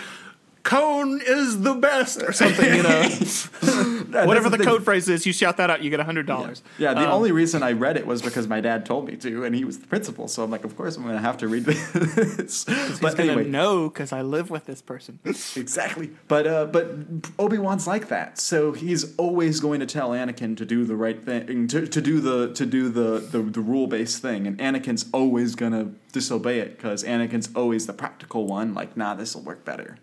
Cone 0.64 1.20
is 1.26 1.62
the 1.62 1.74
best, 1.74 2.22
or 2.24 2.32
something, 2.32 2.74
you 2.74 2.84
know. 2.84 3.02
Whatever 4.26 4.50
the, 4.50 4.58
thing. 4.58 4.66
code 4.66 4.86
phrase 4.86 5.10
is, 5.10 5.26
you 5.26 5.34
shout 5.34 5.58
that 5.58 5.70
out, 5.70 5.82
you 5.82 5.90
get 5.90 6.00
hundred 6.00 6.26
dollars. 6.26 6.64
Yeah, 6.78 6.94
the 6.94 7.02
Um, 7.02 7.12
only 7.12 7.32
reason 7.34 7.64
I 7.64 7.74
read 7.74 7.98
it 7.98 8.08
was 8.08 8.22
because 8.22 8.48
my 8.48 8.62
dad 8.62 8.86
told 8.86 9.08
me 9.08 9.18
to, 9.18 9.44
and 9.44 9.54
he 9.56 9.66
was 9.66 9.80
the 9.80 9.88
principal. 9.88 10.28
So 10.30 10.42
I'm 10.44 10.52
like, 10.52 10.64
of 10.64 10.78
course 10.78 10.96
I'm 10.96 11.04
going 11.04 11.16
to 11.16 11.22
have 11.22 11.38
to 11.40 11.48
read 11.50 11.66
this. 11.66 12.64
He's 12.66 13.00
but 13.00 13.18
gonna 13.18 13.34
anyway, 13.34 13.50
know 13.50 13.90
because 13.90 14.14
I 14.14 14.22
live 14.22 14.50
with 14.50 14.66
this 14.66 14.82
person. 14.82 15.20
exactly. 15.26 16.12
But 16.30 16.48
uh, 16.48 16.66
but 16.68 16.92
Obi 17.40 17.58
Wan's 17.58 17.86
like 17.86 18.08
that, 18.08 18.40
so 18.40 18.72
he's 18.72 19.16
always 19.18 19.60
going 19.60 19.82
to 19.82 19.86
tell 19.86 20.12
Anakin 20.12 20.56
to 20.58 20.66
do 20.66 20.86
the 20.86 20.96
right 20.96 21.22
thing, 21.22 21.68
to, 21.68 21.86
to 21.88 22.02
do 22.02 22.22
the 22.22 22.54
to 22.54 22.66
do 22.66 22.88
the 22.90 23.20
the, 23.20 23.40
the 23.40 23.62
rule 23.62 23.88
based 23.88 24.22
thing, 24.22 24.48
and 24.48 24.58
Anakin's 24.60 25.08
always 25.14 25.56
going 25.56 25.74
to 25.74 25.92
disobey 26.14 26.60
it 26.60 26.78
because 26.78 27.04
Anakin's 27.04 27.50
always 27.56 27.86
the 27.88 27.94
practical 27.94 28.46
one. 28.48 28.74
Like, 28.74 28.96
nah, 28.96 29.14
this 29.16 29.36
will 29.36 29.42
work 29.44 29.66
better. 29.66 29.98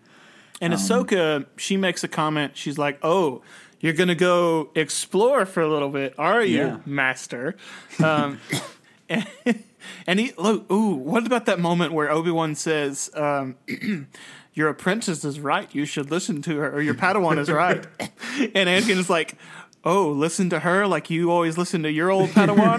And 0.61 0.73
Ahsoka, 0.73 1.45
she 1.57 1.75
makes 1.75 2.03
a 2.03 2.07
comment. 2.07 2.55
She's 2.55 2.77
like, 2.77 2.99
"Oh, 3.03 3.41
you're 3.79 3.93
gonna 3.93 4.15
go 4.15 4.69
explore 4.75 5.45
for 5.47 5.61
a 5.61 5.67
little 5.67 5.89
bit, 5.89 6.13
are 6.17 6.43
you, 6.43 6.57
Yeah. 6.57 6.77
Master?" 6.85 7.55
Um, 8.01 8.39
and, 9.09 9.27
and 10.05 10.19
he 10.19 10.33
look. 10.37 10.71
Ooh, 10.71 10.93
what 10.95 11.25
about 11.25 11.47
that 11.47 11.59
moment 11.59 11.93
where 11.93 12.11
Obi 12.11 12.29
Wan 12.31 12.53
says, 12.55 13.09
um, 13.15 13.55
"Your 14.53 14.69
apprentice 14.69 15.25
is 15.25 15.39
right. 15.39 15.67
You 15.73 15.85
should 15.85 16.11
listen 16.11 16.41
to 16.43 16.57
her, 16.59 16.71
or 16.75 16.81
your 16.81 16.93
Padawan 16.93 17.39
is 17.39 17.49
right." 17.49 17.85
and 17.99 18.69
Anakin 18.69 18.97
is 18.97 19.09
like. 19.09 19.35
Oh, 19.83 20.09
listen 20.11 20.51
to 20.51 20.59
her 20.59 20.85
like 20.85 21.09
you 21.09 21.31
always 21.31 21.57
listen 21.57 21.81
to 21.81 21.91
your 21.91 22.11
old 22.11 22.29
Padawan. 22.29 22.77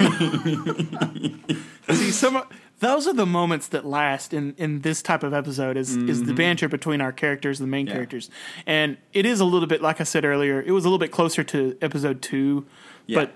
See, 1.92 2.12
some 2.12 2.45
those 2.83 3.07
are 3.07 3.12
the 3.12 3.25
moments 3.25 3.68
that 3.68 3.87
last 3.87 4.35
in, 4.35 4.55
in 4.59 4.81
this 4.81 5.03
type 5.03 5.23
of 5.23 5.33
episode 5.33 5.77
is 5.77 5.97
is 5.97 6.25
the 6.25 6.27
mm-hmm. 6.27 6.35
banter 6.35 6.68
between 6.68 7.01
our 7.01 7.12
characters, 7.12 7.61
the 7.61 7.66
main 7.66 7.87
Yeah. 7.87 7.92
characters, 7.92 8.29
and 8.66 8.97
it 9.12 9.25
is 9.25 9.38
a 9.38 9.45
little 9.45 9.68
bit 9.68 9.81
like 9.81 10.01
I 10.01 10.05
said 10.05 10.25
earlier. 10.25 10.61
It 10.61 10.73
was 10.73 10.85
a 10.85 10.88
little 10.88 10.99
bit 10.99 11.12
closer 11.12 11.45
to 11.45 11.79
episode 11.81 12.21
two, 12.21 12.66
Yeah. 13.07 13.21
but 13.21 13.33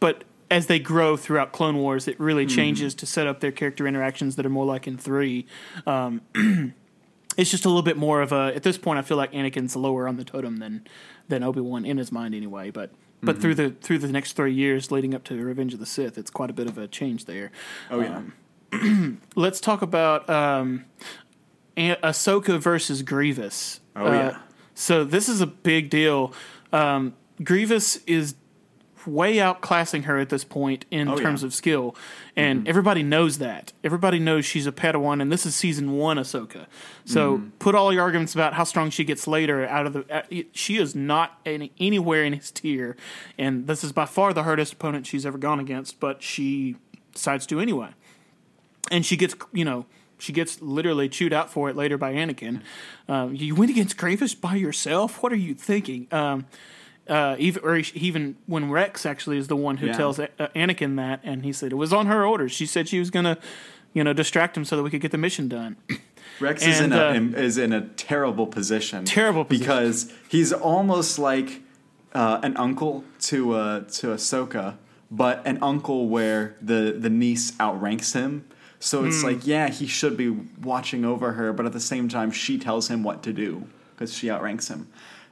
but 0.00 0.24
as 0.50 0.66
they 0.66 0.78
grow 0.78 1.16
throughout 1.16 1.52
Clone 1.52 1.76
Wars, 1.76 2.08
it 2.08 2.18
really 2.18 2.46
mm-hmm. 2.46 2.56
changes 2.56 2.94
to 2.94 3.06
set 3.06 3.26
up 3.26 3.40
their 3.40 3.52
character 3.52 3.86
interactions 3.86 4.36
that 4.36 4.46
are 4.46 4.50
more 4.50 4.64
like 4.64 4.86
in 4.86 4.96
three. 4.96 5.46
Um, 5.86 6.22
it's 7.36 7.50
just 7.50 7.66
a 7.66 7.68
little 7.68 7.82
bit 7.82 7.98
more 7.98 8.22
of 8.22 8.32
a. 8.32 8.52
At 8.56 8.62
this 8.62 8.78
point, 8.78 8.98
I 8.98 9.02
feel 9.02 9.18
like 9.18 9.32
Anakin's 9.32 9.76
lower 9.76 10.08
on 10.08 10.16
the 10.16 10.24
totem 10.24 10.56
than 10.56 10.86
than 11.28 11.42
Obi 11.42 11.60
Wan 11.60 11.84
in 11.84 11.98
his 11.98 12.10
mind 12.10 12.34
anyway, 12.34 12.70
but. 12.70 12.90
But 13.22 13.36
mm-hmm. 13.36 13.42
through 13.42 13.54
the 13.54 13.70
through 13.70 13.98
the 13.98 14.08
next 14.08 14.34
three 14.34 14.52
years 14.52 14.92
leading 14.92 15.14
up 15.14 15.24
to 15.24 15.42
Revenge 15.42 15.72
of 15.72 15.80
the 15.80 15.86
Sith, 15.86 16.18
it's 16.18 16.28
quite 16.28 16.50
a 16.50 16.52
bit 16.52 16.66
of 16.66 16.76
a 16.76 16.86
change 16.86 17.24
there. 17.24 17.50
Oh 17.90 18.00
yeah. 18.00 18.18
Um, 18.18 18.34
Let's 19.36 19.60
talk 19.60 19.82
about 19.82 20.28
um, 20.28 20.84
Ahsoka 21.76 22.58
versus 22.58 23.02
Grievous. 23.02 23.80
Uh, 23.94 24.00
Oh, 24.00 24.12
yeah. 24.12 24.38
So 24.74 25.04
this 25.04 25.28
is 25.28 25.40
a 25.40 25.46
big 25.46 25.88
deal. 25.88 26.32
Um, 26.72 27.14
Grievous 27.42 27.96
is 28.06 28.34
way 29.06 29.36
outclassing 29.36 30.02
her 30.04 30.18
at 30.18 30.28
this 30.30 30.42
point 30.44 30.84
in 30.90 31.06
Oh, 31.08 31.12
yeah. 31.12 31.16
Mm-hmm. 31.16 31.24
terms 31.24 31.42
of 31.44 31.54
skill, 31.54 31.94
and 32.34 32.66
everybody 32.68 33.02
knows 33.04 33.38
that. 33.38 33.72
Everybody 33.84 34.18
knows 34.18 34.44
she's 34.44 34.66
a 34.66 34.72
Padawan, 34.72 35.22
and 35.22 35.30
this 35.32 35.46
is 35.46 35.54
season 35.54 35.92
one 35.92 36.16
Ahsoka. 36.18 36.66
So 37.04 37.38
Mm-hmm. 37.38 37.48
put 37.60 37.74
all 37.76 37.92
your 37.92 38.02
arguments 38.02 38.34
about 38.34 38.54
how 38.54 38.64
strong 38.64 38.90
she 38.90 39.04
gets 39.04 39.26
later 39.28 39.64
out 39.66 39.86
of 39.86 39.92
the. 39.92 40.04
Uh, 40.14 40.42
she 40.52 40.76
is 40.76 40.94
not 40.96 41.40
any, 41.46 41.72
anywhere 41.78 42.24
in 42.24 42.32
his 42.34 42.50
tier, 42.50 42.96
and 43.38 43.66
this 43.68 43.82
is 43.84 43.92
by 43.92 44.04
far 44.06 44.34
the 44.34 44.42
hardest 44.42 44.72
opponent 44.74 45.06
she's 45.06 45.24
ever 45.24 45.38
gone 45.38 45.60
against. 45.60 46.00
But 46.00 46.22
she 46.22 46.76
decides 47.14 47.46
to 47.46 47.60
anyway 47.60 47.90
and 48.90 49.04
she 49.04 49.16
gets 49.16 49.34
you 49.52 49.64
know 49.64 49.86
she 50.18 50.32
gets 50.32 50.60
literally 50.62 51.08
chewed 51.08 51.32
out 51.32 51.50
for 51.50 51.68
it 51.68 51.76
later 51.76 51.98
by 51.98 52.12
Anakin. 52.14 52.62
Um, 53.08 53.34
you 53.34 53.54
went 53.54 53.70
against 53.70 53.96
Grievous 53.96 54.34
by 54.34 54.54
yourself. 54.54 55.22
What 55.22 55.32
are 55.32 55.36
you 55.36 55.54
thinking? 55.54 56.06
Um, 56.10 56.46
uh, 57.08 57.36
even 57.38 57.62
or 57.62 57.76
even 57.94 58.36
when 58.46 58.70
Rex 58.70 59.06
actually 59.06 59.38
is 59.38 59.48
the 59.48 59.56
one 59.56 59.76
who 59.76 59.86
Yeah. 59.86 59.92
tells 59.96 60.18
uh, 60.18 60.26
Anakin 60.56 60.96
that, 60.96 61.20
and 61.22 61.44
he 61.44 61.52
said 61.52 61.70
it 61.72 61.76
was 61.76 61.92
on 61.92 62.06
her 62.06 62.26
orders. 62.26 62.50
She 62.52 62.66
said 62.66 62.88
she 62.88 62.98
was 62.98 63.10
gonna, 63.10 63.38
you 63.92 64.02
know, 64.02 64.12
distract 64.12 64.56
him 64.56 64.64
so 64.64 64.76
that 64.76 64.82
we 64.82 64.90
could 64.90 65.00
get 65.00 65.12
the 65.12 65.18
mission 65.18 65.48
done. 65.48 65.76
Rex 66.40 66.66
is 66.66 66.80
in 66.80 66.92
And, 66.92 67.34
a 67.34 67.38
uh, 67.38 67.42
is 67.42 67.56
in 67.58 67.72
a 67.72 67.82
terrible 67.82 68.46
position. 68.46 69.04
Terrible 69.04 69.44
position. 69.44 69.66
because 69.66 70.12
he's 70.28 70.52
almost 70.52 71.18
like 71.18 71.62
uh, 72.12 72.40
an 72.42 72.56
uncle 72.56 73.04
to 73.20 73.52
uh, 73.54 73.80
to 73.80 74.08
Ahsoka, 74.08 74.76
but 75.10 75.46
an 75.46 75.58
uncle 75.62 76.08
where 76.08 76.56
the 76.60 76.96
the 76.98 77.08
niece 77.10 77.52
outranks 77.60 78.14
him. 78.14 78.46
So 78.86 79.04
it's 79.04 79.20
Hmm. 79.20 79.26
like, 79.26 79.46
yeah, 79.46 79.68
he 79.68 79.88
should 79.88 80.16
be 80.16 80.30
watching 80.62 81.04
over 81.04 81.32
her, 81.32 81.52
but 81.52 81.66
at 81.66 81.72
the 81.72 81.80
same 81.80 82.08
time, 82.08 82.30
she 82.30 82.56
tells 82.56 82.86
him 82.88 83.02
what 83.02 83.20
to 83.24 83.32
do 83.32 83.64
because 83.90 84.14
she 84.14 84.30
outranks 84.30 84.68
him. 84.68 84.86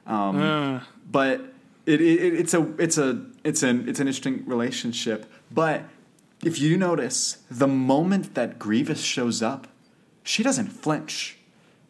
Um, 0.05 0.35
Uh, 0.37 0.79
but 1.09 1.53
it, 1.85 2.01
it, 2.01 2.33
it's 2.41 2.53
a 2.53 2.67
it's 2.77 2.97
a 2.97 3.23
it's 3.45 3.63
an 3.63 3.87
it's 3.87 3.99
an 4.01 4.07
interesting 4.07 4.43
relationship. 4.45 5.25
But 5.51 5.83
if 6.43 6.59
you 6.59 6.75
notice, 6.77 7.37
the 7.49 7.67
moment 7.67 8.33
that 8.33 8.59
Grievous 8.59 9.01
shows 9.01 9.41
up, 9.41 9.67
she 10.23 10.43
doesn't 10.43 10.67
flinch. 10.83 11.37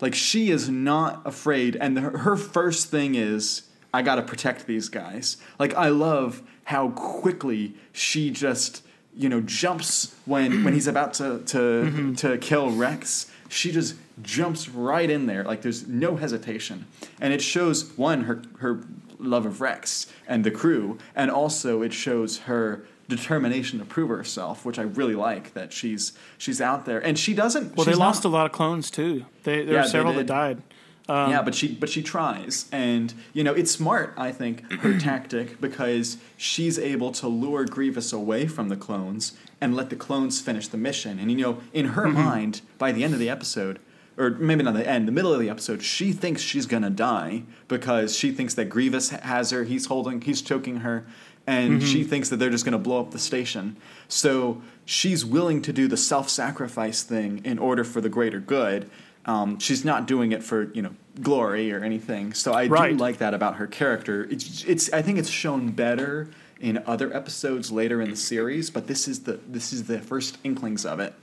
Like 0.01 0.13
she 0.13 0.51
is 0.51 0.69
not 0.69 1.25
afraid, 1.25 1.75
and 1.77 1.97
her, 1.97 2.17
her 2.19 2.35
first 2.37 2.91
thing 2.91 3.15
is, 3.15 3.63
"I 3.91 4.03
got 4.03 4.15
to 4.15 4.21
protect 4.21 4.67
these 4.67 4.87
guys." 4.87 5.37
Like 5.57 5.73
I 5.73 5.89
love 5.89 6.43
how 6.65 6.89
quickly 6.89 7.73
she 7.91 8.29
just 8.29 8.83
you 9.15 9.29
know 9.29 9.41
jumps 9.41 10.15
when 10.25 10.63
when 10.63 10.73
he's 10.73 10.87
about 10.87 11.13
to 11.15 11.39
to 11.45 11.57
mm-hmm. 11.57 12.13
to 12.15 12.37
kill 12.37 12.71
Rex. 12.71 13.31
She 13.47 13.71
just 13.71 13.95
jumps 14.21 14.67
right 14.67 15.09
in 15.09 15.27
there, 15.27 15.43
like 15.43 15.61
there's 15.61 15.87
no 15.87 16.15
hesitation, 16.15 16.87
and 17.21 17.33
it 17.33 17.41
shows 17.41 17.91
one 17.97 18.23
her 18.23 18.41
her 18.59 18.81
love 19.19 19.45
of 19.45 19.61
Rex 19.61 20.11
and 20.27 20.43
the 20.43 20.51
crew, 20.51 20.97
and 21.15 21.31
also 21.31 21.81
it 21.81 21.93
shows 21.93 22.39
her 22.39 22.85
determination 23.07 23.79
to 23.79 23.85
prove 23.85 24.09
herself, 24.09 24.65
which 24.65 24.79
I 24.79 24.83
really 24.83 25.15
like 25.15 25.53
that 25.53 25.71
she's 25.71 26.13
she's 26.37 26.59
out 26.59 26.85
there 26.85 26.99
and 26.99 27.17
she 27.17 27.33
doesn't. 27.33 27.75
Well, 27.75 27.85
they 27.85 27.93
lost 27.93 28.23
not- 28.23 28.29
a 28.29 28.33
lot 28.33 28.45
of 28.45 28.51
clones 28.51 28.89
too. 28.89 29.25
They, 29.43 29.63
there 29.63 29.75
Yeah, 29.75 29.81
were 29.83 29.87
several 29.87 30.13
that 30.13 30.25
died. 30.25 30.61
Um, 31.07 31.29
yeah, 31.29 31.43
but 31.43 31.53
she 31.53 31.67
but 31.73 31.87
she 31.89 32.01
tries, 32.01 32.67
and 32.71 33.13
you 33.33 33.43
know 33.43 33.53
it's 33.53 33.69
smart. 33.71 34.13
I 34.17 34.31
think 34.31 34.71
her 34.81 34.97
tactic 35.09 35.61
because 35.61 36.17
she's 36.35 36.79
able 36.79 37.11
to 37.13 37.27
lure 37.27 37.63
Grievous 37.65 38.11
away 38.11 38.47
from 38.47 38.69
the 38.69 38.75
clones 38.75 39.33
and 39.61 39.75
let 39.75 39.89
the 39.91 39.95
clones 39.95 40.41
finish 40.41 40.67
the 40.67 40.77
mission. 40.77 41.19
And 41.19 41.29
you 41.31 41.37
know, 41.37 41.59
in 41.73 41.85
her 41.89 42.05
Mm-hmm. 42.05 42.13
mind, 42.23 42.61
by 42.79 42.91
the 42.91 43.03
end 43.03 43.13
of 43.13 43.19
the 43.19 43.29
episode, 43.29 43.77
or 44.17 44.31
maybe 44.31 44.63
not 44.63 44.73
the 44.73 44.87
end, 44.87 45.07
the 45.07 45.11
middle 45.11 45.31
of 45.31 45.39
the 45.39 45.49
episode, 45.49 45.83
she 45.83 46.11
thinks 46.11 46.41
she's 46.41 46.65
gonna 46.65 46.89
die 46.89 47.43
because 47.67 48.15
she 48.17 48.31
thinks 48.31 48.55
that 48.55 48.65
Grievous 48.69 49.09
has 49.11 49.51
her. 49.51 49.63
He's 49.63 49.85
holding, 49.85 50.21
he's 50.21 50.41
choking 50.41 50.77
her, 50.77 51.05
and 51.45 51.73
Mm-hmm. 51.81 51.85
she 51.87 52.03
thinks 52.03 52.29
that 52.29 52.37
they're 52.37 52.49
just 52.49 52.65
gonna 52.65 52.79
blow 52.79 52.99
up 53.01 53.11
the 53.11 53.19
station. 53.19 53.77
So 54.07 54.63
she's 54.85 55.23
willing 55.23 55.61
to 55.61 55.71
do 55.71 55.87
the 55.87 55.97
self-sacrifice 55.97 57.03
thing 57.03 57.41
in 57.45 57.59
order 57.59 57.83
for 57.83 58.01
the 58.01 58.09
greater 58.09 58.39
good. 58.39 58.89
Um, 59.25 59.57
she's 59.59 59.83
not 59.83 60.05
doing 60.05 60.31
it 60.31 60.43
for 60.43 60.71
you 60.73 60.81
know 60.81 60.95
glory 61.21 61.71
or 61.71 61.83
anything. 61.83 62.33
So 62.33 62.53
I 62.53 62.67
Right. 62.67 62.91
do 62.91 62.97
like 62.97 63.17
that 63.17 63.33
about 63.33 63.55
her 63.55 63.67
character. 63.67 64.27
It's 64.29 64.63
it's 64.65 64.91
I 64.93 65.01
think 65.01 65.17
it's 65.17 65.29
shown 65.29 65.71
better 65.71 66.29
in 66.59 66.81
other 66.85 67.13
episodes 67.15 67.71
later 67.71 68.01
in 68.01 68.09
the 68.11 68.15
series, 68.15 68.69
but 68.69 68.87
this 68.87 69.07
is 69.07 69.21
the 69.23 69.39
this 69.47 69.73
is 69.73 69.85
the 69.85 69.99
first 69.99 70.37
inklings 70.43 70.85
of 70.85 70.99
it. 70.99 71.13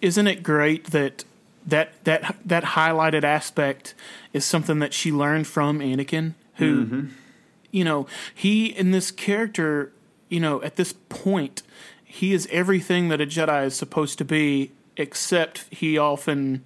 isn't 0.00 0.26
it 0.26 0.42
great 0.42 0.84
that 0.90 1.24
that 1.66 1.92
that 2.04 2.36
that 2.44 2.64
highlighted 2.64 3.24
aspect 3.24 3.94
is 4.32 4.44
something 4.44 4.78
that 4.78 4.92
she 4.94 5.10
learned 5.12 5.46
from 5.46 5.80
Anakin, 5.80 6.34
who, 6.56 6.84
Mm-hmm. 6.84 7.06
you 7.70 7.84
know, 7.84 8.06
he 8.34 8.66
in 8.66 8.90
this 8.92 9.10
character, 9.10 9.92
you 10.28 10.40
know, 10.40 10.62
at 10.62 10.76
this 10.76 10.92
point, 11.08 11.62
he 12.04 12.32
is 12.32 12.48
everything 12.50 13.08
that 13.08 13.20
a 13.20 13.26
Jedi 13.26 13.66
is 13.66 13.74
supposed 13.74 14.18
to 14.18 14.24
be, 14.24 14.70
except 14.98 15.64
he 15.70 15.96
often 15.96 16.64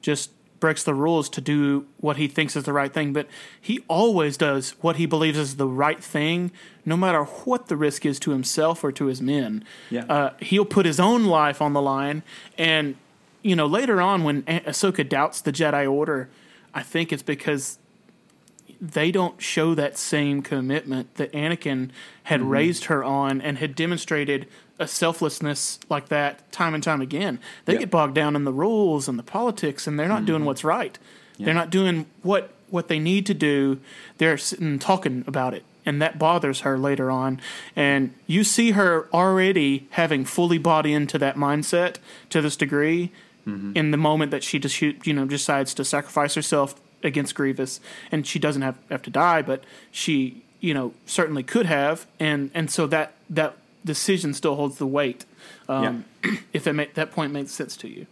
just 0.00 0.30
breaks 0.60 0.84
the 0.84 0.94
rules 0.94 1.28
to 1.28 1.40
do 1.40 1.84
what 1.98 2.16
he 2.16 2.28
thinks 2.28 2.54
is 2.54 2.62
the 2.62 2.72
right 2.72 2.94
thing. 2.94 3.12
But 3.12 3.26
he 3.60 3.80
always 3.88 4.36
does 4.36 4.70
what 4.80 4.94
he 4.94 5.06
believes 5.06 5.36
is 5.36 5.56
the 5.56 5.66
right 5.66 6.02
thing, 6.02 6.52
no 6.86 6.96
matter 6.96 7.24
what 7.24 7.66
the 7.66 7.76
risk 7.76 8.06
is 8.06 8.20
to 8.20 8.30
himself 8.30 8.84
or 8.84 8.92
to 8.92 9.06
his 9.06 9.20
men. 9.20 9.64
Yeah. 9.90 10.04
Uh, 10.08 10.32
he'll 10.38 10.64
put 10.64 10.86
his 10.86 11.00
own 11.00 11.24
life 11.24 11.60
on 11.60 11.72
the 11.72 11.82
line. 11.82 12.22
And, 12.56 12.94
you 13.42 13.56
know, 13.56 13.66
later 13.66 14.00
on 14.00 14.22
when 14.22 14.44
Ah- 14.46 14.60
Ahsoka 14.60 15.06
doubts 15.06 15.40
the 15.40 15.50
Jedi 15.50 15.90
Order, 15.90 16.28
I 16.72 16.82
think 16.84 17.12
it's 17.12 17.24
because 17.24 17.78
they 18.84 19.12
don't 19.12 19.40
show 19.40 19.74
that 19.76 19.96
same 19.96 20.42
commitment 20.42 21.14
that 21.14 21.32
Anakin 21.32 21.90
had 22.24 22.40
Mm-hmm. 22.40 22.48
raised 22.50 22.84
her 22.86 23.04
on 23.04 23.40
and 23.40 23.58
had 23.58 23.76
demonstrated 23.76 24.46
a 24.78 24.88
selflessness 24.88 25.78
like 25.88 26.08
that 26.08 26.50
time 26.50 26.74
and 26.74 26.82
time 26.82 27.00
again. 27.00 27.38
They 27.64 27.74
Yeah. 27.74 27.80
get 27.80 27.90
bogged 27.92 28.14
down 28.16 28.34
in 28.34 28.42
the 28.44 28.52
rules 28.52 29.06
and 29.08 29.16
the 29.18 29.22
politics 29.22 29.86
and 29.86 29.98
they're 29.98 30.08
not 30.08 30.18
Mm-hmm. 30.18 30.26
doing 30.26 30.44
what's 30.44 30.64
right. 30.64 30.98
They're 31.38 31.54
not 31.54 31.70
doing 31.70 32.06
what 32.22 32.52
what 32.70 32.88
they 32.88 32.98
need 32.98 33.26
to 33.26 33.34
do. 33.34 33.78
They're 34.18 34.38
sitting 34.38 34.78
talking 34.78 35.24
about 35.26 35.52
it. 35.54 35.62
And 35.84 36.00
that 36.00 36.18
bothers 36.18 36.60
her 36.60 36.78
later 36.78 37.10
on. 37.10 37.40
And 37.76 38.14
you 38.26 38.44
see 38.44 38.70
her 38.70 39.08
already 39.12 39.86
having 39.90 40.24
fully 40.24 40.56
bought 40.58 40.86
into 40.86 41.18
that 41.18 41.36
mindset 41.36 41.96
to 42.30 42.40
this 42.40 42.56
degree 42.56 43.10
Mm-hmm. 43.46 43.72
in 43.76 43.90
the 43.90 43.96
moment 43.96 44.30
that 44.30 44.44
she 44.44 44.60
just 44.60 44.80
you 44.80 45.12
know 45.12 45.24
decides 45.24 45.74
to 45.74 45.84
sacrifice 45.84 46.34
herself 46.36 46.76
against 47.02 47.34
Grievous, 47.34 47.80
and 48.10 48.26
she 48.26 48.38
doesn't 48.38 48.62
have 48.62 48.78
have 48.90 49.02
to 49.02 49.10
die, 49.10 49.42
but 49.42 49.64
she 49.90 50.42
you 50.60 50.74
know 50.74 50.94
certainly 51.06 51.42
could 51.42 51.66
have, 51.66 52.06
and 52.20 52.50
and 52.54 52.70
so 52.70 52.86
that 52.88 53.14
that 53.30 53.56
decision 53.84 54.32
still 54.34 54.54
holds 54.56 54.78
the 54.78 54.86
weight. 54.86 55.24
Um, 55.68 56.04
If 56.52 56.64
that 56.64 56.94
that 56.94 57.10
point 57.12 57.32
makes 57.32 57.52
sense 57.52 57.76
to 57.78 57.88
you, 57.88 58.06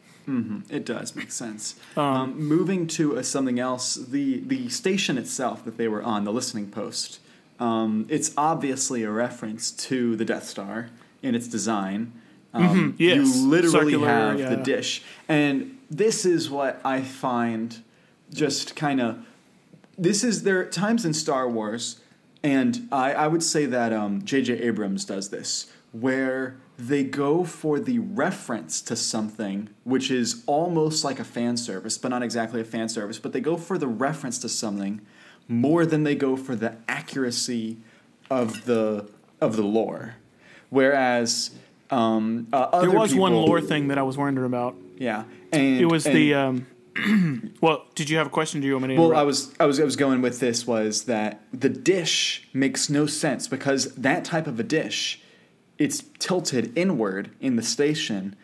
It 0.70 0.84
does 0.84 1.14
make 1.16 1.32
sense. 1.32 1.74
Um, 1.96 2.40
moving 2.40 2.86
to 2.88 3.18
uh, 3.18 3.22
something 3.22 3.58
else, 3.58 3.94
the 3.94 4.40
the 4.40 4.68
station 4.68 5.18
itself 5.18 5.64
that 5.64 5.76
they 5.76 5.88
were 5.88 6.02
on, 6.02 6.24
the 6.24 6.32
listening 6.32 6.70
post, 6.70 7.20
um, 7.58 8.06
it's 8.08 8.32
obviously 8.36 9.02
a 9.04 9.10
reference 9.10 9.70
to 9.88 10.16
the 10.16 10.24
Death 10.24 10.44
Star 10.44 10.88
in 11.22 11.34
its 11.34 11.48
design. 11.48 12.12
Um, 12.52 12.94
Yes. 12.98 13.16
You 13.16 13.46
literally 13.48 13.92
Circular, 13.92 14.08
have 14.08 14.40
yeah. 14.40 14.48
the 14.50 14.56
dish, 14.56 15.02
and 15.28 15.78
this 15.90 16.24
is 16.24 16.50
what 16.50 16.80
I 16.84 17.02
find 17.02 17.82
just 18.32 18.76
kind 18.76 19.00
of. 19.00 19.18
This 19.98 20.24
is 20.24 20.44
there 20.44 20.60
are 20.60 20.64
times 20.64 21.04
in 21.04 21.12
Star 21.12 21.48
Wars, 21.48 22.00
and 22.42 22.88
I, 22.90 23.12
I 23.12 23.26
would 23.26 23.42
say 23.42 23.66
that 23.66 23.92
um, 23.92 24.24
J.J. 24.24 24.54
Abrams 24.60 25.04
does 25.04 25.28
this, 25.28 25.70
where 25.92 26.56
they 26.78 27.04
go 27.04 27.44
for 27.44 27.78
the 27.78 27.98
reference 27.98 28.80
to 28.80 28.96
something 28.96 29.68
which 29.84 30.10
is 30.10 30.42
almost 30.46 31.04
like 31.04 31.20
a 31.20 31.24
fan 31.24 31.58
service, 31.58 31.98
but 31.98 32.08
not 32.08 32.22
exactly 32.22 32.60
a 32.60 32.64
fan 32.64 32.88
service, 32.88 33.18
but 33.18 33.32
they 33.34 33.40
go 33.40 33.56
for 33.58 33.76
the 33.76 33.86
reference 33.86 34.38
to 34.38 34.48
something 34.48 35.00
more 35.46 35.84
than 35.84 36.04
they 36.04 36.14
go 36.14 36.36
for 36.36 36.56
the 36.56 36.74
accuracy 36.88 37.76
of 38.30 38.64
the 38.64 39.06
of 39.40 39.56
the 39.56 39.62
lore. 39.62 40.16
Whereas 40.70 41.50
um, 41.90 42.46
uh, 42.52 42.56
other 42.72 42.88
there 42.88 42.98
was 42.98 43.14
one 43.14 43.34
lore 43.34 43.60
thing 43.60 43.88
that 43.88 43.98
I 43.98 44.02
was 44.02 44.16
wondering 44.16 44.46
about. 44.46 44.76
Yeah, 44.96 45.24
and 45.52 45.80
It 45.80 45.86
was 45.86 46.06
and- 46.06 46.16
the 46.16 46.34
um, 46.34 46.66
well. 47.60 47.86
Did 47.94 48.10
you 48.10 48.18
have 48.18 48.26
a 48.26 48.30
question? 48.30 48.60
Do 48.60 48.66
you 48.66 48.74
want 48.74 48.88
me 48.88 48.94
to? 48.94 49.00
Well, 49.00 49.10
interrupt? 49.10 49.20
I 49.20 49.24
was, 49.24 49.54
I 49.60 49.66
was, 49.66 49.80
I 49.80 49.84
was 49.84 49.96
going 49.96 50.22
with 50.22 50.40
this 50.40 50.66
was 50.66 51.04
that 51.04 51.42
the 51.52 51.68
dish 51.68 52.48
makes 52.52 52.90
no 52.90 53.06
sense 53.06 53.48
because 53.48 53.94
that 53.94 54.24
type 54.24 54.46
of 54.46 54.60
a 54.60 54.62
dish, 54.62 55.20
it's 55.78 56.04
tilted 56.18 56.76
inward 56.76 57.30
in 57.40 57.56
the 57.56 57.62
station, 57.62 58.36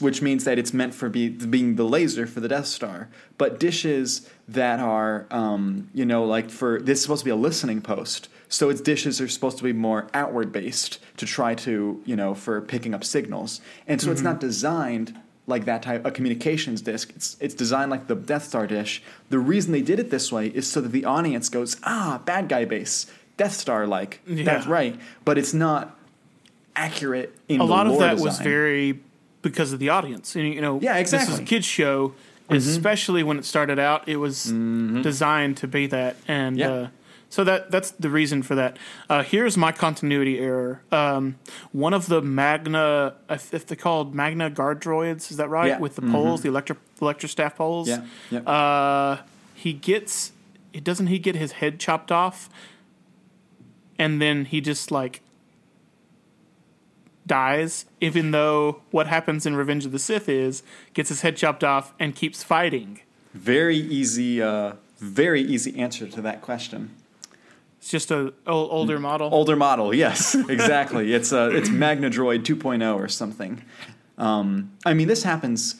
which 0.00 0.22
means 0.22 0.44
that 0.44 0.58
it's 0.58 0.72
meant 0.72 0.94
for 0.94 1.08
be, 1.08 1.28
being 1.28 1.76
the 1.76 1.84
laser 1.84 2.26
for 2.26 2.40
the 2.40 2.48
Death 2.48 2.66
Star. 2.66 3.08
But 3.38 3.60
dishes 3.60 4.28
that 4.48 4.80
are, 4.80 5.26
um, 5.30 5.90
you 5.94 6.04
know, 6.04 6.24
like 6.24 6.50
for 6.50 6.80
this 6.80 6.98
is 6.98 7.02
supposed 7.02 7.20
to 7.20 7.26
be 7.26 7.30
a 7.30 7.36
listening 7.36 7.80
post, 7.80 8.28
so 8.48 8.68
its 8.68 8.80
dishes 8.80 9.20
are 9.20 9.28
supposed 9.28 9.58
to 9.58 9.64
be 9.64 9.72
more 9.72 10.08
outward 10.14 10.52
based 10.52 10.98
to 11.16 11.26
try 11.26 11.54
to, 11.54 12.00
you 12.04 12.16
know, 12.16 12.34
for 12.34 12.60
picking 12.60 12.94
up 12.94 13.04
signals, 13.04 13.60
and 13.86 14.00
so 14.00 14.10
it's 14.10 14.22
not 14.22 14.40
designed 14.40 15.18
like 15.48 15.64
that 15.66 15.82
type 15.82 16.04
a 16.04 16.10
communications 16.10 16.80
disk. 16.82 17.12
It's 17.14 17.36
it's 17.40 17.54
designed 17.54 17.90
like 17.90 18.06
the 18.08 18.14
Death 18.16 18.44
Star 18.44 18.66
dish. 18.66 19.02
The 19.30 19.38
reason 19.38 19.72
they 19.72 19.82
did 19.82 19.98
it 19.98 20.10
this 20.10 20.32
way 20.32 20.48
is 20.48 20.70
so 20.70 20.80
that 20.80 20.90
the 20.92 21.04
audience 21.04 21.48
goes, 21.48 21.76
ah, 21.84 22.20
bad 22.24 22.48
guy 22.48 22.64
base, 22.64 23.06
Death 23.36 23.52
Star 23.52 23.86
like. 23.86 24.20
Yeah. 24.26 24.44
That's 24.44 24.66
right. 24.66 24.98
But 25.24 25.38
it's 25.38 25.54
not 25.54 25.96
accurate 26.74 27.34
in 27.48 27.60
a 27.60 27.64
lot 27.64 27.86
of 27.86 27.98
that 28.00 28.18
was 28.18 28.38
very 28.38 28.98
because 29.42 29.72
of 29.72 29.78
the 29.78 29.88
audience. 29.90 30.34
And 30.36 30.52
you 30.52 30.60
know, 30.60 30.80
Yeah, 30.82 30.98
This 31.00 31.08
is 31.08 31.12
a 31.12 31.16
exactly. 31.16 31.34
Mm-hmm. 31.36 31.44
kids 31.46 31.66
show, 31.66 32.14
especially 32.50 33.22
when 33.22 33.38
it 33.38 33.44
started 33.44 33.78
out. 33.78 34.08
It 34.08 34.16
was 34.16 34.44
designed 34.44 35.56
to 35.58 35.68
be 35.68 35.86
that, 35.88 36.16
and 36.26 36.58
Yeah. 36.58 36.70
uh, 36.70 36.88
so 37.28 37.44
that 37.44 37.70
that's 37.70 37.90
the 37.92 38.08
reason 38.08 38.42
for 38.42 38.54
that. 38.54 38.78
Uh, 39.10 39.22
here's 39.22 39.56
my 39.56 39.72
continuity 39.72 40.38
error. 40.38 40.82
Um, 40.92 41.36
one 41.72 41.92
of 41.94 42.06
the 42.06 42.22
Magna, 42.22 43.14
if 43.28 43.52
if 43.52 43.66
they're 43.66 43.76
called 43.76 44.14
Magna 44.14 44.48
guard 44.50 44.80
droids, 44.80 45.30
is 45.30 45.36
that 45.36 45.48
right? 45.48 45.68
Yeah. 45.68 45.78
With 45.78 45.96
the 45.96 46.02
poles, 46.02 46.42
the 46.42 46.48
electro 46.48 46.76
electro 47.00 47.28
staff 47.28 47.56
poles. 47.56 47.88
Yeah. 47.88 48.04
Yeah. 48.30 48.40
Uh, 48.40 49.22
he 49.54 49.72
gets. 49.72 50.32
It 50.72 50.84
doesn't 50.84 51.06
he 51.08 51.18
get 51.18 51.34
his 51.34 51.52
head 51.52 51.80
chopped 51.80 52.12
off, 52.12 52.48
and 53.98 54.20
then 54.20 54.44
he 54.44 54.60
just 54.60 54.90
like 54.90 55.22
dies, 57.26 57.86
even 58.00 58.30
though 58.30 58.82
what 58.90 59.06
happens 59.08 59.46
in 59.46 59.56
Revenge 59.56 59.84
of 59.84 59.92
the 59.92 59.98
Sith 59.98 60.28
is 60.28 60.62
gets 60.94 61.08
his 61.08 61.22
head 61.22 61.36
chopped 61.36 61.64
off 61.64 61.92
and 61.98 62.14
keeps 62.14 62.42
fighting. 62.44 63.00
very 63.34 63.76
easy, 63.76 64.40
uh, 64.40 64.74
very 64.98 65.42
easy 65.42 65.76
answer 65.78 66.06
to 66.06 66.20
that 66.22 66.40
question. 66.40 66.94
It's 67.86 67.92
just 67.92 68.10
a 68.10 68.32
older 68.48 68.98
model. 68.98 69.32
Older 69.32 69.54
model, 69.54 69.94
yes, 69.94 70.34
exactly. 70.48 71.14
it's 71.14 71.32
uh, 71.32 71.50
it's 71.52 71.68
Magna 71.70 72.10
Droid 72.10 72.42
2.0 72.42 72.96
or 72.96 73.06
something. 73.06 73.62
Um, 74.18 74.72
I 74.84 74.92
mean, 74.92 75.06
this 75.06 75.22
happens, 75.22 75.76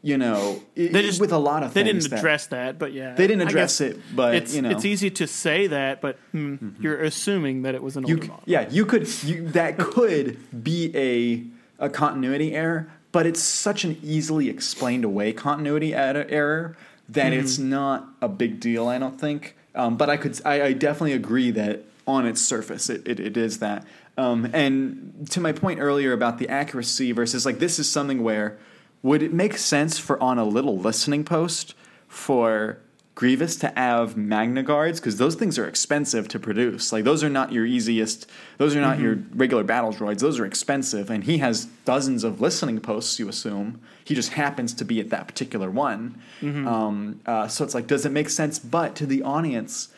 you 0.00 0.18
know, 0.18 0.62
They 0.76 0.88
just- 1.02 1.20
with 1.20 1.32
a 1.32 1.38
lot 1.38 1.64
of 1.64 1.74
they 1.74 1.82
things. 1.82 2.04
didn't 2.04 2.16
address 2.20 2.46
that, 2.46 2.78
but 2.78 2.92
yeah, 2.92 3.14
They 3.16 3.26
didn't 3.26 3.48
address 3.48 3.80
it, 3.80 3.98
but 4.14 4.36
it's 4.36 4.54
you 4.54 4.62
know, 4.62 4.70
it's 4.70 4.84
easy 4.84 5.10
to 5.10 5.26
say 5.26 5.66
that, 5.66 6.00
but 6.00 6.16
mm, 6.32 6.80
you're 6.80 7.02
assuming 7.02 7.62
that 7.62 7.74
it 7.74 7.82
was 7.82 7.96
an 7.96 8.04
older 8.04 8.22
c- 8.22 8.28
model. 8.28 8.44
yeah, 8.46 8.68
you 8.70 8.86
could 8.86 9.08
you, 9.24 9.48
that 9.48 9.78
could 9.78 10.38
be 10.62 10.92
a 10.96 11.84
a 11.86 11.88
continuity 11.90 12.54
error, 12.54 12.88
but 13.10 13.26
it's 13.26 13.42
such 13.42 13.82
an 13.82 13.98
easily 14.00 14.48
explained 14.48 15.04
away 15.04 15.32
continuity 15.32 15.92
error 15.92 16.76
that 17.08 17.32
Mm-hmm. 17.32 17.40
it's 17.40 17.58
not 17.58 18.06
a 18.22 18.28
big 18.28 18.60
deal. 18.60 18.86
I 18.86 18.98
don't 19.00 19.20
think. 19.20 19.56
Um, 19.78 19.96
but 19.96 20.10
I 20.10 20.16
could 20.16 20.38
I, 20.44 20.62
I 20.62 20.72
definitely 20.74 21.14
agree 21.14 21.50
that 21.52 21.84
on 22.06 22.26
its 22.26 22.40
surface 22.40 22.90
it, 22.90 23.06
it, 23.06 23.20
it 23.20 23.36
is 23.36 23.60
that. 23.60 23.86
Um, 24.16 24.50
and 24.52 25.26
to 25.30 25.40
my 25.40 25.52
point 25.52 25.78
earlier 25.78 26.12
about 26.12 26.38
the 26.38 26.48
accuracy 26.48 27.12
versus 27.12 27.46
like 27.46 27.60
this 27.60 27.78
is 27.78 27.88
something 27.88 28.22
where 28.22 28.58
would 29.02 29.22
it 29.22 29.32
make 29.32 29.56
sense 29.56 29.96
for 29.98 30.20
on 30.20 30.38
a 30.38 30.44
little 30.44 30.76
listening 30.76 31.24
post 31.24 31.74
for 32.08 32.80
Grievous 33.18 33.56
to 33.56 33.72
have 33.74 34.16
Magna 34.16 34.62
Guards 34.62 35.00
because 35.00 35.16
those 35.16 35.34
things 35.34 35.58
are 35.58 35.66
expensive 35.66 36.28
to 36.28 36.38
produce. 36.38 36.92
Like 36.92 37.02
those 37.02 37.24
are 37.24 37.28
not 37.28 37.50
your 37.50 37.66
easiest. 37.66 38.30
Those 38.58 38.76
are 38.76 38.80
not 38.80 39.00
your 39.00 39.18
regular 39.34 39.64
battle 39.64 39.92
droids. 39.92 40.20
Those 40.20 40.38
are 40.38 40.46
expensive, 40.46 41.10
and 41.10 41.24
he 41.24 41.38
has 41.38 41.64
dozens 41.84 42.22
of 42.22 42.40
listening 42.40 42.78
posts. 42.78 43.18
You 43.18 43.28
assume 43.28 43.80
he 44.04 44.14
just 44.14 44.34
happens 44.34 44.72
to 44.74 44.84
be 44.84 45.00
at 45.00 45.10
that 45.10 45.26
particular 45.26 45.68
one. 45.68 46.22
Um, 46.68 47.20
uh, 47.26 47.48
so 47.48 47.64
it's 47.64 47.74
like, 47.74 47.88
does 47.88 48.06
it 48.06 48.12
make 48.12 48.28
sense? 48.28 48.60
But 48.60 48.94
to 48.94 49.04
the 49.04 49.24
audience, 49.24 49.88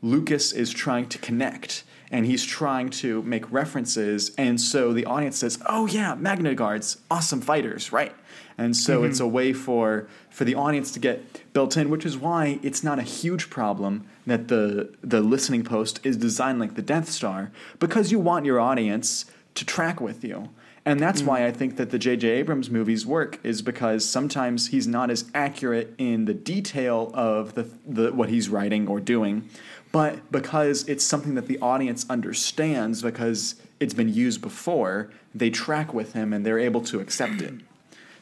Lucas 0.00 0.52
is 0.52 0.70
trying 0.70 1.08
to 1.08 1.18
connect 1.18 1.82
and 2.10 2.26
he's 2.26 2.44
trying 2.44 2.90
to 2.90 3.22
make 3.22 3.50
references. 3.52 4.34
And 4.36 4.60
so 4.60 4.92
the 4.92 5.04
audience 5.04 5.38
says, 5.38 5.58
Oh, 5.66 5.86
yeah, 5.86 6.14
Magna 6.14 6.54
Guards, 6.54 6.98
awesome 7.10 7.40
fighters, 7.40 7.92
right? 7.92 8.14
And 8.56 8.76
so 8.76 8.98
mm-hmm. 8.98 9.10
it's 9.10 9.20
a 9.20 9.26
way 9.26 9.52
for, 9.52 10.08
for 10.30 10.44
the 10.44 10.56
audience 10.56 10.90
to 10.92 10.98
get 10.98 11.52
built 11.52 11.76
in, 11.76 11.90
which 11.90 12.04
is 12.04 12.18
why 12.18 12.58
it's 12.62 12.82
not 12.82 12.98
a 12.98 13.02
huge 13.02 13.50
problem 13.50 14.06
that 14.26 14.48
the, 14.48 14.92
the 15.00 15.20
listening 15.20 15.62
post 15.62 16.00
is 16.04 16.16
designed 16.16 16.58
like 16.58 16.74
the 16.74 16.82
Death 16.82 17.08
Star, 17.08 17.52
because 17.78 18.10
you 18.10 18.18
want 18.18 18.44
your 18.44 18.58
audience 18.58 19.26
to 19.54 19.64
track 19.64 20.00
with 20.00 20.24
you. 20.24 20.48
And 20.84 21.00
that's 21.00 21.22
why 21.22 21.40
mm. 21.40 21.44
I 21.44 21.52
think 21.52 21.76
that 21.76 21.90
the 21.90 21.98
J.J. 21.98 22.26
Abrams 22.26 22.70
movies 22.70 23.04
work, 23.04 23.38
is 23.44 23.60
because 23.60 24.08
sometimes 24.08 24.68
he's 24.68 24.86
not 24.86 25.10
as 25.10 25.30
accurate 25.34 25.94
in 25.98 26.24
the 26.24 26.32
detail 26.32 27.10
of 27.12 27.54
the, 27.54 27.68
the 27.86 28.10
what 28.12 28.30
he's 28.30 28.48
writing 28.48 28.88
or 28.88 28.98
doing, 28.98 29.50
but 29.92 30.30
because 30.30 30.86
it's 30.88 31.04
something 31.04 31.34
that 31.34 31.46
the 31.46 31.58
audience 31.60 32.04
understands 32.10 33.02
because 33.02 33.54
it's 33.80 33.94
been 33.94 34.12
used 34.12 34.40
before, 34.40 35.10
they 35.34 35.50
track 35.50 35.94
with 35.94 36.12
him 36.12 36.32
and 36.32 36.44
they're 36.44 36.58
able 36.58 36.80
to 36.82 37.00
accept 37.00 37.40
it. 37.42 37.54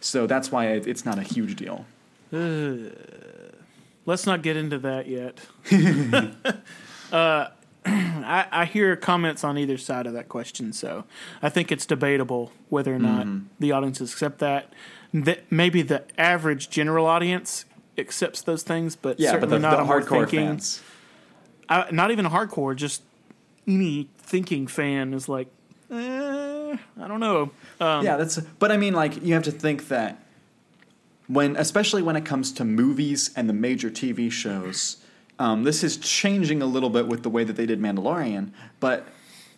So 0.01 0.27
that's 0.27 0.53
why 0.53 0.67
it's 0.69 1.05
not 1.05 1.19
a 1.19 1.23
huge 1.23 1.57
deal. 1.57 1.87
Let's 4.05 4.27
not 4.27 4.43
get 4.43 4.57
into 4.57 4.79
that 4.79 5.09
yet. 5.09 5.41
uh, 7.13 7.49
I, 7.87 8.47
I 8.53 8.65
hear 8.67 8.95
comments 8.97 9.43
on 9.45 9.59
either 9.59 9.79
side 9.79 10.07
of 10.07 10.13
that 10.13 10.29
question, 10.29 10.73
so 10.73 11.05
I 11.43 11.49
think 11.49 11.73
it's 11.73 11.87
debatable 11.87 12.53
whether 12.69 12.95
or 12.95 12.99
not 12.99 13.27
Mm-hmm. 13.27 13.47
the 13.61 13.73
audiences 13.73 14.13
accept 14.13 14.39
that. 14.41 14.73
that. 15.13 15.51
Maybe 15.51 15.83
the 15.83 16.05
average 16.19 16.69
general 16.71 17.07
audience 17.07 17.65
accepts 17.99 18.43
those 18.43 18.63
things, 18.63 18.95
but 18.97 19.19
Yeah, 19.19 19.33
but 19.33 19.43
certainly 19.43 19.57
the, 19.57 19.63
not 19.63 19.77
the 19.77 19.83
a 19.83 19.87
hardcore 19.87 20.21
thinking, 20.29 20.47
fans. 20.49 20.83
Not 21.69 22.11
even 22.11 22.27
hardcore, 22.27 22.77
just 22.77 23.03
any 23.67 24.09
thinking 24.19 24.67
fan 24.67 25.13
is 25.13 25.29
like, 25.29 25.49
eh, 25.91 26.77
I 27.01 27.09
don't 27.09 27.21
know. 27.21 27.51
Um, 27.81 28.05
yeah, 28.05 28.17
that's. 28.17 28.39
But 28.59 28.73
I 28.73 28.77
mean, 28.77 28.95
like, 28.95 29.23
you 29.23 29.35
have 29.35 29.45
to 29.45 29.53
think 29.53 29.89
that 29.89 30.23
when, 31.27 31.57
especially 31.57 32.03
when 32.03 32.17
it 32.17 32.25
comes 32.25 32.53
to 32.53 32.65
movies 32.65 33.31
and 33.37 33.49
the 33.49 33.53
major 33.53 33.91
TV 33.91 34.31
shows, 34.31 34.99
um, 35.39 35.65
this 35.65 35.83
is 35.83 35.97
changing 35.97 36.63
a 36.63 36.67
little 36.67 36.91
bit 36.91 37.07
with 37.07 37.23
the 37.23 37.31
way 37.31 37.45
that 37.45 37.57
they 37.57 37.67
did 37.67 37.81
Mandalorian, 37.81 38.51
but 38.81 39.07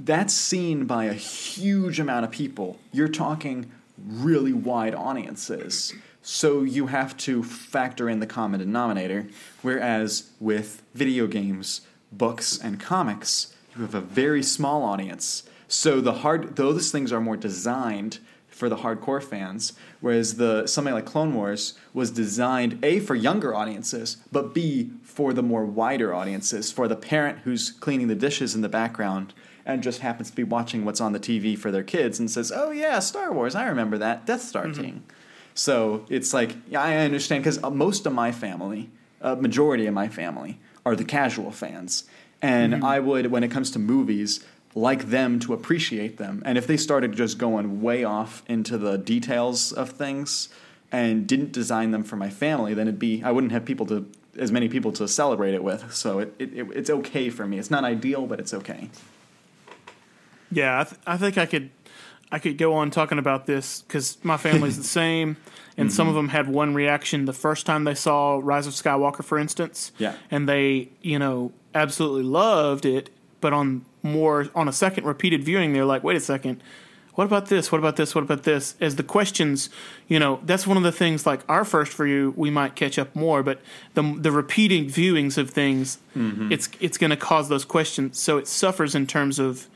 that's 0.01 0.35
seen 0.35 0.87
by 0.87 1.05
a 1.05 1.13
huge 1.13 2.01
amount 2.01 2.25
of 2.25 2.31
people. 2.31 2.79
You're 2.93 3.09
talking 3.09 3.71
really 4.07 4.53
wide 4.53 4.95
audiences. 4.95 5.93
So 6.23 6.63
you 6.63 6.89
have 6.89 7.17
to 7.19 7.43
factor 7.43 8.09
in 8.09 8.21
the 8.21 8.27
common 8.27 8.61
denominator. 8.61 9.29
Whereas 9.63 10.31
with 10.41 10.83
video 10.95 11.27
games, 11.27 11.83
books, 12.13 12.59
and 12.59 12.81
comics, 12.81 13.55
you 13.75 13.83
have 13.83 13.95
a 13.95 14.01
very 14.01 14.43
small 14.43 14.83
audience. 14.83 15.45
So 15.69 16.01
the 16.01 16.15
hard 16.15 16.57
those 16.57 16.91
things 16.91 17.13
are 17.13 17.21
more 17.21 17.37
designed 17.37 18.19
for 18.49 18.69
the 18.69 18.79
hardcore 18.79 19.23
fans, 19.23 19.75
whereas 20.01 20.35
the 20.35 20.67
something 20.67 20.93
like 20.93 21.07
Clone 21.07 21.35
Wars 21.35 21.75
was 21.95 22.11
designed 22.11 22.85
a 22.85 22.99
for 22.99 23.15
younger 23.15 23.55
audiences, 23.55 24.17
but 24.33 24.53
b 24.53 24.91
for 25.05 25.33
the 25.33 25.43
more 25.43 25.65
wider 25.65 26.13
audiences, 26.13 26.73
for 26.73 26.89
the 26.89 26.97
parent 26.97 27.41
who's 27.41 27.71
cleaning 27.71 28.09
the 28.09 28.15
dishes 28.15 28.55
in 28.55 28.61
the 28.61 28.69
background 28.69 29.33
and 29.65 29.83
just 29.83 30.01
happens 30.01 30.31
to 30.31 30.37
be 30.37 30.43
watching 30.43 30.85
what's 30.85 31.01
on 31.01 31.13
the 31.13 31.21
TV 31.21 31.57
for 31.57 31.71
their 31.71 31.83
kids 31.85 32.19
and 32.19 32.31
says, 32.31 32.51
"Oh 32.55 32.71
yeah, 32.71 32.99
Star 32.99 33.33
Wars, 33.33 33.55
I 33.55 33.67
remember 33.67 33.99
that 33.99 34.27
Death 34.27 34.43
Star 34.43 34.67
mm-hmm. 34.67 34.83
team." 34.83 35.05
So 35.55 36.05
it's 36.09 36.35
like 36.35 36.57
yeah, 36.69 36.83
I 36.83 36.97
understand 36.97 37.45
because 37.45 37.61
most 37.63 38.07
of 38.07 38.13
my 38.13 38.33
family, 38.33 38.91
a 39.21 39.37
majority 39.37 39.87
of 39.87 39.95
my 39.95 40.09
family, 40.09 40.59
are 40.89 40.97
the 40.97 41.05
casual 41.05 41.51
fans, 41.51 42.05
and 42.41 42.77
hmm. 42.77 42.85
I 42.85 42.99
would, 42.99 43.27
when 43.31 43.45
it 43.45 43.51
comes 43.51 43.71
to 43.73 43.79
movies, 43.79 44.45
like 44.75 45.11
them 45.11 45.39
to 45.41 45.53
appreciate 45.53 46.17
them. 46.17 46.43
And 46.47 46.57
if 46.57 46.67
they 46.67 46.77
started 46.77 47.13
just 47.13 47.37
going 47.37 47.83
way 47.83 48.05
off 48.05 48.43
into 48.49 48.79
the 48.79 48.97
details 48.97 49.73
of 49.73 49.91
things 49.91 50.49
and 50.91 51.27
didn't 51.27 51.53
design 51.53 51.91
them 51.91 52.05
for 52.05 52.17
my 52.17 52.31
family, 52.31 52.73
then 52.73 52.89
it'd 52.89 52.99
be 52.99 53.23
I 53.23 53.33
wouldn't 53.33 53.53
have 53.53 53.65
people 53.65 53.87
to 53.87 54.07
as 54.39 54.51
many 54.51 54.69
people 54.69 54.93
to 54.93 55.07
celebrate 55.07 55.53
it 55.53 55.63
with. 55.63 55.93
So 55.93 56.21
it, 56.21 56.35
it, 56.39 56.55
it 56.55 56.67
it's 56.75 56.91
okay 56.91 57.29
for 57.29 57.47
me. 57.47 57.59
It's 57.59 57.71
not 57.71 57.85
ideal, 57.85 58.27
but 58.27 58.41
it's 58.41 58.55
okay. 58.55 58.89
Yeah, 60.51 60.81
I, 60.81 60.85
th- 60.85 61.01
I 61.07 61.17
think 61.19 61.37
I 61.37 61.45
could 61.45 61.71
I 62.31 62.39
could 62.39 62.59
go 62.59 62.75
on 62.75 62.91
talking 62.91 63.19
about 63.19 63.47
this 63.47 63.83
because 63.83 64.19
my 64.23 64.37
family's 64.37 64.77
the 64.77 64.85
same, 65.03 65.37
and 65.77 65.93
some 65.93 66.09
of 66.09 66.13
Mm-hmm. 66.15 66.27
them 66.27 66.29
had 66.29 66.49
one 66.49 66.75
reaction 66.75 67.25
the 67.25 67.33
first 67.33 67.65
time 67.67 67.85
they 67.85 67.95
saw 67.95 68.41
Rise 68.43 68.67
of 68.67 68.75
Skywalker, 68.75 69.25
for 69.25 69.39
instance. 69.39 69.93
Yeah. 69.99 70.15
and 70.31 70.49
they 70.49 70.91
you 71.03 71.19
know 71.19 71.53
absolutely 71.75 72.25
loved 72.25 72.85
it, 72.85 73.11
but 73.41 73.53
on 73.53 73.85
more 74.03 74.47
on 74.55 74.69
a 74.69 74.73
second 74.73 75.05
repeated 75.05 75.43
viewing, 75.45 75.73
they're 75.73 75.85
like, 75.85 76.03
wait 76.05 76.17
a 76.17 76.21
second. 76.21 76.63
What 77.15 77.25
about 77.25 77.47
this? 77.47 77.73
What 77.73 77.79
about 77.81 77.97
this? 77.97 78.15
What 78.15 78.23
about 78.23 78.45
this? 78.45 78.77
As 78.81 78.95
the 78.95 79.03
questions, 79.03 79.71
you 80.07 80.21
know, 80.21 80.39
that's 80.45 80.69
one 80.69 80.77
of 80.77 80.85
the 80.85 80.93
things. 80.93 81.27
Like 81.27 81.41
our 81.49 81.65
first 81.65 81.93
for 81.93 82.07
you, 82.07 82.33
we 82.37 82.49
might 82.49 82.77
catch 82.77 82.97
up 82.97 83.17
more, 83.17 83.43
but 83.43 83.61
the 83.95 84.03
the 84.17 84.31
repeating 84.31 84.87
viewings 84.87 85.37
of 85.37 85.51
things, 85.51 85.99
it's 86.15 86.69
it's 86.79 86.97
going 86.97 87.11
to 87.11 87.17
cause 87.17 87.49
those 87.49 87.65
questions. 87.65 88.19
So 88.21 88.39
it 88.39 88.47
suffers 88.47 88.95
in 88.95 89.07
terms 89.09 89.41
of 89.41 89.67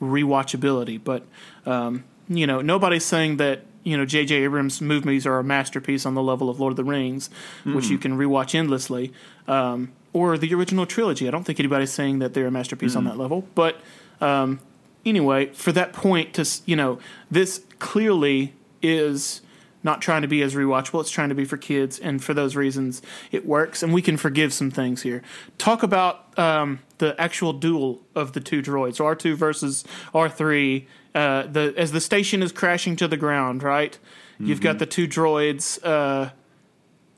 rewatchability. 0.00 1.00
But 1.02 1.24
um, 1.66 2.04
you 2.28 2.46
know, 2.46 2.60
nobody's 2.60 3.04
saying 3.04 3.36
that 3.38 3.64
you 3.82 3.96
know 3.96 4.04
J.J. 4.04 4.44
Abrams' 4.44 4.80
movies 4.80 5.26
are 5.26 5.38
a 5.38 5.44
masterpiece 5.44 6.06
on 6.06 6.14
the 6.14 6.22
level 6.22 6.48
of 6.48 6.60
Lord 6.60 6.72
of 6.72 6.76
the 6.76 6.84
Rings, 6.84 7.30
which 7.64 7.88
you 7.88 7.98
can 7.98 8.16
rewatch 8.16 8.54
endlessly, 8.54 9.12
um, 9.46 9.92
or 10.12 10.38
the 10.38 10.54
original 10.54 10.86
trilogy. 10.86 11.28
I 11.28 11.30
don't 11.30 11.44
think 11.44 11.60
anybody's 11.60 11.92
saying 11.92 12.18
that 12.20 12.34
they're 12.34 12.46
a 12.46 12.50
masterpiece 12.50 12.96
on 12.96 13.04
that 13.04 13.18
level. 13.18 13.46
But 13.54 13.80
um, 14.20 14.60
anyway, 15.04 15.46
for 15.46 15.72
that 15.72 15.92
point, 15.92 16.34
to 16.34 16.48
you 16.66 16.76
know, 16.76 16.98
this 17.30 17.62
clearly 17.78 18.54
is 18.82 19.40
not 19.84 20.00
trying 20.02 20.22
to 20.22 20.28
be 20.28 20.42
as 20.42 20.54
rewatchable. 20.54 21.00
It's 21.00 21.10
trying 21.10 21.28
to 21.28 21.34
be 21.34 21.44
for 21.44 21.56
kids, 21.56 21.98
and 22.00 22.24
for 22.24 22.34
those 22.34 22.56
reasons, 22.56 23.02
it 23.30 23.46
works. 23.46 23.82
And 23.82 23.92
we 23.92 24.02
can 24.02 24.16
forgive 24.16 24.52
some 24.52 24.70
things 24.70 25.02
here. 25.02 25.22
Talk 25.58 25.82
about 25.82 26.36
um, 26.38 26.80
the 26.98 27.14
actual 27.20 27.52
duel 27.52 28.00
of 28.14 28.32
the 28.32 28.40
two 28.40 28.62
droids, 28.62 29.00
R 29.00 29.14
two 29.14 29.36
versus 29.36 29.84
R 30.12 30.28
three. 30.28 30.88
Uh, 31.14 31.46
the 31.46 31.72
as 31.76 31.92
the 31.92 32.00
station 32.00 32.42
is 32.42 32.50
crashing 32.50 32.96
to 32.96 33.06
the 33.06 33.16
ground, 33.16 33.62
right? 33.62 33.96
You've 34.40 34.60
got 34.60 34.80
the 34.80 34.86
two 34.86 35.06
droids, 35.06 35.78
uh, 35.84 36.30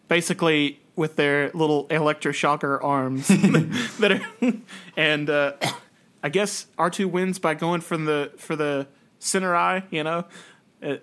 basically 0.08 0.80
with 0.96 1.16
their 1.16 1.50
little 1.52 1.86
electroshocker 1.88 2.82
arms 2.84 3.28
that 4.00 4.12
are, 4.12 4.52
and 4.96 5.30
uh, 5.30 5.52
I 6.22 6.28
guess 6.28 6.66
R 6.76 6.90
two 6.90 7.08
wins 7.08 7.38
by 7.38 7.54
going 7.54 7.80
from 7.80 8.04
the 8.04 8.32
for 8.36 8.54
the 8.56 8.86
center 9.18 9.54
eye. 9.56 9.84
You 9.90 10.04
know, 10.04 10.24
Uh, 10.82 10.96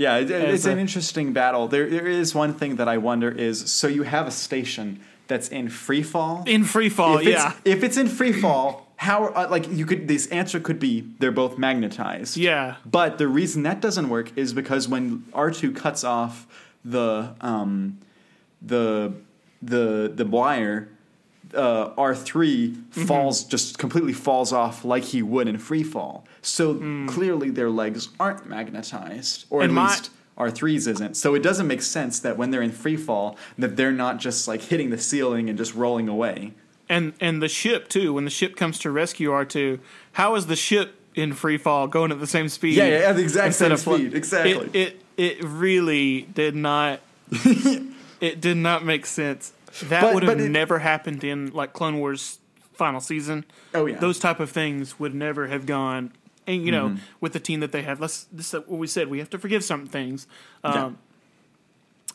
Yeah, 0.00 0.16
it, 0.18 0.30
it's 0.30 0.66
a- 0.66 0.72
an 0.72 0.78
interesting 0.78 1.32
battle. 1.32 1.68
There, 1.68 1.88
there 1.96 2.06
is 2.06 2.34
one 2.34 2.52
thing 2.54 2.76
that 2.76 2.88
I 2.88 2.98
wonder 2.98 3.30
is 3.30 3.70
so 3.70 3.86
you 3.86 4.02
have 4.04 4.26
a 4.26 4.30
station 4.30 4.86
that's 5.28 5.48
in 5.48 5.68
free 5.68 6.02
fall. 6.02 6.42
in 6.46 6.64
free 6.64 6.88
fall. 6.88 7.18
if 7.18 7.26
it's, 7.26 7.42
yeah, 7.42 7.52
if 7.64 7.82
it's 7.84 7.96
in 7.96 8.08
free 8.08 8.32
fall, 8.32 8.86
how 8.96 9.26
uh, 9.26 9.46
like 9.50 9.64
you 9.70 9.86
could 9.86 10.08
this 10.08 10.26
answer 10.28 10.58
could 10.60 10.78
be 10.78 11.04
they're 11.20 11.30
both 11.44 11.56
magnetized. 11.58 12.36
Yeah. 12.36 12.76
But 12.84 13.18
the 13.18 13.28
reason 13.28 13.62
that 13.68 13.80
doesn't 13.80 14.08
work 14.08 14.28
is 14.36 14.52
because 14.52 14.88
when 14.88 15.24
R 15.32 15.50
two 15.50 15.70
cuts 15.72 16.02
off 16.04 16.46
the 16.84 17.34
um, 17.40 17.98
the 18.62 19.12
the 19.62 20.10
the 20.14 20.24
wire, 20.26 20.88
uh, 21.54 21.90
R 21.96 22.14
3 22.14 22.70
Mm-hmm. 22.70 23.04
falls 23.06 23.44
just 23.44 23.78
completely 23.78 24.12
falls 24.12 24.52
off 24.52 24.84
like 24.84 25.04
he 25.04 25.22
would 25.22 25.46
in 25.48 25.58
free 25.58 25.82
fall. 25.84 26.24
So 26.42 26.74
clearly 27.06 27.50
their 27.50 27.70
legs 27.70 28.08
aren't 28.18 28.46
magnetized, 28.48 29.44
or 29.50 29.60
Mm. 29.60 29.64
And 29.64 29.70
at 29.72 29.74
my- 29.74 29.86
least 29.90 30.10
R 30.38 30.50
3's 30.50 30.86
isn't. 30.86 31.16
So 31.16 31.34
it 31.34 31.42
doesn't 31.42 31.66
make 31.66 31.82
sense 31.82 32.18
that 32.20 32.38
when 32.38 32.50
they're 32.50 32.62
in 32.62 32.72
free 32.72 32.96
fall 32.96 33.36
that 33.58 33.76
they're 33.76 33.92
not 33.92 34.18
just 34.18 34.48
like 34.48 34.62
hitting 34.62 34.88
the 34.90 34.96
ceiling 34.98 35.48
and 35.50 35.58
just 35.58 35.74
rolling 35.74 36.08
away. 36.08 36.54
and 36.88 37.12
and 37.20 37.40
the 37.42 37.48
ship 37.48 37.88
too. 37.88 38.12
When 38.14 38.24
the 38.24 38.30
ship 38.30 38.56
comes 38.56 38.78
to 38.80 38.90
rescue 38.90 39.30
R 39.32 39.44
two, 39.44 39.78
how 40.12 40.34
is 40.34 40.46
the 40.46 40.56
ship 40.56 40.94
in 41.14 41.34
free 41.34 41.58
fall 41.58 41.86
going 41.86 42.10
at 42.10 42.18
the 42.20 42.26
same 42.26 42.48
speed? 42.48 42.74
Yeah, 42.76 42.86
yeah, 42.86 43.08
at 43.10 43.16
the 43.16 43.22
exact 43.22 43.54
same 43.54 43.72
of 43.72 43.80
speed, 43.80 44.14
exactly. 44.14 44.68
It 44.72 45.00
it, 45.16 45.38
it 45.38 45.44
really 45.44 46.22
did 46.22 46.56
not. 46.56 47.00
it 48.20 48.40
did 48.40 48.56
not 48.56 48.84
make 48.84 49.06
sense. 49.06 49.52
That 49.84 50.14
would 50.14 50.22
have 50.24 50.38
never 50.38 50.78
happened 50.80 51.22
in 51.22 51.52
like 51.52 51.72
Clone 51.72 51.98
Wars 51.98 52.38
final 52.72 53.00
season. 53.00 53.44
Oh, 53.74 53.86
yeah. 53.86 53.98
those 53.98 54.18
type 54.18 54.40
of 54.40 54.50
things 54.50 54.98
would 54.98 55.14
never 55.14 55.46
have 55.48 55.66
gone. 55.66 56.12
And 56.46 56.64
you 56.64 56.72
know, 56.72 56.88
Mm-hmm. 56.88 57.02
with 57.20 57.32
the 57.32 57.40
team 57.40 57.60
that 57.60 57.70
they 57.72 57.82
have, 57.82 58.00
let's 58.00 58.24
this 58.32 58.52
is 58.54 58.60
what 58.66 58.78
we 58.78 58.86
said. 58.86 59.08
We 59.08 59.18
have 59.18 59.30
to 59.30 59.38
forgive 59.38 59.62
some 59.64 59.86
things. 59.86 60.26
Um, 60.64 60.98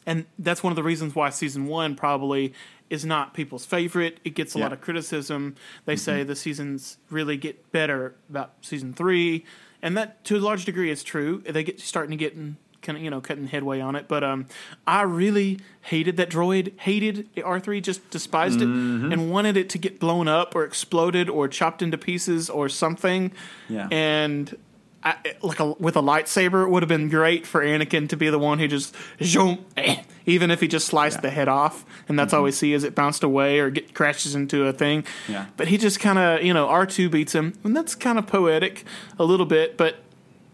and 0.06 0.26
that's 0.38 0.62
one 0.64 0.72
of 0.72 0.76
the 0.76 0.84
reasons 0.84 1.16
why 1.16 1.30
season 1.32 1.66
one 1.68 1.96
probably 1.96 2.54
is 2.90 3.04
not 3.06 3.34
people's 3.34 3.66
favorite. 3.66 4.20
It 4.24 4.36
gets 4.36 4.56
a 4.56 4.60
Yeah. 4.60 4.66
lot 4.66 4.74
of 4.74 4.82
criticism. 4.82 5.56
They 5.86 5.96
say 5.96 6.24
the 6.24 6.36
seasons 6.36 6.98
really 7.10 7.38
get 7.38 7.72
better 7.72 8.16
about 8.30 8.54
season 8.62 8.94
three, 8.94 9.46
and 9.82 9.98
that 9.98 10.24
to 10.26 10.38
a 10.38 10.40
large 10.40 10.66
degree 10.66 10.92
is 10.92 11.04
true. 11.04 11.42
They 11.48 11.64
get 11.64 11.80
starting 11.80 12.12
to 12.12 12.18
get 12.18 12.34
in, 12.34 12.58
kind 12.86 12.98
of 12.98 13.04
you 13.04 13.10
know 13.10 13.20
cutting 13.20 13.48
headway 13.48 13.82
on 13.82 13.96
it. 13.96 14.08
But 14.08 14.24
um, 14.24 14.46
I 14.88 15.02
really 15.02 15.60
hated 15.82 16.16
that 16.18 16.30
droid. 16.30 16.80
Hated 16.80 17.28
R 17.44 17.60
three. 17.60 17.82
Just 17.82 18.10
despised 18.10 18.62
it 18.62 18.68
and 18.68 19.30
wanted 19.30 19.58
it 19.58 19.70
to 19.72 19.78
get 19.78 20.00
blown 20.00 20.28
up 20.28 20.56
or 20.56 20.64
exploded 20.64 21.30
or 21.30 21.48
chopped 21.48 21.82
into 21.82 21.98
pieces 21.98 22.50
or 22.50 22.70
something. 22.70 23.32
Yeah. 23.68 23.88
And 23.92 24.56
I, 25.04 25.18
like 25.44 25.60
a, 25.60 25.74
with 25.74 25.96
a 25.96 26.02
lightsaber, 26.02 26.64
it 26.66 26.70
would 26.72 26.82
have 26.82 26.90
been 26.90 27.10
great 27.10 27.46
for 27.46 27.62
Anakin 27.64 28.10
to 28.10 28.18
be 28.18 28.28
the 28.32 28.40
one 28.40 28.58
who 28.58 28.68
just 28.68 28.96
zoom, 29.22 29.64
eh, 29.78 29.98
even 30.26 30.50
if 30.50 30.62
he 30.62 30.68
just 30.68 30.88
sliced 30.88 31.18
Yeah. 31.18 31.22
the 31.22 31.30
head 31.30 31.48
off, 31.48 31.86
and 32.10 32.18
that's 32.18 32.34
all 32.34 32.42
we 32.42 32.52
see 32.52 32.74
as 32.74 32.84
it 32.84 32.96
bounced 32.96 33.24
away 33.24 33.60
or 33.60 33.70
get 33.70 33.94
crashes 33.94 34.34
into 34.34 34.66
a 34.66 34.74
thing. 34.74 35.06
Yeah. 35.30 35.46
But 35.58 35.68
he 35.68 35.78
just 35.78 36.00
kind 36.00 36.18
of, 36.18 36.42
you 36.44 36.56
know, 36.56 36.66
R 36.68 36.88
two 36.88 37.08
beats 37.08 37.36
him, 37.36 37.54
and 37.64 37.78
that's 37.78 37.94
kind 37.94 38.18
of 38.18 38.26
poetic 38.26 38.84
a 39.20 39.24
little 39.26 39.46
bit. 39.46 39.78
But 39.78 39.98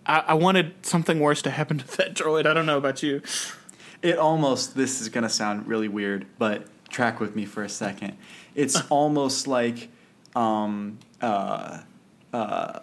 I, 0.05 0.23
I 0.27 0.33
wanted 0.33 0.85
something 0.85 1.19
worse 1.19 1.41
to 1.43 1.49
happen 1.49 1.79
to 1.79 1.97
that 1.97 2.13
droid. 2.13 2.45
I 2.45 2.53
don't 2.53 2.65
know 2.65 2.77
about 2.77 3.03
you. 3.03 3.21
It 4.01 4.17
almost, 4.17 4.75
this 4.75 5.01
is 5.01 5.09
going 5.09 5.23
to 5.23 5.29
sound 5.29 5.67
really 5.67 5.87
weird, 5.87 6.25
but 6.37 6.65
track 6.89 7.19
with 7.19 7.35
me 7.35 7.45
for 7.45 7.63
a 7.63 7.69
second. 7.69 8.17
It's 8.55 8.81
almost 8.89 9.47
like 9.47 9.89
um, 10.35 10.99
uh, 11.21 11.81
uh, 12.33 12.79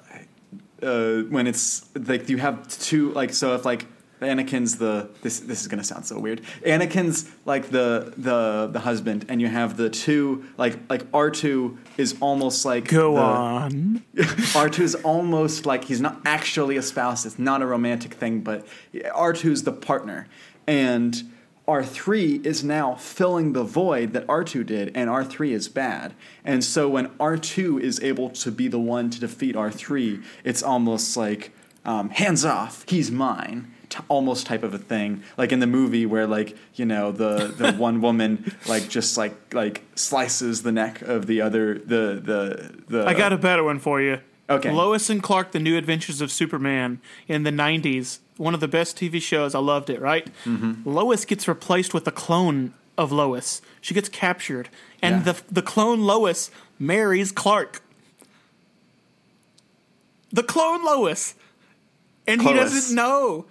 uh, 0.83 1.17
when 1.23 1.47
it's 1.47 1.89
like 1.95 2.29
you 2.29 2.39
have 2.39 2.69
two, 2.69 3.13
like, 3.13 3.33
so 3.33 3.55
if 3.55 3.65
like 3.65 3.87
Anakin's 4.21 4.79
the, 4.79 5.09
this, 5.23 5.41
this 5.41 5.61
is 5.61 5.69
going 5.69 5.79
to 5.79 5.85
sound 5.85 6.07
so 6.07 6.19
weird. 6.19 6.43
Anakin's 6.65 7.31
like 7.45 7.71
the, 7.71 8.13
the, 8.17 8.69
the 8.73 8.81
husband, 8.81 9.27
and 9.29 9.41
you 9.41 9.49
have 9.49 9.77
the 9.77 9.91
two, 9.91 10.45
like, 10.57 10.79
like 10.91 11.05
R2 11.13 11.77
is 11.97 12.17
almost 12.21 12.65
like. 12.65 12.89
Go 12.89 13.15
the- 13.15 13.21
on. 13.21 14.03
R2 14.17 14.81
is 14.81 14.95
almost 14.97 15.67
like 15.67 15.85
he's 15.85 16.01
not 16.01 16.21
actually 16.25 16.77
a 16.77 16.83
spouse. 16.83 17.25
It's 17.25 17.39
not 17.39 17.63
a 17.63 17.67
romantic 17.67 18.15
thing, 18.15 18.41
but 18.41 18.67
R2 18.95 19.51
is 19.51 19.63
the 19.65 19.73
partner. 19.73 20.27
And 20.67 21.31
R3 21.69 22.47
is 22.47 22.65
now 22.65 22.95
filling 22.95 23.53
the 23.53 23.63
void 23.63 24.15
that 24.15 24.27
R2 24.27 24.65
did, 24.65 24.91
and 24.95 25.11
R3 25.11 25.51
is 25.51 25.69
bad. 25.69 26.15
And 26.43 26.65
so 26.65 26.89
when 26.89 27.09
R2 27.19 27.81
is 27.81 28.01
able 28.01 28.31
to 28.31 28.51
be 28.51 28.69
the 28.69 28.79
one 28.79 29.11
to 29.11 29.21
defeat 29.21 29.55
R3, 29.55 30.25
it's 30.45 30.63
almost 30.63 31.15
like 31.15 31.53
um, 31.85 32.09
hands 32.09 32.45
off, 32.45 32.85
he's 32.89 33.11
mine. 33.11 33.73
T- 33.91 33.99
almost 34.09 34.45
type 34.47 34.63
of 34.65 34.75
a 34.75 34.79
thing 34.79 35.23
like 35.39 35.51
in 35.51 35.61
the 35.61 35.67
movie 35.67 36.05
where 36.05 36.27
like 36.27 36.57
you 36.75 36.85
know 36.85 37.11
the 37.11 37.47
the 37.49 37.73
one 37.89 38.01
woman 38.03 38.55
like 38.67 38.89
just 38.89 39.17
like 39.17 39.55
like 39.55 39.83
slices 39.95 40.63
the 40.63 40.73
neck 40.73 41.01
of 41.03 41.27
the 41.27 41.41
other 41.41 41.75
the 41.79 42.21
the 42.23 42.83
the 42.89 43.07
I 43.07 43.15
got 43.15 43.33
a 43.33 43.39
better 43.39 43.65
one 43.65 43.79
for 43.79 44.01
you. 44.03 44.21
Okay. 44.51 44.71
Lois 44.71 45.09
and 45.11 45.23
Clark: 45.23 45.53
The 45.53 45.59
New 45.59 45.77
Adventures 45.77 46.21
of 46.21 46.31
Superman 46.31 47.01
in 47.29 47.43
the 47.45 47.51
'90s. 47.51 48.19
One 48.37 48.55
of 48.55 48.61
the 48.61 48.69
best 48.69 48.97
TV 48.97 49.21
shows. 49.23 49.55
I 49.55 49.59
loved 49.59 49.91
it. 49.91 50.01
Right. 50.01 50.27
Mm-hmm. 50.45 50.89
Lois 50.89 51.25
gets 51.25 51.47
replaced 51.49 51.93
with 51.95 52.07
a 52.07 52.13
clone 52.13 52.73
of 52.97 53.11
Lois. 53.13 53.61
She 53.81 53.95
gets 53.95 54.09
captured, 54.09 54.69
and 55.03 55.25
Yeah. 55.25 55.33
the 55.33 55.43
the 55.51 55.63
clone 55.63 56.01
Lois 56.01 56.51
marries 56.79 57.33
Clark. 57.33 57.83
The 60.31 60.43
clone 60.43 60.85
Lois, 60.85 61.35
and 62.27 62.43
he 62.43 62.53
doesn't 62.53 62.95
know. 62.95 63.47